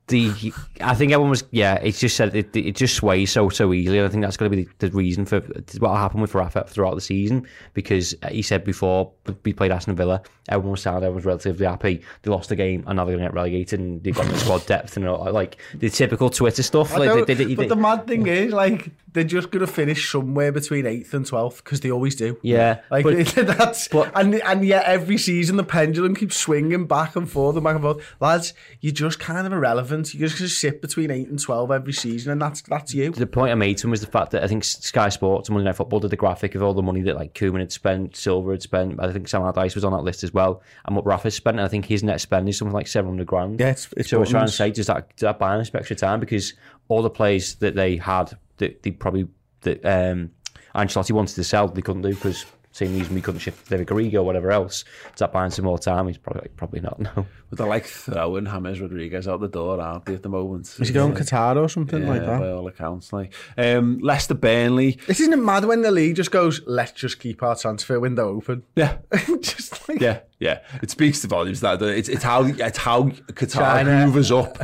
the 0.07 0.53
I 0.81 0.95
think 0.95 1.13
everyone 1.13 1.29
was 1.29 1.45
yeah. 1.51 1.75
It's 1.75 1.99
just 1.99 2.17
said 2.17 2.35
it, 2.35 2.53
it 2.55 2.75
just 2.75 2.95
sways 2.95 3.31
so 3.31 3.49
so 3.49 3.73
easily. 3.73 4.03
I 4.03 4.09
think 4.09 4.21
that's 4.21 4.35
going 4.35 4.51
to 4.51 4.57
be 4.57 4.63
the, 4.63 4.89
the 4.89 4.95
reason 4.95 5.25
for 5.25 5.39
what 5.79 5.95
happened 5.95 6.21
with 6.21 6.35
Rafa 6.35 6.65
throughout 6.67 6.95
the 6.95 7.01
season 7.01 7.47
because 7.73 8.13
he 8.29 8.41
said 8.41 8.65
before 8.65 9.11
we 9.45 9.53
played 9.53 9.71
Aston 9.71 9.95
Villa, 9.95 10.21
everyone 10.49 10.71
was 10.71 10.81
sound, 10.81 10.97
everyone 10.97 11.15
was 11.15 11.25
relatively 11.25 11.65
happy. 11.65 12.01
They 12.23 12.31
lost 12.31 12.49
the 12.49 12.57
game 12.57 12.83
and 12.85 12.97
now 12.97 13.05
they're 13.05 13.15
going 13.15 13.23
to 13.23 13.29
get 13.29 13.33
relegated 13.33 13.79
and 13.79 14.03
they've 14.03 14.13
got 14.13 14.25
the 14.27 14.37
squad 14.37 14.65
depth 14.67 14.97
and 14.97 15.07
all, 15.07 15.31
like 15.31 15.57
the 15.73 15.89
typical 15.89 16.29
Twitter 16.29 16.63
stuff. 16.63 16.95
Like, 16.97 17.25
they, 17.25 17.33
they, 17.33 17.45
they, 17.45 17.55
but 17.55 17.69
the 17.69 17.75
mad 17.77 18.05
thing 18.05 18.27
is 18.27 18.51
like 18.51 18.91
they're 19.13 19.23
just 19.23 19.51
going 19.51 19.65
to 19.65 19.71
finish 19.71 20.11
somewhere 20.11 20.51
between 20.51 20.85
eighth 20.85 21.13
and 21.13 21.25
twelfth 21.25 21.63
because 21.63 21.79
they 21.79 21.91
always 21.91 22.15
do. 22.15 22.37
Yeah, 22.41 22.81
like 22.91 23.03
but, 23.03 23.25
that's 23.35 23.87
but, 23.87 24.11
and 24.15 24.35
and 24.35 24.65
yet 24.65 24.85
every 24.85 25.17
season 25.17 25.55
the 25.55 25.63
pendulum 25.63 26.15
keeps 26.15 26.35
swinging 26.35 26.87
back 26.87 27.15
and 27.15 27.29
forth 27.29 27.55
and 27.55 27.63
back 27.63 27.75
and 27.75 27.83
forth. 27.83 28.15
Lads, 28.19 28.53
you're 28.81 28.91
just 28.91 29.19
kind 29.19 29.47
of 29.47 29.53
irrelevant 29.53 29.92
relevant. 29.93 30.13
You 30.13 30.27
just 30.27 30.59
sit 30.59 30.81
between 30.81 31.11
eight 31.11 31.27
and 31.27 31.39
twelve 31.39 31.71
every 31.71 31.93
season, 31.93 32.31
and 32.31 32.41
that's 32.41 32.61
that's 32.61 32.93
you. 32.93 33.11
The 33.11 33.27
point 33.27 33.51
I 33.51 33.55
made 33.55 33.77
to 33.77 33.87
him 33.87 33.91
was 33.91 34.01
the 34.01 34.07
fact 34.07 34.31
that 34.31 34.43
I 34.43 34.47
think 34.47 34.63
Sky 34.63 35.09
Sports 35.09 35.49
and 35.49 35.55
Monday 35.55 35.69
Night 35.69 35.75
Football 35.75 35.99
did 35.99 36.11
the 36.11 36.17
graphic 36.17 36.55
of 36.55 36.63
all 36.63 36.73
the 36.73 36.81
money 36.81 37.01
that 37.01 37.15
like 37.15 37.33
Koeman 37.33 37.59
had 37.59 37.71
spent, 37.71 38.15
Silva 38.15 38.51
had 38.51 38.61
spent. 38.61 38.99
I 38.99 39.11
think 39.11 39.27
Sam 39.27 39.41
Allardyce 39.41 39.75
was 39.75 39.83
on 39.83 39.93
that 39.93 40.03
list 40.03 40.23
as 40.23 40.33
well, 40.33 40.61
and 40.85 40.95
what 40.95 41.05
Rafa 41.05 41.31
spent. 41.31 41.57
And 41.57 41.65
I 41.65 41.69
think 41.69 41.85
his 41.85 42.03
net 42.03 42.21
spend 42.21 42.49
is 42.49 42.57
something 42.57 42.73
like 42.73 42.87
seven 42.87 43.11
hundred 43.11 43.27
grand. 43.27 43.59
Yeah, 43.59 43.69
it's, 43.69 43.89
it's 43.97 44.09
so 44.09 44.17
I 44.17 44.19
was 44.21 44.29
trying 44.29 44.45
to 44.45 44.51
say, 44.51 44.71
does 44.71 44.87
that 44.87 45.15
does 45.15 45.21
that 45.21 45.39
buy 45.39 45.55
us 45.55 45.73
extra 45.73 45.95
time? 45.95 46.19
Because 46.19 46.53
all 46.87 47.01
the 47.01 47.09
players 47.09 47.55
that 47.55 47.75
they 47.75 47.97
had, 47.97 48.37
that 48.57 48.83
they 48.83 48.91
probably 48.91 49.27
that 49.61 49.83
um, 49.85 50.31
Ancelotti 50.75 51.11
wanted 51.11 51.35
to 51.35 51.43
sell, 51.43 51.67
they 51.67 51.81
couldn't 51.81 52.01
do 52.01 52.13
because 52.13 52.45
same 52.73 52.93
reason 52.97 53.13
we 53.13 53.21
couldn't 53.21 53.39
shift 53.39 53.69
Divock 53.69 53.85
Origi 53.85 54.15
or 54.15 54.23
whatever 54.23 54.51
else. 54.51 54.83
Does 55.11 55.19
that 55.19 55.31
buy 55.31 55.45
him 55.45 55.51
some 55.51 55.65
more 55.65 55.77
time? 55.77 56.07
He's 56.07 56.17
probably 56.17 56.41
like, 56.41 56.57
probably 56.57 56.79
not. 56.81 56.99
No. 56.99 57.27
But 57.49 57.59
they're 57.59 57.67
like 57.67 57.85
throwing 57.85 58.45
James 58.45 58.81
Rodriguez 58.81 59.27
out 59.27 59.41
the 59.41 59.47
door, 59.47 59.79
aren't 59.79 60.05
they, 60.05 60.15
at 60.15 60.23
the 60.23 60.29
moment? 60.29 60.75
Is 60.79 60.87
he 60.87 60.93
going 60.93 61.13
Qatar 61.13 61.55
or 61.55 61.69
something 61.69 62.01
yeah, 62.01 62.09
like 62.09 62.21
that? 62.21 62.39
by 62.39 62.49
all 62.49 62.67
accounts. 62.67 63.13
Like 63.13 63.31
um, 63.59 63.99
Leicester 63.99 64.33
Burnley. 64.33 64.97
This 65.05 65.19
isn't 65.19 65.33
it 65.33 65.37
mad 65.37 65.65
when 65.65 65.83
the 65.83 65.91
league 65.91 66.15
just 66.15 66.31
goes, 66.31 66.61
let's 66.65 66.93
just 66.93 67.19
keep 67.19 67.43
our 67.43 67.55
transfer 67.55 67.99
window 67.99 68.27
open. 68.29 68.63
Yeah, 68.75 68.97
just 69.41 69.87
like 69.87 70.01
yeah, 70.01 70.21
yeah. 70.39 70.59
It 70.81 70.89
speaks 70.89 71.21
to 71.21 71.27
volumes 71.27 71.61
that 71.61 71.81
it's 71.81 72.09
it's 72.09 72.23
how 72.23 72.43
it's 72.45 72.77
how 72.77 73.03
Qatar 73.03 73.53
China. 73.53 74.05
hoovers 74.05 74.31
up 74.31 74.57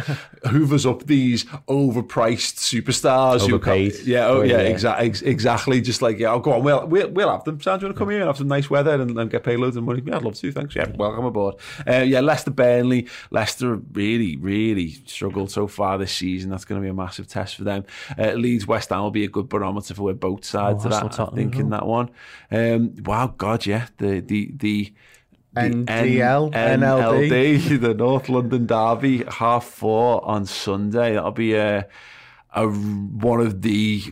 hoovers 0.46 0.86
up 0.86 1.06
these 1.06 1.46
overpriced 1.68 2.58
superstars 2.58 3.42
Overpaid. 3.42 3.94
co- 3.94 4.00
yeah, 4.06 4.28
oh 4.28 4.42
yeah, 4.42 4.54
yeah. 4.62 4.68
exactly, 4.68 5.08
ex- 5.08 5.22
exactly. 5.22 5.82
Just 5.82 6.02
like 6.02 6.20
yeah, 6.20 6.32
oh, 6.34 6.40
go 6.40 6.54
on, 6.54 6.64
we'll 6.64 6.86
we'll, 6.88 7.10
we'll 7.10 7.30
have 7.32 7.44
them. 7.44 7.62
Sound, 7.62 7.80
do 7.80 7.86
you 7.86 7.88
want 7.90 7.96
to 7.96 8.00
come 8.00 8.10
here 8.10 8.20
and 8.20 8.28
have 8.28 8.38
some 8.38 8.48
nice 8.48 8.70
weather 8.70 9.00
and, 9.02 9.18
and 9.18 9.32
get 9.32 9.44
paid 9.44 9.58
loads 9.58 9.76
of 9.78 9.84
money? 9.84 10.02
Yeah, 10.06 10.18
I'd 10.18 10.24
love 10.24 10.36
to. 10.36 10.52
Thanks. 10.52 10.76
Yeah, 10.76 10.90
welcome 10.96 11.26
aboard. 11.26 11.56
Uh, 11.88 11.98
yeah, 12.06 12.20
Leicester 12.20 12.52
Burnley. 12.52 13.08
Leicester 13.32 13.76
really 13.94 14.36
really 14.38 14.92
struggled 15.06 15.52
so 15.52 15.68
far 15.68 15.98
this 15.98 16.12
season. 16.12 16.50
That's 16.50 16.66
going 16.66 16.82
to 16.82 16.84
be 16.86 16.90
a 16.90 16.94
massive 16.94 17.28
test 17.28 17.56
for 17.56 17.64
them. 17.64 17.86
Uh, 18.18 18.32
Leeds 18.34 18.68
West 18.68 18.90
Ham 18.90 19.02
will 19.02 19.12
be 19.12 19.26
a 19.26 19.30
good 19.30 19.50
barometer 19.50 19.94
for 19.94 20.04
where 20.04 20.14
both 20.14 20.46
sides 20.46 20.86
Oh, 20.86 20.90
that. 20.90 21.20
I 21.20 21.26
think 21.36 21.56
in 21.56 21.70
that 21.70 21.86
one. 21.86 22.10
Um, 22.52 22.96
wow, 23.06 23.34
God, 23.38 23.66
yeah, 23.66 23.88
the 23.98 24.20
the 24.20 24.52
the. 24.56 24.94
NDL, 25.56 26.54
N- 26.54 26.82
NLD. 26.82 27.30
NLD, 27.30 27.80
the 27.82 27.94
North 27.94 28.30
London 28.30 28.66
Derby, 28.66 29.24
half 29.28 29.66
four 29.66 30.26
on 30.26 30.46
Sunday. 30.46 31.14
That'll 31.14 31.32
be 31.32 31.56
a, 31.56 31.88
a 32.54 32.68
one 32.68 33.42
of 33.42 33.62
the 33.62 34.04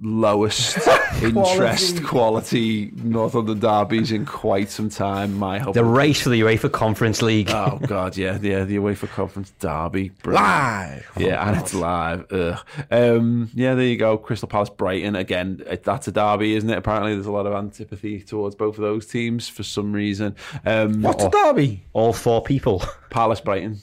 lowest 0.00 0.78
interest 1.22 2.04
quality 2.04 2.90
North 2.96 3.34
London 3.34 3.58
derbies 3.58 4.12
in 4.12 4.24
quite 4.26 4.70
some 4.70 4.88
time. 4.88 5.36
My 5.38 5.58
hope. 5.58 5.74
The 5.74 5.84
race 5.84 6.20
for 6.22 6.28
the 6.28 6.40
UEFA 6.40 6.70
Conference 6.70 7.22
League. 7.22 7.50
Oh 7.50 7.78
God, 7.86 8.16
yeah, 8.16 8.38
yeah, 8.40 8.64
the 8.64 8.76
UEFA 8.76 9.08
Conference 9.08 9.52
Derby, 9.58 10.10
Brilliant. 10.22 10.46
live. 10.46 11.10
Yeah, 11.16 11.48
and 11.48 11.60
it's 11.60 11.74
live. 11.74 12.30
Ugh. 12.32 12.58
Um, 12.90 13.50
yeah, 13.54 13.74
there 13.74 13.86
you 13.86 13.96
go. 13.96 14.16
Crystal 14.18 14.48
Palace, 14.48 14.70
Brighton. 14.70 15.16
Again, 15.16 15.62
it- 15.66 15.84
that's 15.84 16.06
a 16.08 16.12
derby, 16.12 16.54
isn't 16.54 16.68
it? 16.70 16.78
Apparently, 16.78 17.14
there's 17.14 17.26
a 17.26 17.32
lot 17.32 17.46
of 17.46 17.52
antipathy 17.54 18.20
towards 18.20 18.54
both 18.54 18.76
of 18.76 18.82
those 18.82 19.06
teams 19.06 19.48
for 19.48 19.62
some 19.62 19.92
reason. 19.92 20.36
Um, 20.66 21.02
What's 21.02 21.24
a 21.24 21.30
derby? 21.30 21.84
All 21.92 22.12
four 22.12 22.42
people. 22.42 22.82
Palace, 23.10 23.40
Brighton. 23.40 23.78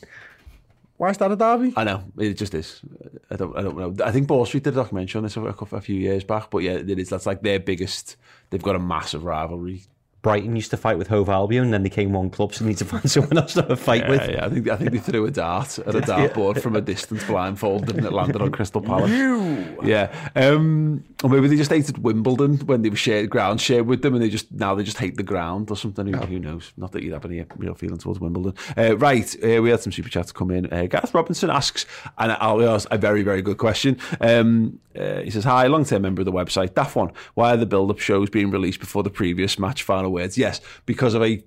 Why 0.98 1.10
is 1.10 1.18
that 1.18 1.32
a 1.32 1.36
derby? 1.36 1.74
I 1.76 1.84
know 1.84 2.04
it 2.18 2.36
just 2.36 2.54
is. 2.54 2.82
I 3.30 3.36
don't. 3.36 3.58
I 3.58 3.62
don't 3.62 3.78
know. 3.78 4.06
I 4.06 4.12
think 4.12 4.28
Ball 4.28 4.46
Street 4.46 4.64
did 4.64 4.74
a 4.74 4.78
documentary 4.78 5.20
on 5.20 5.24
this 5.24 5.36
a, 5.36 5.42
a 5.42 5.82
few 5.82 5.96
years 5.96 6.24
back, 6.24 6.50
but 6.50 6.60
yeah, 6.60 6.74
it 6.74 6.98
is. 6.98 7.10
That's 7.10 7.26
like 7.26 7.42
their 7.42 7.60
biggest. 7.60 8.16
They've 8.50 8.62
got 8.62 8.76
a 8.76 8.80
massive 8.80 9.26
rivalry. 9.26 9.84
Brighton 10.26 10.56
used 10.56 10.72
to 10.72 10.78
fight 10.78 10.98
with 10.98 11.08
Hove 11.08 11.30
Albion, 11.30 11.66
and 11.66 11.72
then 11.72 11.84
they 11.84 11.90
came 11.90 12.12
one 12.12 12.32
club, 12.32 12.52
so 12.52 12.64
they 12.64 12.70
need 12.70 12.80
to 12.80 12.86
find 12.94 13.10
someone 13.12 13.38
else 13.38 13.54
to 13.54 13.62
have 13.62 13.70
a 13.70 13.76
fight 13.76 14.02
Yeah, 14.02 14.10
with. 14.10 14.28
yeah, 14.32 14.46
I 14.46 14.50
think 14.50 14.68
I 14.70 14.76
think 14.76 14.90
they 14.90 14.98
threw 14.98 15.24
a 15.28 15.30
dart 15.30 15.78
at 15.78 15.94
a 15.94 16.02
dartboard 16.12 16.60
from 16.64 16.76
a 16.76 16.82
distance, 16.82 17.24
blindfolded, 17.26 17.96
and 17.96 18.04
it 18.08 18.12
landed 18.12 18.42
on 18.42 18.52
Crystal 18.52 18.82
Palace. 18.82 19.12
You. 19.12 19.78
Yeah, 19.84 20.12
um, 20.36 21.04
or 21.24 21.30
maybe 21.30 21.48
they 21.48 21.56
just 21.56 21.70
hated 21.70 22.00
Wimbledon 22.00 22.58
when 22.66 22.82
they 22.82 22.90
were 22.90 22.96
shared 22.96 23.30
ground 23.30 23.62
shared 23.62 23.86
with 23.86 24.02
them, 24.02 24.16
and 24.16 24.24
they 24.24 24.30
just 24.30 24.52
now 24.52 24.74
they 24.74 24.82
just 24.84 24.98
hate 24.98 25.16
the 25.16 25.22
ground 25.24 25.70
or 25.70 25.78
something. 25.78 26.08
Who, 26.12 26.18
who 26.26 26.40
knows? 26.40 26.74
Not 26.76 26.92
that 26.94 27.04
you'd 27.04 27.14
have 27.14 27.26
any 27.26 27.46
real 27.58 27.76
feeling 27.76 28.00
towards 28.00 28.20
Wimbledon. 28.20 28.56
Uh, 28.76 28.98
right, 28.98 29.32
uh, 29.44 29.62
we 29.62 29.70
had 29.70 29.82
some 29.82 29.92
super 29.92 30.10
chats 30.10 30.32
come 30.32 30.50
in. 30.50 30.74
Uh, 30.74 30.88
Gareth 30.88 31.14
Robinson 31.14 31.52
asks, 31.52 31.86
and 32.18 32.32
I'll 32.32 32.68
ask 32.68 32.88
a 32.90 32.98
very 32.98 33.22
very 33.22 33.44
good 33.44 33.58
question. 33.60 34.00
Um, 34.20 34.80
uh, 35.00 35.20
he 35.22 35.30
says, 35.30 35.44
"Hi, 35.44 35.68
long 35.68 35.86
term 35.86 36.02
member 36.02 36.22
of 36.22 36.26
the 36.26 36.32
website, 36.32 36.74
Daft 36.74 36.96
One. 36.96 37.12
Why 37.36 37.54
are 37.54 37.58
the 37.58 37.66
build 37.68 37.92
up 37.92 38.00
shows 38.00 38.32
being 38.32 38.50
released 38.50 38.80
before 38.80 39.04
the 39.04 39.10
previous 39.12 39.60
match 39.60 39.84
final 39.84 40.15
words? 40.16 40.38
Yes, 40.38 40.62
because 40.86 41.14
of 41.14 41.22
a 41.24 41.44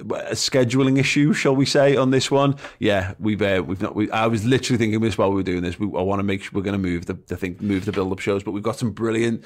a 0.00 0.34
scheduling 0.34 0.98
issue, 0.98 1.32
shall 1.32 1.56
we 1.56 1.64
say, 1.64 1.96
on 1.96 2.10
this 2.10 2.30
one? 2.30 2.56
Yeah, 2.78 3.14
we've 3.18 3.40
uh, 3.40 3.62
we've 3.66 3.80
not. 3.80 3.94
We, 3.94 4.10
I 4.10 4.26
was 4.26 4.44
literally 4.44 4.78
thinking 4.78 5.00
this 5.00 5.18
while 5.18 5.30
we 5.30 5.36
were 5.36 5.42
doing 5.42 5.62
this. 5.62 5.78
We, 5.78 5.86
I 5.86 6.02
want 6.02 6.20
to 6.20 6.24
make 6.24 6.42
sure 6.42 6.50
we're 6.54 6.62
going 6.62 6.80
to 6.80 6.88
move 6.88 7.06
the, 7.06 7.14
the 7.14 7.36
thing, 7.36 7.56
move 7.60 7.84
the 7.84 7.92
build 7.92 8.12
up 8.12 8.18
shows, 8.18 8.42
but 8.42 8.52
we've 8.52 8.62
got 8.62 8.76
some 8.76 8.90
brilliant 8.90 9.44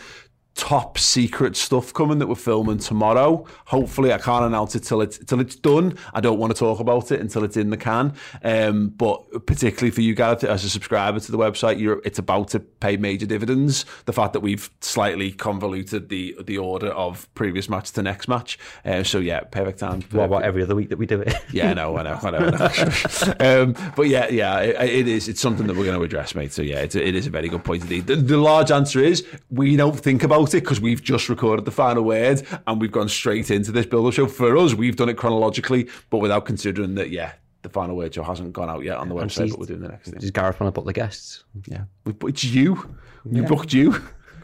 top 0.55 0.99
secret 0.99 1.57
stuff 1.57 1.93
coming 1.95 2.19
that 2.19 2.27
we're 2.27 2.35
filming 2.35 2.79
tomorrow. 2.79 3.47
Hopefully, 3.67 4.13
I 4.13 4.19
can't 4.19 4.45
announce 4.45 4.75
it 4.75 4.81
till 4.81 5.01
it's 5.01 5.19
till 5.19 5.41
it's 5.41 5.57
done. 5.57 5.97
I 6.13 6.21
don't 6.21 6.39
want 6.39 6.53
to 6.55 6.59
talk 6.59 6.81
about 6.81 7.11
it 7.11 7.21
until 7.21 7.45
it's 7.45 7.57
in 7.57 7.71
the 7.71 7.77
can. 7.77 8.15
Um, 8.45 8.89
but 8.89 9.47
particularly 9.47 9.91
for 9.91 10.03
you, 10.03 10.15
Gareth, 10.15 10.45
as 10.45 10.65
a 10.65 10.71
subscriber 10.71 11.21
to 11.21 11.33
the 11.33 11.39
website, 11.39 11.81
you're 11.81 12.01
it's 12.05 12.19
about 12.19 12.49
to 12.49 12.61
pay 12.61 12.97
major 12.97 13.27
dividends. 13.27 13.85
The 14.05 14.13
fact 14.13 14.33
that 14.35 14.41
we've 14.41 14.71
slightly 14.81 15.33
convoluted 15.33 16.09
the 16.09 16.37
the 16.43 16.59
order 16.59 16.89
of 16.89 17.33
previous 17.35 17.69
match 17.69 17.93
to 17.93 18.03
next 18.03 18.29
match. 18.29 18.59
Uh, 18.85 19.03
so 19.03 19.19
yeah, 19.19 19.41
perfect 19.41 19.79
time. 19.79 20.03
What 20.11 20.25
about 20.25 20.43
every 20.43 20.63
other 20.63 20.75
week 20.75 20.91
that 20.91 20.99
we 20.99 21.07
do 21.07 21.21
it? 21.21 21.35
Yeah, 21.53 21.71
I 21.71 21.75
know, 21.75 21.99
I 21.99 22.03
know, 22.03 22.19
I 22.23 22.31
know. 22.31 22.39
I 22.39 23.35
know. 23.41 23.63
um, 23.63 23.93
but 23.95 24.09
yeah, 24.09 24.29
yeah, 24.29 24.61
it, 24.61 24.91
it 24.91 25.09
is. 25.09 25.29
It's 25.29 25.41
something 25.41 25.67
that 25.67 25.77
we're 25.77 25.85
going 25.85 25.99
to 25.99 26.03
address, 26.03 26.35
mate. 26.35 26.53
So 26.53 26.63
yeah, 26.63 26.79
it's 26.79 26.95
it 26.95 27.15
is 27.15 27.27
a 27.27 27.31
very 27.31 27.49
good 27.49 27.63
point 27.63 27.83
indeed. 27.83 28.07
The, 28.07 28.17
the 28.17 28.39
large 28.39 28.71
answer 28.71 29.01
is 29.01 29.27
we 29.51 29.77
don't 29.77 29.99
think 29.99 30.23
about 30.23 30.42
it 30.51 30.61
because 30.61 30.81
we've 30.81 31.03
just 31.03 31.29
recorded 31.29 31.65
the 31.65 31.71
final 31.71 32.03
word 32.05 32.43
and 32.67 32.81
we've 32.81 32.93
gone 32.93 33.09
straight 33.09 33.51
into 33.51 33.73
this 33.73 33.87
build-up 33.87 34.13
show. 34.15 34.27
For 34.27 34.57
us, 34.57 34.75
we've 34.75 34.97
done 34.97 35.09
it 35.09 35.17
chronologically, 35.17 35.89
but 36.11 36.19
without 36.19 36.45
considering 36.45 36.95
that. 36.97 37.11
Yeah, 37.11 37.33
the 37.63 37.69
final 37.69 37.97
word 37.97 38.15
show 38.15 38.23
hasn't 38.23 38.53
gone 38.53 38.69
out 38.69 38.83
yet 38.83 38.97
on 38.97 39.09
the 39.09 39.15
website, 39.15 39.51
but 39.51 39.59
we're 39.61 39.67
doing 39.67 39.81
the 39.81 39.89
next 39.89 40.11
thing. 40.11 40.21
Does 40.21 40.31
Gareth 40.31 40.59
want 40.61 40.75
to 40.75 40.79
book 40.79 40.87
the 40.87 40.93
guests? 40.93 41.45
Yeah, 41.67 41.85
we, 42.05 42.13
but 42.13 42.29
it's 42.29 42.45
you. 42.45 42.97
You 43.31 43.45
booked 43.45 43.73
you. 43.73 43.93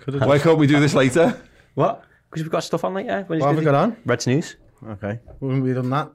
Why 0.06 0.38
can't 0.38 0.58
we 0.58 0.66
do 0.66 0.80
this 0.80 0.94
later? 0.94 1.40
What? 1.74 2.04
Because 2.30 2.44
we've 2.44 2.52
got 2.52 2.64
stuff 2.64 2.84
on 2.84 2.94
later. 2.94 3.24
When 3.26 3.40
What 3.40 3.48
have 3.48 3.58
we 3.58 3.64
got 3.64 3.74
on? 3.74 3.96
Reds 4.06 4.26
News. 4.26 4.56
Okay. 4.86 5.18
Wouldn't 5.40 5.64
we 5.64 5.72
done 5.72 5.90
that 5.90 6.10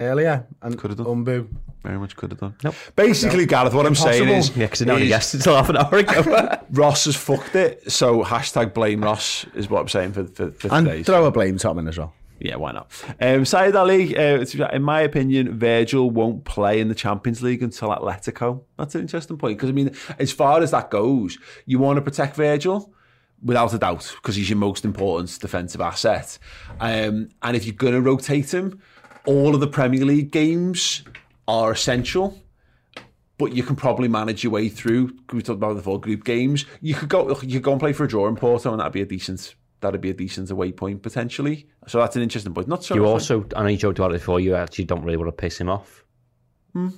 earlier? 0.00 0.46
And 0.62 0.78
Could 0.78 0.90
have 0.90 0.98
done. 0.98 1.06
Umbu. 1.06 1.48
Very 1.82 1.98
much 2.00 2.16
could 2.16 2.32
have 2.32 2.40
done. 2.40 2.56
Nope. 2.64 2.74
Basically, 2.96 3.46
Gareth, 3.46 3.72
what 3.72 3.86
I'm 3.86 3.94
saying 3.94 4.28
is, 4.28 4.48
Yeah, 4.56 4.64
because 4.66 4.80
they're 4.80 4.88
not 4.88 5.00
a 5.00 5.14
until 5.36 5.54
half 5.54 5.68
an 5.68 5.76
hour 5.76 5.94
ago. 5.94 6.58
Ross 6.72 7.04
has 7.04 7.14
fucked 7.14 7.54
it. 7.54 7.92
So 7.92 8.24
hashtag 8.24 8.74
blame 8.74 9.04
Ross 9.04 9.46
is 9.54 9.70
what 9.70 9.82
I'm 9.82 9.88
saying 9.88 10.12
for, 10.14 10.24
for, 10.24 10.50
for 10.50 10.74
And 10.74 10.86
today's. 10.88 11.06
throw 11.06 11.24
a 11.26 11.30
blame 11.30 11.58
Tom 11.58 11.78
in 11.78 11.86
as 11.86 11.96
well. 11.96 12.12
Yeah, 12.40 12.56
why 12.56 12.72
not? 12.72 12.90
Um, 13.20 13.44
Saeed 13.44 13.76
Ali, 13.76 14.16
uh, 14.16 14.44
in 14.72 14.82
my 14.82 15.00
opinion, 15.00 15.56
Virgil 15.58 16.10
won't 16.10 16.44
play 16.44 16.80
in 16.80 16.88
the 16.88 16.94
Champions 16.94 17.40
League 17.40 17.62
until 17.62 17.90
Atletico. 17.90 18.62
That's 18.76 18.96
an 18.96 19.02
interesting 19.02 19.38
point 19.38 19.56
because 19.56 19.70
I 19.70 19.72
mean, 19.72 19.94
as 20.18 20.32
far 20.32 20.60
as 20.60 20.72
that 20.72 20.90
goes, 20.90 21.38
you 21.66 21.78
want 21.78 21.98
to 21.98 22.02
protect 22.02 22.34
Virgil 22.36 22.92
without 23.42 23.72
a 23.74 23.78
doubt 23.78 24.12
because 24.16 24.34
he's 24.34 24.50
your 24.50 24.58
most 24.58 24.84
important 24.84 25.38
defensive 25.40 25.80
asset. 25.80 26.36
Um, 26.80 27.28
and 27.42 27.56
if 27.56 27.64
you're 27.64 27.74
going 27.74 27.94
to 27.94 28.02
rotate 28.02 28.52
him, 28.52 28.80
all 29.26 29.54
of 29.54 29.60
the 29.60 29.66
Premier 29.66 30.04
League 30.04 30.30
games 30.30 31.02
are 31.46 31.72
essential. 31.72 32.40
But 33.38 33.52
you 33.52 33.62
can 33.62 33.76
probably 33.76 34.08
manage 34.08 34.42
your 34.42 34.52
way 34.52 34.70
through. 34.70 35.14
We 35.30 35.42
talked 35.42 35.58
about 35.58 35.76
the 35.76 35.82
four 35.82 36.00
group 36.00 36.24
games. 36.24 36.64
You 36.80 36.94
could 36.94 37.10
go. 37.10 37.28
You 37.42 37.58
could 37.58 37.62
go 37.62 37.72
and 37.72 37.80
play 37.80 37.92
for 37.92 38.04
a 38.04 38.08
draw 38.08 38.28
in 38.28 38.36
Porto, 38.36 38.70
and 38.70 38.80
that'd 38.80 38.94
be 38.94 39.02
a 39.02 39.06
decent. 39.06 39.56
That'd 39.80 40.00
be 40.00 40.08
a 40.08 40.14
decent 40.14 40.50
away 40.50 40.72
point 40.72 41.02
potentially. 41.02 41.68
So 41.86 41.98
that's 41.98 42.16
an 42.16 42.22
interesting 42.22 42.54
point. 42.54 42.66
Not 42.66 42.82
so. 42.82 42.94
you 42.94 43.04
also, 43.04 43.46
I 43.54 43.62
know 43.62 43.68
you 43.68 43.76
joked 43.76 43.98
about 43.98 44.12
it 44.12 44.20
before. 44.20 44.40
You 44.40 44.54
actually 44.54 44.86
don't 44.86 45.04
really 45.04 45.18
want 45.18 45.28
to 45.28 45.32
piss 45.32 45.60
him 45.60 45.68
off. 45.68 46.02
Hmm. 46.72 46.88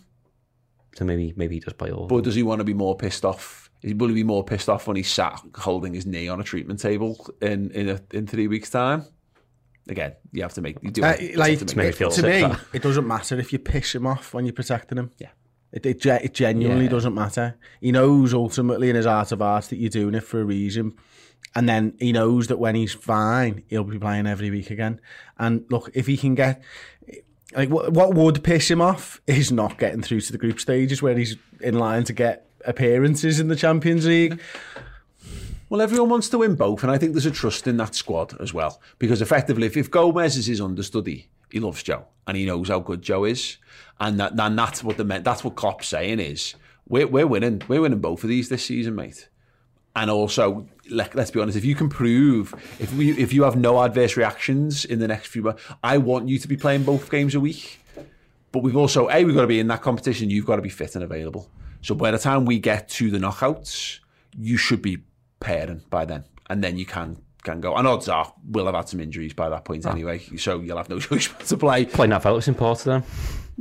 So 0.95 1.05
maybe, 1.05 1.35
maybe 1.37 1.57
he 1.57 1.61
does 1.61 1.73
play 1.73 1.91
all. 1.91 2.07
But 2.07 2.25
does 2.25 2.37
he 2.37 2.45
want 2.45 2.61
to 2.61 2.65
be 2.65 2.75
more 2.75 2.97
pissed 2.97 3.25
off? 3.25 3.69
Will 3.83 4.09
he 4.09 4.15
be 4.15 4.25
more 4.25 4.45
pissed 4.45 4.69
off 4.69 4.87
when 4.87 4.97
he's 4.97 5.11
sat 5.11 5.41
holding 5.57 5.95
his 5.95 6.07
knee 6.07 6.29
on 6.29 6.41
a 6.41 6.45
treatment 6.45 6.81
table 6.81 7.29
in 7.43 7.71
in, 7.73 7.89
a, 7.89 8.01
in 8.13 8.29
three 8.29 8.47
weeks' 8.47 8.71
time? 8.71 9.05
Again, 9.89 10.13
you 10.33 10.43
have 10.43 10.53
to 10.55 10.61
make 10.61 10.77
you 10.83 10.91
do 10.91 11.03
Uh, 11.03 11.17
you 11.19 11.37
like 11.37 11.59
to 11.65 11.77
make 11.77 11.87
me 11.87 11.93
feel 11.93 12.11
to 12.11 12.23
me, 12.23 12.41
that. 12.43 12.61
it 12.73 12.83
doesn't 12.83 13.07
matter 13.07 13.39
if 13.39 13.53
you 13.53 13.59
piss 13.59 13.95
him 13.95 14.07
off 14.07 14.35
when 14.35 14.45
you're 14.45 14.53
protecting 14.53 14.99
him. 14.99 15.11
Yeah. 15.19 15.29
It, 15.73 15.85
it, 15.87 16.05
it 16.07 16.35
genuinely 16.35 16.85
Yeah. 16.85 16.91
doesn't 16.91 17.15
matter. 17.15 17.57
He 17.81 17.93
knows 17.93 18.33
ultimately 18.35 18.91
in 18.91 18.97
his 18.97 19.07
art 19.07 19.33
of 19.33 19.41
art 19.43 19.65
that 19.67 19.77
you're 19.77 19.91
doing 19.91 20.15
it 20.15 20.25
for 20.25 20.41
a 20.41 20.45
reason. 20.45 20.95
And 21.55 21.69
then 21.69 21.95
he 21.99 22.13
knows 22.13 22.49
that 22.49 22.59
when 22.59 22.75
he's 22.75 22.93
fine, 22.93 23.63
he'll 23.69 23.85
be 23.85 23.99
playing 23.99 24.27
every 24.27 24.51
week 24.51 24.71
again. 24.71 25.01
And 25.39 25.65
look, 25.71 25.91
if 25.95 26.07
he 26.07 26.17
can 26.17 26.35
get. 26.35 26.63
Like, 27.57 27.71
what, 27.71 27.93
what 27.95 28.13
would 28.13 28.45
piss 28.45 28.71
him 28.71 28.83
off 28.83 29.23
is 29.27 29.51
not 29.51 29.79
getting 29.79 30.03
through 30.03 30.21
to 30.21 30.33
the 30.33 30.37
group 30.39 30.61
stages 30.61 31.01
where 31.01 31.17
he's 31.17 31.37
in 31.63 31.79
line 31.79 32.05
to 32.05 32.13
get 32.13 32.47
appearances 32.67 33.41
in 33.41 33.49
the 33.49 33.57
Champions 33.57 34.07
League. 34.07 34.39
Well, 35.69 35.83
everyone 35.83 36.09
wants 36.09 36.31
to 36.31 36.39
win 36.39 36.55
both, 36.55 36.83
and 36.83 36.91
I 36.91 36.97
think 36.97 37.13
there's 37.13 37.27
a 37.27 37.31
trust 37.31 37.67
in 37.67 37.77
that 37.77 37.95
squad 37.95 38.41
as 38.41 38.55
well. 38.55 38.81
Because 38.99 39.21
effectively, 39.21 39.67
if, 39.67 39.77
if 39.77 39.91
Gomez 39.91 40.37
is 40.37 40.47
his 40.47 40.61
understudy, 40.61 41.29
He 41.51 41.61
loves 41.61 41.83
Joe, 41.83 42.07
and 42.27 42.37
he 42.37 42.47
knows 42.47 42.69
how 42.69 42.81
good 42.81 43.03
Joe 43.03 43.25
is, 43.25 43.59
and 44.01 44.19
that 44.21 44.33
and 44.39 44.59
that's 44.59 44.83
what 44.83 44.97
the 44.97 45.05
that's 45.05 45.45
what 45.45 45.57
Klopp's 45.57 45.89
saying 45.89 46.21
is 46.21 46.55
we're 46.89 47.07
we're 47.07 47.27
winning, 47.27 47.63
we're 47.69 47.83
winning 47.83 48.01
both 48.01 48.23
of 48.23 48.31
these 48.31 48.49
this 48.49 48.65
season, 48.65 48.95
mate. 48.95 49.29
And 49.97 50.11
also, 50.11 50.69
let, 50.91 51.17
us 51.17 51.31
be 51.33 51.41
honest, 51.41 51.59
if 51.59 51.65
you 51.65 51.75
can 51.75 51.89
prove 51.89 52.55
if 52.79 52.95
we 52.95 53.11
if 53.13 53.33
you 53.33 53.43
have 53.43 53.57
no 53.57 53.83
adverse 53.83 54.17
reactions 54.17 54.85
in 54.85 55.01
the 55.01 55.09
next 55.09 55.27
few 55.27 55.43
months, 55.43 55.63
I 55.83 55.99
want 55.99 56.29
you 56.29 56.39
to 56.39 56.49
be 56.49 56.57
playing 56.57 56.85
both 56.85 57.11
games 57.11 57.35
a 57.35 57.41
week. 57.41 57.81
But 58.53 58.63
we've 58.63 58.77
also 58.77 59.09
a 59.11 59.25
we've 59.25 59.35
got 59.35 59.43
to 59.43 59.49
be 59.49 59.61
in 59.61 59.69
that 59.69 59.83
competition. 59.83 60.31
You've 60.31 60.47
got 60.47 60.57
to 60.57 60.63
be 60.63 60.69
fit 60.69 60.95
and 60.95 61.05
available. 61.05 61.51
So 61.83 61.95
by 61.95 62.11
the 62.11 62.19
time 62.19 62.45
we 62.45 62.59
get 62.59 62.89
to 62.91 63.11
the 63.11 63.19
knockouts, 63.19 63.99
you 64.39 64.57
should 64.57 64.83
be 64.83 64.99
pairing 65.41 65.83
by 65.91 66.05
then, 66.05 66.25
and 66.49 66.63
then 66.63 66.77
you 66.77 66.87
can 66.87 67.19
can 67.43 67.61
go. 67.61 67.75
And 67.75 67.87
odds 67.87 68.09
are 68.09 68.33
we'll 68.49 68.67
have 68.67 68.75
had 68.75 68.89
some 68.89 69.01
injuries 69.01 69.33
by 69.33 69.49
that 69.49 69.65
point 69.65 69.87
oh. 69.87 69.91
anyway, 69.91 70.19
so 70.37 70.61
you'll 70.61 70.77
have 70.77 70.89
no 70.89 70.99
choice 71.01 71.29
but 71.29 71.47
to 71.47 71.57
play. 71.57 71.87
Playing 71.87 72.11
Nat 72.11 72.21
Phillips 72.21 72.49
in 72.49 72.55
Porto 72.55 72.91
then. 72.91 73.05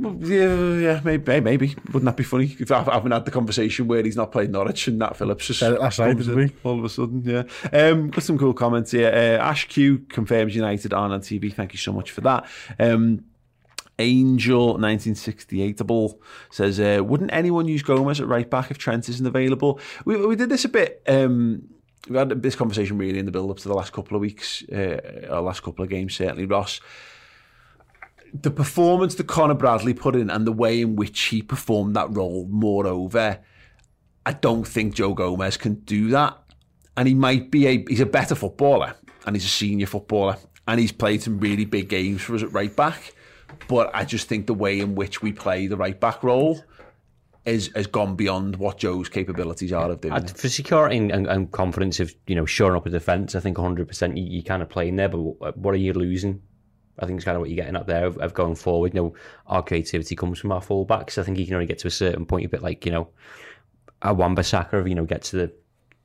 Well, 0.00 0.14
yeah, 0.20 0.74
yeah, 0.74 1.00
maybe, 1.02 1.40
maybe. 1.40 1.74
Wouldn't 1.86 2.04
that 2.04 2.16
be 2.16 2.22
funny 2.22 2.56
if 2.60 2.70
I 2.70 2.84
haven't 2.84 3.10
had 3.10 3.24
the 3.24 3.32
conversation 3.32 3.88
where 3.88 4.04
he's 4.04 4.14
not 4.14 4.30
played 4.30 4.48
Norwich 4.48 4.86
and 4.86 5.00
Nat 5.00 5.16
Phillips 5.16 5.48
just 5.48 5.60
last 5.60 5.98
night, 5.98 6.16
did 6.16 6.54
all 6.62 6.78
of 6.78 6.84
a 6.84 6.88
sudden, 6.88 7.22
yeah. 7.24 7.42
Um, 7.76 8.10
got 8.10 8.22
some 8.22 8.38
cool 8.38 8.54
comments 8.54 8.92
here. 8.92 9.08
Uh, 9.08 9.42
Ash 9.42 9.66
Q 9.66 9.98
confirms 10.08 10.54
United 10.54 10.92
on 10.92 11.10
on 11.10 11.20
TV. 11.20 11.52
Thank 11.52 11.72
you 11.72 11.80
so 11.80 11.92
much 11.92 12.12
for 12.12 12.20
that. 12.20 12.46
Um, 12.78 13.24
Angel 13.98 14.78
1968 14.78 15.80
says, 16.50 16.78
uh, 16.78 17.02
wouldn't 17.04 17.32
anyone 17.32 17.66
use 17.66 17.82
Gomez 17.82 18.20
at 18.20 18.28
right 18.28 18.48
back 18.48 18.70
if 18.70 18.78
Trent 18.78 19.08
isn't 19.08 19.26
available? 19.26 19.80
We, 20.04 20.24
we 20.24 20.36
did 20.36 20.48
this 20.48 20.64
a 20.64 20.68
bit. 20.68 21.02
Um, 21.08 21.68
we 22.08 22.16
had 22.16 22.42
this 22.42 22.54
conversation 22.54 22.96
really 22.96 23.18
in 23.18 23.26
the 23.26 23.32
build 23.32 23.50
up 23.50 23.58
to 23.58 23.68
the 23.68 23.74
last 23.74 23.92
couple 23.92 24.16
of 24.16 24.20
weeks, 24.20 24.62
uh, 24.70 25.40
last 25.42 25.62
couple 25.62 25.82
of 25.82 25.90
games, 25.90 26.14
certainly, 26.14 26.46
Ross. 26.46 26.80
The 28.32 28.50
performance 28.50 29.16
that 29.16 29.26
Conor 29.26 29.54
Bradley 29.54 29.94
put 29.94 30.14
in 30.14 30.30
and 30.30 30.46
the 30.46 30.52
way 30.52 30.82
in 30.82 30.96
which 30.96 31.20
he 31.24 31.42
performed 31.42 31.96
that 31.96 32.14
role, 32.14 32.46
moreover, 32.48 33.40
I 34.24 34.32
don't 34.32 34.66
think 34.66 34.94
Joe 34.94 35.14
Gomez 35.14 35.56
can 35.56 35.76
do 35.76 36.08
that. 36.10 36.38
And 36.96 37.08
he 37.08 37.14
might 37.14 37.50
be 37.50 37.66
a, 37.66 37.84
he's 37.88 38.00
a 38.00 38.06
better 38.06 38.34
footballer 38.34 38.94
and 39.26 39.34
he's 39.34 39.44
a 39.44 39.48
senior 39.48 39.86
footballer 39.86 40.36
and 40.66 40.78
he's 40.78 40.92
played 40.92 41.22
some 41.22 41.40
really 41.40 41.64
big 41.64 41.88
games 41.88 42.20
for 42.20 42.34
us 42.34 42.42
at 42.42 42.52
right 42.52 42.74
back 42.74 43.14
but 43.68 43.90
I 43.94 44.04
just 44.04 44.28
think 44.28 44.46
the 44.46 44.54
way 44.54 44.80
in 44.80 44.94
which 44.94 45.22
we 45.22 45.32
play 45.32 45.66
the 45.66 45.76
right 45.76 45.98
back 45.98 46.22
role 46.22 46.62
is 47.44 47.70
has 47.74 47.86
gone 47.86 48.14
beyond 48.14 48.56
what 48.56 48.78
Joe's 48.78 49.08
capabilities 49.08 49.72
are 49.72 49.90
of 49.90 50.00
doing. 50.00 50.26
For 50.26 50.48
security 50.48 50.96
and, 50.96 51.26
and, 51.26 51.50
confidence 51.50 51.98
of 52.00 52.14
you 52.26 52.34
know 52.34 52.46
shoring 52.46 52.76
up 52.76 52.86
a 52.86 52.90
defence, 52.90 53.34
I 53.34 53.40
think 53.40 53.58
100 53.58 53.88
percent 53.88 54.16
you, 54.16 54.24
you 54.24 54.42
kind 54.42 54.62
of 54.62 54.68
playing 54.68 54.96
there. 54.96 55.08
But 55.08 55.56
what 55.56 55.74
are 55.74 55.78
you 55.78 55.92
losing? 55.92 56.42
I 56.98 57.06
think 57.06 57.16
it's 57.16 57.24
kind 57.24 57.36
of 57.36 57.40
what 57.40 57.48
you're 57.48 57.56
getting 57.56 57.76
up 57.76 57.86
there 57.86 58.06
of, 58.06 58.18
of 58.18 58.34
going 58.34 58.56
forward. 58.56 58.92
You 58.92 59.00
know, 59.00 59.14
our 59.46 59.62
creativity 59.62 60.16
comes 60.16 60.38
from 60.38 60.52
our 60.52 60.60
fullbacks. 60.60 61.16
I 61.16 61.22
think 61.22 61.38
you 61.38 61.46
can 61.46 61.54
only 61.54 61.66
get 61.66 61.78
to 61.80 61.88
a 61.88 61.92
certain 61.92 62.26
point, 62.26 62.46
a 62.46 62.48
bit 62.48 62.62
like 62.62 62.84
you 62.84 62.92
know, 62.92 63.08
a 64.02 64.12
Wan-Bissaka 64.12 64.74
of 64.74 64.88
you 64.88 64.94
know 64.94 65.04
get 65.04 65.22
to 65.24 65.36
the 65.36 65.52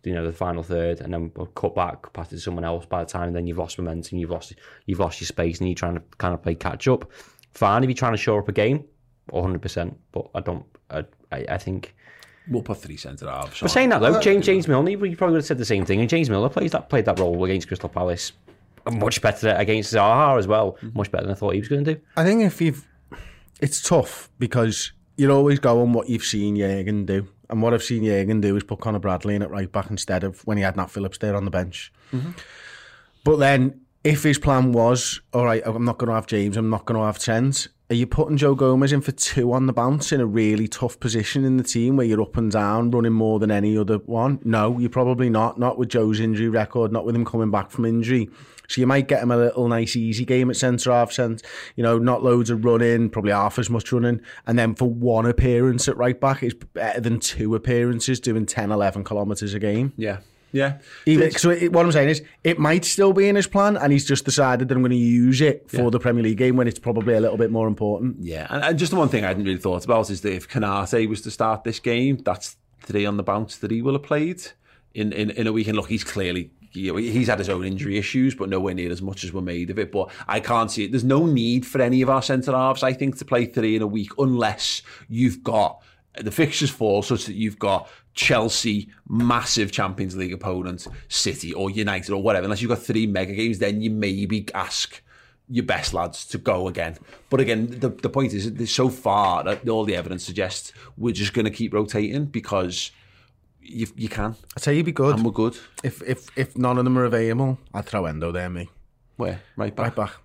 you 0.03 0.13
know 0.13 0.25
the 0.25 0.33
final 0.33 0.63
third 0.63 1.01
and 1.01 1.13
then 1.13 1.31
cut 1.55 1.75
back, 1.75 2.11
pass 2.13 2.27
it 2.27 2.35
to 2.35 2.41
someone 2.41 2.63
else. 2.63 2.85
By 2.85 3.03
the 3.03 3.09
time 3.09 3.33
then 3.33 3.47
you've 3.47 3.57
lost 3.57 3.77
momentum, 3.77 4.17
you've 4.17 4.29
lost 4.29 4.53
you've 4.85 4.99
lost 4.99 5.19
your 5.19 5.27
space, 5.27 5.59
and 5.59 5.67
you're 5.67 5.75
trying 5.75 5.95
to 5.95 6.03
kind 6.17 6.33
of 6.33 6.41
play 6.41 6.55
catch 6.55 6.87
up 6.87 7.11
fine 7.53 7.83
if 7.83 7.89
you're 7.89 7.95
trying 7.95 8.13
to 8.13 8.17
shore 8.17 8.39
up 8.39 8.49
a 8.49 8.51
game, 8.51 8.83
100%. 9.31 9.95
But 10.11 10.29
I 10.35 10.39
don't, 10.41 10.65
I, 10.89 11.05
I 11.31 11.57
think. 11.57 11.95
We'll 12.49 12.61
put 12.61 12.79
three 12.79 12.97
centre 12.97 13.29
halves. 13.29 13.61
But 13.61 13.71
saying 13.71 13.89
that 13.89 14.01
though, 14.01 14.19
James, 14.19 14.45
James 14.45 14.67
Milner, 14.67 14.89
you 14.89 15.15
probably 15.15 15.33
would 15.33 15.39
have 15.39 15.45
said 15.45 15.57
the 15.57 15.65
same 15.65 15.85
thing. 15.85 16.01
And 16.01 16.09
James 16.09 16.29
Milner 16.29 16.49
plays 16.49 16.71
that 16.71 16.89
played 16.89 17.05
that 17.05 17.17
role 17.17 17.41
against 17.45 17.67
Crystal 17.67 17.87
Palace 17.87 18.33
much 18.91 19.21
better 19.21 19.55
against 19.57 19.93
Zaha 19.93 20.37
as 20.37 20.47
well. 20.47 20.77
Much 20.93 21.11
better 21.11 21.23
than 21.23 21.31
I 21.31 21.35
thought 21.35 21.53
he 21.53 21.59
was 21.59 21.69
going 21.69 21.83
to 21.85 21.95
do. 21.95 22.01
I 22.17 22.23
think 22.23 22.41
if 22.41 22.61
you've, 22.61 22.87
it's 23.61 23.81
tough 23.81 24.29
because 24.39 24.91
you're 25.17 25.31
always 25.31 25.59
going 25.59 25.93
what 25.93 26.09
you've 26.09 26.23
seen 26.23 26.57
Jurgen 26.57 27.05
do. 27.05 27.27
And 27.49 27.61
what 27.61 27.73
I've 27.73 27.83
seen 27.83 28.03
Jurgen 28.03 28.41
do 28.41 28.55
is 28.55 28.63
put 28.63 28.79
Conor 28.79 28.99
Bradley 28.99 29.35
in 29.35 29.41
at 29.41 29.51
right 29.51 29.71
back 29.71 29.89
instead 29.89 30.23
of 30.23 30.41
when 30.45 30.57
he 30.57 30.63
had 30.63 30.75
Nat 30.75 30.89
Phillips 30.89 31.17
there 31.19 31.35
on 31.35 31.45
the 31.45 31.51
bench. 31.51 31.93
Mm-hmm. 32.11 32.31
But 33.23 33.37
then 33.37 33.81
if 34.03 34.23
his 34.23 34.37
plan 34.37 34.71
was, 34.71 35.21
all 35.33 35.45
right, 35.45 35.61
I'm 35.65 35.85
not 35.85 35.97
going 35.97 36.09
to 36.09 36.15
have 36.15 36.27
James, 36.27 36.57
I'm 36.57 36.69
not 36.69 36.85
going 36.85 36.99
to 36.99 37.05
have 37.05 37.19
Trent, 37.19 37.67
are 37.89 37.95
you 37.95 38.07
putting 38.07 38.37
Joe 38.37 38.55
Gomez 38.55 38.91
in 38.91 39.01
for 39.01 39.11
two 39.11 39.53
on 39.53 39.67
the 39.67 39.73
bounce 39.73 40.11
in 40.11 40.19
a 40.19 40.25
really 40.25 40.67
tough 40.67 40.99
position 40.99 41.45
in 41.45 41.57
the 41.57 41.63
team 41.63 41.95
where 41.95 42.05
you're 42.05 42.21
up 42.23 42.37
and 42.37 42.51
down, 42.51 42.89
running 42.89 43.13
more 43.13 43.37
than 43.37 43.51
any 43.51 43.77
other 43.77 43.97
one? 43.97 44.39
No, 44.43 44.79
you're 44.79 44.89
probably 44.89 45.29
not. 45.29 45.59
Not 45.59 45.77
with 45.77 45.89
Joe's 45.89 46.19
injury 46.19 46.49
record, 46.49 46.91
not 46.91 47.05
with 47.05 47.15
him 47.15 47.23
coming 47.23 47.51
back 47.51 47.69
from 47.69 47.85
injury. 47.85 48.31
So 48.67 48.81
you 48.81 48.87
might 48.87 49.07
get 49.07 49.21
him 49.21 49.29
a 49.29 49.37
little 49.37 49.67
nice, 49.67 49.95
easy 49.95 50.25
game 50.25 50.49
at 50.49 50.55
centre 50.55 50.91
half, 50.91 51.11
sense, 51.11 51.43
you 51.75 51.83
know, 51.83 51.99
not 51.99 52.23
loads 52.23 52.49
of 52.49 52.65
running, 52.65 53.11
probably 53.11 53.31
half 53.31 53.59
as 53.59 53.69
much 53.69 53.91
running. 53.91 54.21
And 54.47 54.57
then 54.57 54.73
for 54.73 54.89
one 54.89 55.27
appearance 55.27 55.87
at 55.87 55.95
right 55.95 56.19
back, 56.19 56.41
it's 56.41 56.55
better 56.55 56.99
than 56.99 57.19
two 57.19 57.53
appearances 57.53 58.19
doing 58.19 58.47
10, 58.47 58.71
11 58.71 59.03
kilometres 59.03 59.53
a 59.53 59.59
game. 59.59 59.93
Yeah. 59.97 60.19
Yeah. 60.53 60.77
Even, 61.05 61.31
so 61.31 61.49
it, 61.49 61.73
what 61.73 61.85
I'm 61.85 61.91
saying 61.91 62.09
is, 62.09 62.21
it 62.43 62.59
might 62.59 62.85
still 62.85 63.11
be 63.11 63.27
in 63.27 63.35
his 63.35 63.47
plan, 63.47 63.75
and 63.75 63.91
he's 63.91 64.05
just 64.05 64.23
decided 64.23 64.69
that 64.69 64.75
I'm 64.75 64.81
going 64.81 64.91
to 64.91 64.95
use 64.95 65.41
it 65.41 65.69
for 65.69 65.83
yeah. 65.83 65.89
the 65.89 65.99
Premier 65.99 66.23
League 66.23 66.37
game 66.37 66.55
when 66.55 66.67
it's 66.67 66.79
probably 66.79 67.15
a 67.15 67.19
little 67.19 67.37
bit 67.37 67.51
more 67.51 67.67
important. 67.67 68.17
Yeah, 68.21 68.47
and, 68.49 68.63
and 68.63 68.79
just 68.79 68.91
the 68.91 68.97
one 68.97 69.09
thing 69.09 69.25
I 69.25 69.29
hadn't 69.29 69.43
really 69.43 69.57
thought 69.57 69.83
about 69.83 70.09
is 70.09 70.21
that 70.21 70.33
if 70.33 70.47
Konaté 70.47 71.09
was 71.09 71.21
to 71.23 71.31
start 71.31 71.63
this 71.63 71.79
game, 71.79 72.17
that's 72.17 72.55
three 72.81 73.05
on 73.05 73.17
the 73.17 73.23
bounce 73.23 73.57
that 73.57 73.71
he 73.71 73.81
will 73.81 73.93
have 73.93 74.03
played 74.03 74.43
in, 74.93 75.11
in, 75.11 75.31
in 75.31 75.47
a 75.47 75.51
weekend. 75.51 75.75
Look, 75.75 75.89
he's 75.89 76.03
clearly 76.03 76.51
he's 76.73 77.27
had 77.27 77.39
his 77.39 77.49
own 77.49 77.65
injury 77.65 77.97
issues, 77.97 78.33
but 78.33 78.49
nowhere 78.49 78.73
near 78.73 78.91
as 78.91 79.01
much 79.01 79.23
as 79.23 79.31
we're 79.31 79.41
made 79.41 79.69
of 79.69 79.77
it. 79.77 79.91
But 79.91 80.11
I 80.27 80.39
can't 80.39 80.71
see 80.71 80.85
it. 80.85 80.91
There's 80.91 81.03
no 81.03 81.25
need 81.25 81.65
for 81.65 81.81
any 81.81 82.01
of 82.01 82.09
our 82.09 82.21
centre 82.21 82.51
halves, 82.51 82.83
I 82.83 82.93
think, 82.93 83.17
to 83.19 83.25
play 83.25 83.45
three 83.45 83.75
in 83.75 83.81
a 83.81 83.87
week 83.87 84.11
unless 84.17 84.81
you've 85.07 85.43
got 85.43 85.81
the 86.19 86.31
fixtures 86.31 86.69
fall 86.69 87.01
such 87.01 87.25
that 87.25 87.33
you've 87.33 87.59
got 87.59 87.89
Chelsea, 88.13 88.89
massive 89.07 89.71
Champions 89.71 90.15
League 90.15 90.33
opponent, 90.33 90.87
City 91.07 91.53
or 91.53 91.69
United 91.69 92.11
or 92.11 92.21
whatever. 92.21 92.45
Unless 92.45 92.61
you've 92.61 92.69
got 92.69 92.81
three 92.81 93.07
mega 93.07 93.33
games, 93.33 93.59
then 93.59 93.81
you 93.81 93.89
maybe 93.89 94.47
ask 94.53 95.01
your 95.49 95.65
best 95.65 95.93
lads 95.93 96.25
to 96.25 96.37
go 96.37 96.67
again. 96.67 96.97
But 97.29 97.39
again, 97.39 97.67
the, 97.79 97.89
the 97.89 98.09
point 98.09 98.33
is, 98.33 98.71
so 98.73 98.89
far 98.89 99.43
that 99.43 99.67
all 99.67 99.83
the 99.83 99.95
evidence 99.95 100.23
suggests 100.23 100.73
we're 100.97 101.13
just 101.13 101.33
going 101.33 101.45
to 101.45 101.51
keep 101.51 101.73
rotating 101.73 102.25
because 102.25 102.91
you, 103.61 103.87
you 103.95 104.09
can. 104.09 104.35
I 104.55 104.59
tell 104.59 104.73
you, 104.73 104.77
you'd 104.77 104.85
be 104.85 104.91
good. 104.91 105.15
And 105.15 105.25
we're 105.25 105.31
good. 105.31 105.57
If 105.83 106.01
if 106.03 106.27
if 106.37 106.57
none 106.57 106.77
of 106.77 106.83
them 106.83 106.97
are 106.97 107.05
available, 107.05 107.57
I'd 107.73 107.85
throw 107.85 108.03
Hendo 108.03 108.31
there, 108.31 108.49
me. 108.49 108.69
Where? 109.17 109.41
Right 109.55 109.75
back. 109.75 109.85
Right 109.85 109.95
back. 109.95 110.22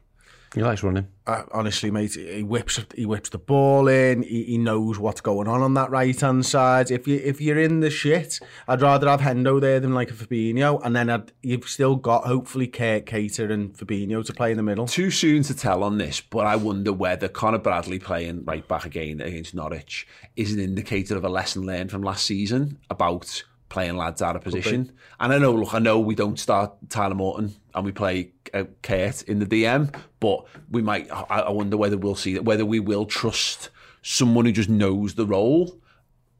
He 0.55 0.62
likes 0.62 0.82
running. 0.82 1.09
Uh, 1.26 1.42
honestly, 1.53 1.90
mate, 1.90 2.14
he 2.14 2.42
whips 2.42 2.80
he 2.94 3.05
whips 3.05 3.28
the 3.28 3.38
ball 3.38 3.86
in. 3.86 4.22
He, 4.22 4.44
he 4.44 4.59
knows 4.59 4.99
what's 4.99 5.20
going 5.20 5.46
on 5.46 5.61
on 5.61 5.74
that 5.74 5.90
right 5.90 6.18
hand 6.18 6.46
side. 6.46 6.90
If 6.90 7.07
you 7.07 7.20
if 7.22 7.40
you're 7.40 7.59
in 7.59 7.80
the 7.80 7.90
shit, 7.90 8.40
I'd 8.66 8.80
rather 8.80 9.09
have 9.09 9.20
Hendo 9.20 9.61
there 9.61 9.78
than 9.78 9.92
like 9.92 10.11
a 10.11 10.14
Fabinho, 10.14 10.80
and 10.84 10.96
then 10.96 11.11
I'd, 11.11 11.32
you've 11.42 11.68
still 11.68 11.96
got 11.96 12.24
hopefully 12.24 12.66
Kurt 12.66 13.05
Keita 13.05 13.51
and 13.51 13.74
Fabinho 13.74 14.24
to 14.24 14.32
play 14.32 14.51
in 14.51 14.57
the 14.57 14.62
middle. 14.62 14.86
Too 14.86 15.11
soon 15.11 15.42
to 15.44 15.55
tell 15.55 15.84
on 15.84 15.99
this, 15.99 16.22
but 16.22 16.46
I 16.46 16.57
wonder 16.57 16.94
whether 16.94 17.28
Conor 17.28 17.59
Bradley 17.59 17.99
playing 17.99 18.44
right 18.44 18.66
back 18.66 18.86
again 18.86 19.20
against 19.20 19.55
Norwich 19.55 20.07
is 20.34 20.55
an 20.55 20.61
indicator 20.61 21.16
of 21.16 21.24
a 21.24 21.28
lesson 21.28 21.66
learned 21.66 21.90
from 21.90 22.03
last 22.03 22.24
season 22.24 22.78
about 22.88 23.44
playing 23.68 23.96
lads 23.96 24.22
out 24.22 24.36
of 24.36 24.42
position. 24.42 24.92
And 25.20 25.32
I 25.32 25.38
know, 25.38 25.52
look, 25.52 25.74
I 25.74 25.78
know 25.78 25.98
we 25.98 26.14
don't 26.14 26.38
start 26.38 26.72
Tyler 26.88 27.14
Morton 27.14 27.54
and 27.74 27.84
we 27.84 27.92
play 27.92 28.32
uh, 28.54 28.64
Kurt 28.82 29.22
in 29.22 29.38
the 29.38 29.46
DM, 29.46 29.94
but 30.20 30.46
we 30.70 30.82
might. 30.82 31.10
I, 31.10 31.40
I 31.40 31.50
wonder 31.50 31.76
whether 31.76 31.96
we'll 31.96 32.14
see 32.14 32.34
that, 32.34 32.44
whether 32.44 32.64
we 32.64 32.80
will 32.80 33.06
trust 33.06 33.70
someone 34.02 34.46
who 34.46 34.52
just 34.52 34.68
knows 34.68 35.14
the 35.14 35.26
role 35.26 35.78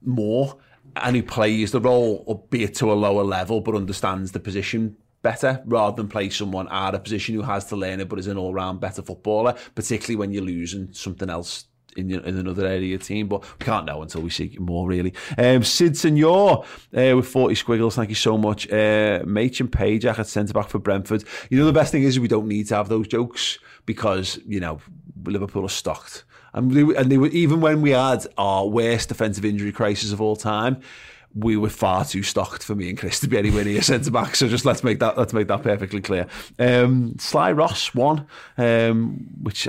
more 0.03 0.59
and 0.97 1.17
who 1.17 1.23
plays 1.23 1.73
the 1.73 1.81
role, 1.81 2.25
albeit 2.27 2.75
to 2.77 2.93
a 2.93 2.95
lower 2.95 3.25
level, 3.25 3.61
but 3.61 3.75
understands 3.75 4.33
the 4.33 4.41
position 4.41 4.97
better 5.23 5.63
rather 5.67 5.97
than 5.97 6.09
play 6.09 6.31
someone 6.31 6.69
out 6.71 6.95
of 6.95 7.03
position 7.03 7.35
who 7.35 7.43
has 7.43 7.65
to 7.67 7.77
learn 7.77 8.01
it 8.01 8.09
but 8.09 8.19
is 8.19 8.29
an 8.29 8.39
all-round 8.39 8.81
better 8.81 9.03
footballer, 9.03 9.55
particularly 9.75 10.17
when 10.17 10.33
you're 10.33 10.43
losing 10.43 10.93
something 10.93 11.29
else 11.29 11.65
in, 11.99 12.11
in 12.11 12.39
another 12.39 12.67
area 12.67 12.95
of 12.95 13.03
team, 13.03 13.29
but 13.29 13.43
we 13.59 13.65
can't 13.65 13.87
know 13.87 14.03
until 14.03 14.23
we 14.23 14.31
see 14.31 14.57
more, 14.61 14.89
really. 14.89 15.13
Um, 15.37 15.63
Sid 15.63 15.97
Senor 15.97 16.65
uh, 16.97 17.17
with 17.17 17.27
40 17.27 17.55
squiggles, 17.55 17.97
thank 17.97 18.09
you 18.09 18.15
so 18.15 18.39
much. 18.39 18.71
Uh, 18.71 19.23
Machin 19.25 19.69
Pajak 19.69 20.19
at 20.19 20.27
centre 20.27 20.53
back 20.53 20.69
for 20.69 20.79
Brentford. 20.79 21.25
You 21.51 21.59
know, 21.59 21.67
the 21.67 21.73
best 21.73 21.93
thing 21.93 22.05
is 22.05 22.19
we 22.21 22.29
don't 22.29 22.49
need 22.49 22.69
to 22.69 22.77
have 22.77 22.89
those 22.89 23.09
jokes 23.09 23.59
because, 23.87 24.39
you 24.47 24.61
know, 24.61 24.81
Liverpool 25.25 25.65
are 25.65 25.71
stocked. 25.71 26.25
And, 26.55 26.71
they, 26.71 26.81
and 26.97 27.11
they 27.11 27.19
were, 27.19 27.29
even 27.29 27.61
when 27.61 27.83
we 27.83 27.91
had 27.91 28.27
our 28.39 28.67
worst 28.67 29.09
defensive 29.09 29.45
injury 29.45 29.73
crisis 29.73 30.13
of 30.13 30.21
all 30.21 30.37
time, 30.37 30.81
we 31.35 31.57
were 31.57 31.69
far 31.69 32.05
too 32.05 32.23
stocked 32.23 32.63
for 32.65 32.75
me 32.75 32.89
and 32.89 32.99
Chris 32.99 33.21
to 33.21 33.29
be 33.29 33.39
anywhere 33.39 33.65
near 33.65 33.83
centre 33.83 34.11
back. 34.11 34.35
So 34.35 34.49
just 34.49 34.65
let's 34.65 34.83
make 34.83 34.99
that 35.01 35.19
let's 35.19 35.33
make 35.33 35.47
that 35.49 35.63
perfectly 35.63 36.01
clear. 36.01 36.27
Um, 36.59 37.17
Sly 37.19 37.53
Ross 37.53 37.95
one, 37.95 38.27
um, 38.57 39.27
which 39.43 39.69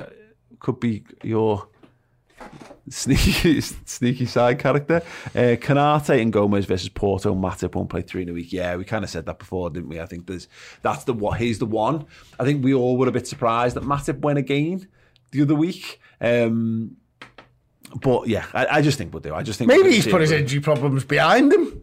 could 0.59 0.79
be 0.79 1.03
your 1.23 1.67
sneaky 2.89 3.61
sneaky 3.85 4.25
side 4.25 4.59
character. 4.59 5.01
Uh, 5.27 5.55
Konaté 5.55 6.21
and 6.21 6.33
Gomez 6.33 6.65
versus 6.65 6.89
Porto. 6.89 7.33
Matip 7.35 7.75
won't 7.75 7.89
play 7.89 8.01
three 8.01 8.23
in 8.23 8.29
a 8.29 8.33
week. 8.33 8.51
Yeah, 8.51 8.75
we 8.75 8.83
kind 8.83 9.03
of 9.03 9.09
said 9.09 9.25
that 9.27 9.39
before, 9.39 9.69
didn't 9.69 9.89
we? 9.89 9.99
I 9.99 10.05
think 10.05 10.27
there's 10.27 10.47
that's 10.81 11.03
the 11.03 11.13
what. 11.13 11.39
He's 11.39 11.59
the 11.59 11.65
one. 11.65 12.05
I 12.39 12.43
think 12.43 12.63
we 12.63 12.73
all 12.73 12.97
were 12.97 13.07
a 13.07 13.11
bit 13.11 13.27
surprised 13.27 13.75
that 13.75 13.83
Matip 13.83 14.19
went 14.19 14.39
again 14.39 14.87
the 15.31 15.41
other 15.41 15.55
week. 15.55 15.99
Um, 16.21 16.97
but 18.01 18.27
yeah, 18.27 18.45
I, 18.53 18.67
I, 18.67 18.81
just 18.81 18.97
think 18.97 19.13
we'll 19.13 19.21
do. 19.21 19.33
I 19.33 19.41
just 19.41 19.57
think 19.57 19.67
maybe 19.67 19.91
he's 19.91 20.05
put 20.05 20.21
his 20.21 20.31
injury 20.31 20.59
problems 20.59 21.05
behind 21.05 21.51
him. 21.51 21.81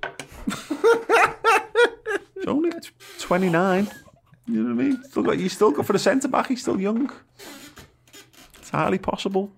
it's 2.36 2.46
only 2.46 2.70
twenty 3.18 3.48
nine. 3.48 3.88
You 4.46 4.62
know 4.62 4.74
what 4.74 4.84
I 4.84 4.88
mean? 4.88 5.02
Still 5.04 5.22
got 5.24 5.38
you 5.38 5.48
still 5.48 5.72
got 5.72 5.86
for 5.86 5.92
the 5.92 5.98
centre 5.98 6.28
back. 6.28 6.46
He's 6.48 6.62
still 6.62 6.80
young. 6.80 7.10
It's 8.58 8.70
highly 8.70 8.98
possible. 8.98 9.52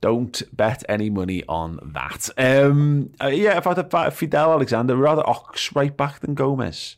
Don't 0.00 0.42
bet 0.56 0.82
any 0.88 1.10
money 1.10 1.42
on 1.46 1.78
that. 1.82 2.30
Um, 2.38 3.12
uh, 3.22 3.26
yeah, 3.26 3.58
if 3.58 3.66
I 3.66 3.74
had 3.74 3.92
a 3.92 4.10
Fidel 4.10 4.52
Alexander, 4.52 4.96
rather 4.96 5.26
Ox 5.28 5.74
right 5.74 5.94
back 5.94 6.20
than 6.20 6.34
Gomez. 6.34 6.96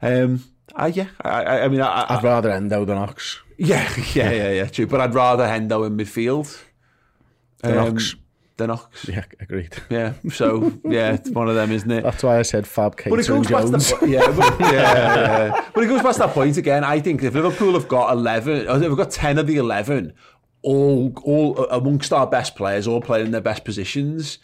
Um, 0.00 0.44
uh, 0.74 0.90
yeah, 0.92 1.08
I, 1.20 1.60
I 1.60 1.68
mean, 1.68 1.80
I, 1.80 2.14
would 2.14 2.24
rather 2.24 2.50
Hendo 2.50 2.86
than 2.86 2.98
Ox. 2.98 3.40
Yeah, 3.58 3.88
yeah, 4.14 4.32
yeah, 4.32 4.50
yeah, 4.50 4.64
true. 4.66 4.88
But 4.88 5.00
I'd 5.00 5.14
rather 5.14 5.44
Hendo 5.44 5.86
in 5.86 5.96
midfield. 5.96 6.60
Than 7.58 7.78
um, 7.78 7.94
Ox. 7.94 8.16
Than 8.56 8.70
Ox. 8.70 9.06
Yeah, 9.06 9.24
agreed. 9.38 9.76
Yeah, 9.88 10.14
so 10.32 10.72
yeah, 10.84 11.12
it's 11.12 11.30
one 11.30 11.48
of 11.48 11.54
them, 11.54 11.70
isn't 11.70 11.90
it? 11.90 12.02
That's 12.02 12.24
why 12.24 12.40
I 12.40 12.42
said 12.42 12.66
Fab 12.66 12.96
Keita 12.96 13.10
but 13.10 13.20
it 13.20 13.28
goes 13.28 13.46
Jones. 13.46 13.90
The, 13.90 14.08
yeah, 14.08 14.26
but, 14.36 14.60
yeah, 14.60 14.70
yeah, 14.72 15.68
but 15.72 15.84
it 15.84 15.86
goes 15.86 16.02
past 16.02 16.18
that 16.18 16.30
point 16.30 16.56
again. 16.56 16.82
I 16.82 16.98
think 16.98 17.22
if 17.22 17.34
Liverpool 17.34 17.74
have 17.74 17.86
got 17.86 18.12
eleven, 18.12 18.66
or 18.68 18.78
they've 18.80 18.96
got 18.96 19.12
ten 19.12 19.38
of 19.38 19.46
the 19.46 19.58
eleven, 19.58 20.12
all 20.62 21.12
all 21.24 21.66
amongst 21.66 22.12
our 22.12 22.26
best 22.26 22.54
players, 22.54 22.86
all 22.86 23.00
playing 23.00 23.26
in 23.26 23.32
their 23.32 23.40
best 23.40 23.64
positions, 23.64 24.38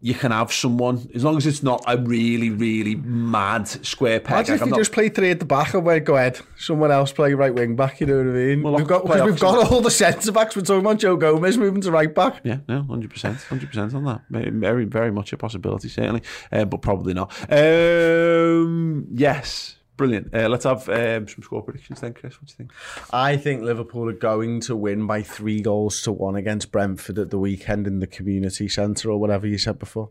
you 0.00 0.14
can 0.14 0.30
have 0.30 0.52
someone 0.52 1.08
as 1.14 1.24
long 1.24 1.36
as 1.36 1.46
it's 1.46 1.62
not 1.62 1.82
a 1.86 1.96
really, 1.96 2.50
really 2.50 2.94
mad 2.96 3.66
square 3.66 4.20
peg. 4.20 4.34
Imagine 4.34 4.54
if 4.54 4.60
you 4.60 4.66
not... 4.66 4.78
just 4.78 4.92
play 4.92 5.08
three 5.08 5.30
at 5.30 5.38
the 5.38 5.46
back 5.46 5.74
and 5.74 5.84
went, 5.84 6.04
go 6.04 6.16
ahead, 6.16 6.38
someone 6.58 6.92
else 6.92 7.12
play 7.12 7.32
right 7.34 7.54
wing 7.54 7.76
back. 7.76 8.00
You 8.00 8.06
know 8.06 8.18
what 8.18 8.26
I 8.26 8.30
mean? 8.30 8.62
Well, 8.62 8.74
we've 8.74 8.86
got 8.86 9.08
we've 9.08 9.40
got 9.40 9.72
all 9.72 9.80
the 9.80 9.90
centre 9.90 10.32
backs. 10.32 10.54
We're 10.54 10.62
talking 10.62 10.80
about 10.80 10.98
Joe 10.98 11.16
Gomez 11.16 11.56
moving 11.56 11.80
to 11.82 11.90
right 11.90 12.14
back. 12.14 12.40
Yeah, 12.44 12.58
no, 12.68 12.82
hundred 12.82 13.10
percent, 13.10 13.38
hundred 13.42 13.68
percent 13.68 13.94
on 13.94 14.04
that. 14.04 14.22
Very, 14.30 14.84
very 14.84 15.10
much 15.10 15.32
a 15.32 15.36
possibility, 15.36 15.88
certainly, 15.88 16.22
uh, 16.52 16.66
but 16.66 16.82
probably 16.82 17.14
not. 17.14 17.32
Um, 17.50 19.06
yes. 19.12 19.76
Brilliant. 19.96 20.34
Uh, 20.34 20.48
let's 20.48 20.64
have 20.64 20.88
um, 20.90 21.26
some 21.26 21.42
score 21.42 21.62
predictions 21.62 22.00
then, 22.00 22.12
Chris. 22.12 22.34
What 22.34 22.48
do 22.48 22.52
you 22.52 22.56
think? 22.56 22.72
I 23.12 23.36
think 23.36 23.62
Liverpool 23.62 24.08
are 24.10 24.12
going 24.12 24.60
to 24.62 24.76
win 24.76 25.06
by 25.06 25.22
three 25.22 25.62
goals 25.62 26.02
to 26.02 26.12
one 26.12 26.36
against 26.36 26.70
Brentford 26.70 27.18
at 27.18 27.30
the 27.30 27.38
weekend 27.38 27.86
in 27.86 28.00
the 28.00 28.06
community 28.06 28.68
centre 28.68 29.10
or 29.10 29.18
whatever 29.18 29.46
you 29.46 29.56
said 29.56 29.78
before. 29.78 30.10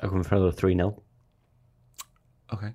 I'm 0.00 0.10
going 0.10 0.22
for 0.22 0.34
another 0.34 0.52
3 0.52 0.74
0. 0.74 1.02
Okay. 2.52 2.74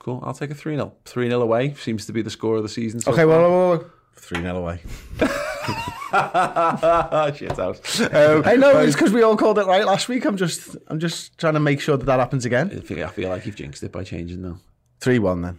Cool. 0.00 0.22
I'll 0.24 0.34
take 0.34 0.50
a 0.50 0.54
3 0.54 0.76
0. 0.76 0.92
3 1.04 1.28
0 1.28 1.40
away 1.40 1.74
seems 1.74 2.06
to 2.06 2.12
be 2.12 2.22
the 2.22 2.30
score 2.30 2.56
of 2.56 2.62
the 2.62 2.68
season. 2.68 3.00
So 3.00 3.12
okay, 3.12 3.24
well, 3.24 3.84
3 4.16 4.42
0 4.42 4.56
away. 4.56 4.80
Shit 7.36 7.56
house. 7.56 8.00
Um, 8.00 8.08
I 8.44 8.56
know 8.56 8.78
it's 8.80 8.94
because 8.94 9.12
we 9.12 9.22
all 9.22 9.36
called 9.36 9.58
it 9.58 9.66
right 9.66 9.86
last 9.86 10.08
week. 10.08 10.26
I'm 10.26 10.36
just, 10.36 10.76
I'm 10.88 10.98
just 10.98 11.38
trying 11.38 11.54
to 11.54 11.60
make 11.60 11.80
sure 11.80 11.96
that 11.96 12.06
that 12.06 12.18
happens 12.18 12.44
again. 12.44 12.70
I 12.76 12.80
feel, 12.80 13.06
I 13.06 13.10
feel 13.10 13.30
like 13.30 13.46
you've 13.46 13.56
jinxed 13.56 13.82
it 13.82 13.92
by 13.92 14.04
changing 14.04 14.42
now. 14.42 14.58
3 15.00 15.18
1 15.18 15.42
then. 15.42 15.58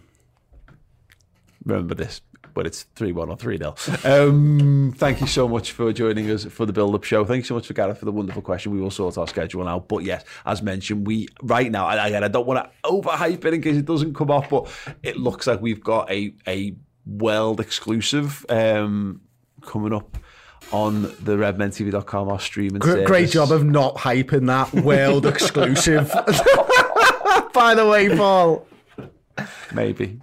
Remember 1.64 1.94
this, 1.94 2.20
but 2.54 2.66
it's 2.66 2.84
3 2.94 3.12
1 3.12 3.28
or 3.28 3.36
3 3.36 3.58
0. 3.58 3.74
Um, 4.04 4.94
thank 4.96 5.20
you 5.20 5.26
so 5.26 5.48
much 5.48 5.72
for 5.72 5.92
joining 5.92 6.30
us 6.30 6.44
for 6.44 6.66
the 6.66 6.72
build 6.72 6.94
up 6.94 7.04
show. 7.04 7.24
Thank 7.24 7.38
you 7.38 7.44
so 7.44 7.54
much 7.54 7.66
for 7.66 7.74
Gareth 7.74 7.98
for 7.98 8.04
the 8.04 8.12
wonderful 8.12 8.42
question. 8.42 8.72
We 8.72 8.80
will 8.80 8.90
sort 8.90 9.18
our 9.18 9.28
schedule 9.28 9.68
out. 9.68 9.88
But 9.88 10.04
yes, 10.04 10.24
as 10.44 10.62
mentioned, 10.62 11.06
we 11.06 11.28
right 11.42 11.70
now, 11.70 11.88
again, 11.88 12.24
I 12.24 12.28
don't 12.28 12.46
want 12.46 12.64
to 12.64 12.88
overhype 12.88 13.44
it 13.44 13.54
in 13.54 13.62
case 13.62 13.76
it 13.76 13.84
doesn't 13.84 14.14
come 14.14 14.30
off, 14.30 14.48
but 14.50 14.68
it 15.02 15.16
looks 15.16 15.46
like 15.46 15.60
we've 15.60 15.82
got 15.82 16.10
a, 16.10 16.34
a 16.46 16.74
world 17.06 17.60
exclusive 17.60 18.44
um, 18.48 19.20
coming 19.62 19.92
up 19.92 20.18
on 20.70 21.02
the 21.02 21.36
redmentv.com 21.36 22.28
or 22.28 22.38
streaming 22.40 22.78
great, 22.78 23.04
great 23.04 23.30
job 23.30 23.50
of 23.50 23.64
not 23.64 23.96
hyping 23.96 24.46
that 24.46 24.72
world 24.84 25.26
exclusive 25.26 26.08
by 27.52 27.74
the 27.74 27.84
way 27.84 28.08
paul 28.16 28.66
Maybe. 29.74 30.20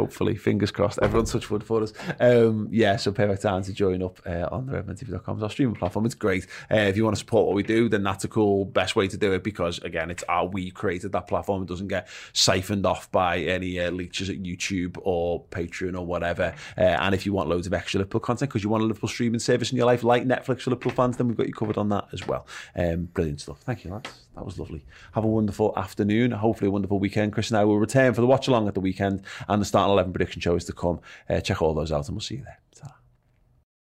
Hopefully, 0.00 0.34
fingers 0.34 0.70
crossed. 0.70 0.98
Everyone's 1.02 1.30
such 1.30 1.50
wood 1.50 1.62
for 1.62 1.82
us. 1.82 1.92
Um, 2.18 2.68
yeah, 2.70 2.96
so 2.96 3.12
perfect 3.12 3.42
time 3.42 3.62
to 3.64 3.72
join 3.72 4.02
up 4.02 4.18
uh, 4.24 4.48
on 4.50 4.64
the 4.64 4.72
redmentv.com. 4.72 5.42
our 5.42 5.50
streaming 5.50 5.74
platform. 5.74 6.06
It's 6.06 6.14
great. 6.14 6.46
Uh, 6.70 6.76
if 6.76 6.96
you 6.96 7.04
want 7.04 7.16
to 7.16 7.18
support 7.18 7.46
what 7.46 7.54
we 7.54 7.62
do, 7.62 7.86
then 7.88 8.02
that's 8.02 8.24
a 8.24 8.28
cool, 8.28 8.64
best 8.64 8.96
way 8.96 9.08
to 9.08 9.18
do 9.18 9.32
it 9.32 9.44
because, 9.44 9.78
again, 9.80 10.10
it's 10.10 10.22
our 10.22 10.46
we 10.46 10.70
created 10.70 11.12
that 11.12 11.26
platform. 11.26 11.62
It 11.64 11.68
doesn't 11.68 11.88
get 11.88 12.08
siphoned 12.32 12.86
off 12.86 13.12
by 13.12 13.40
any 13.40 13.78
uh, 13.78 13.90
leeches 13.90 14.30
at 14.30 14.42
YouTube 14.42 14.96
or 15.02 15.44
Patreon 15.46 15.94
or 15.98 16.06
whatever. 16.06 16.54
Uh, 16.78 16.80
and 16.80 17.14
if 17.14 17.26
you 17.26 17.34
want 17.34 17.50
loads 17.50 17.66
of 17.66 17.74
extra 17.74 17.98
Liverpool 17.98 18.20
content 18.20 18.48
because 18.48 18.64
you 18.64 18.70
want 18.70 18.82
a 18.82 18.86
Liverpool 18.86 19.08
streaming 19.10 19.40
service 19.40 19.70
in 19.70 19.76
your 19.76 19.86
life, 19.86 20.02
like 20.02 20.24
Netflix 20.24 20.62
for 20.62 20.70
Liverpool 20.70 20.92
fans, 20.92 21.18
then 21.18 21.28
we've 21.28 21.36
got 21.36 21.46
you 21.46 21.52
covered 21.52 21.76
on 21.76 21.90
that 21.90 22.08
as 22.12 22.26
well. 22.26 22.46
Um, 22.74 23.04
brilliant 23.12 23.42
stuff. 23.42 23.60
Thank 23.60 23.84
you, 23.84 23.90
lads. 23.90 24.29
That 24.40 24.46
was 24.46 24.58
lovely. 24.58 24.86
Have 25.12 25.24
a 25.24 25.28
wonderful 25.28 25.74
afternoon. 25.76 26.30
Hopefully, 26.30 26.68
a 26.68 26.70
wonderful 26.70 26.98
weekend. 26.98 27.34
Chris 27.34 27.50
and 27.50 27.58
I 27.58 27.64
will 27.64 27.78
return 27.78 28.14
for 28.14 28.22
the 28.22 28.26
watch 28.26 28.48
along 28.48 28.68
at 28.68 28.74
the 28.74 28.80
weekend 28.80 29.22
and 29.48 29.60
the 29.60 29.66
starting 29.66 29.92
11 29.92 30.14
prediction 30.14 30.40
show 30.40 30.56
is 30.56 30.64
to 30.64 30.72
come. 30.72 30.98
Uh, 31.28 31.42
check 31.42 31.60
all 31.60 31.74
those 31.74 31.92
out 31.92 32.08
and 32.08 32.16
we'll 32.16 32.22
see 32.22 32.36
you 32.36 32.44
there. 32.44 32.58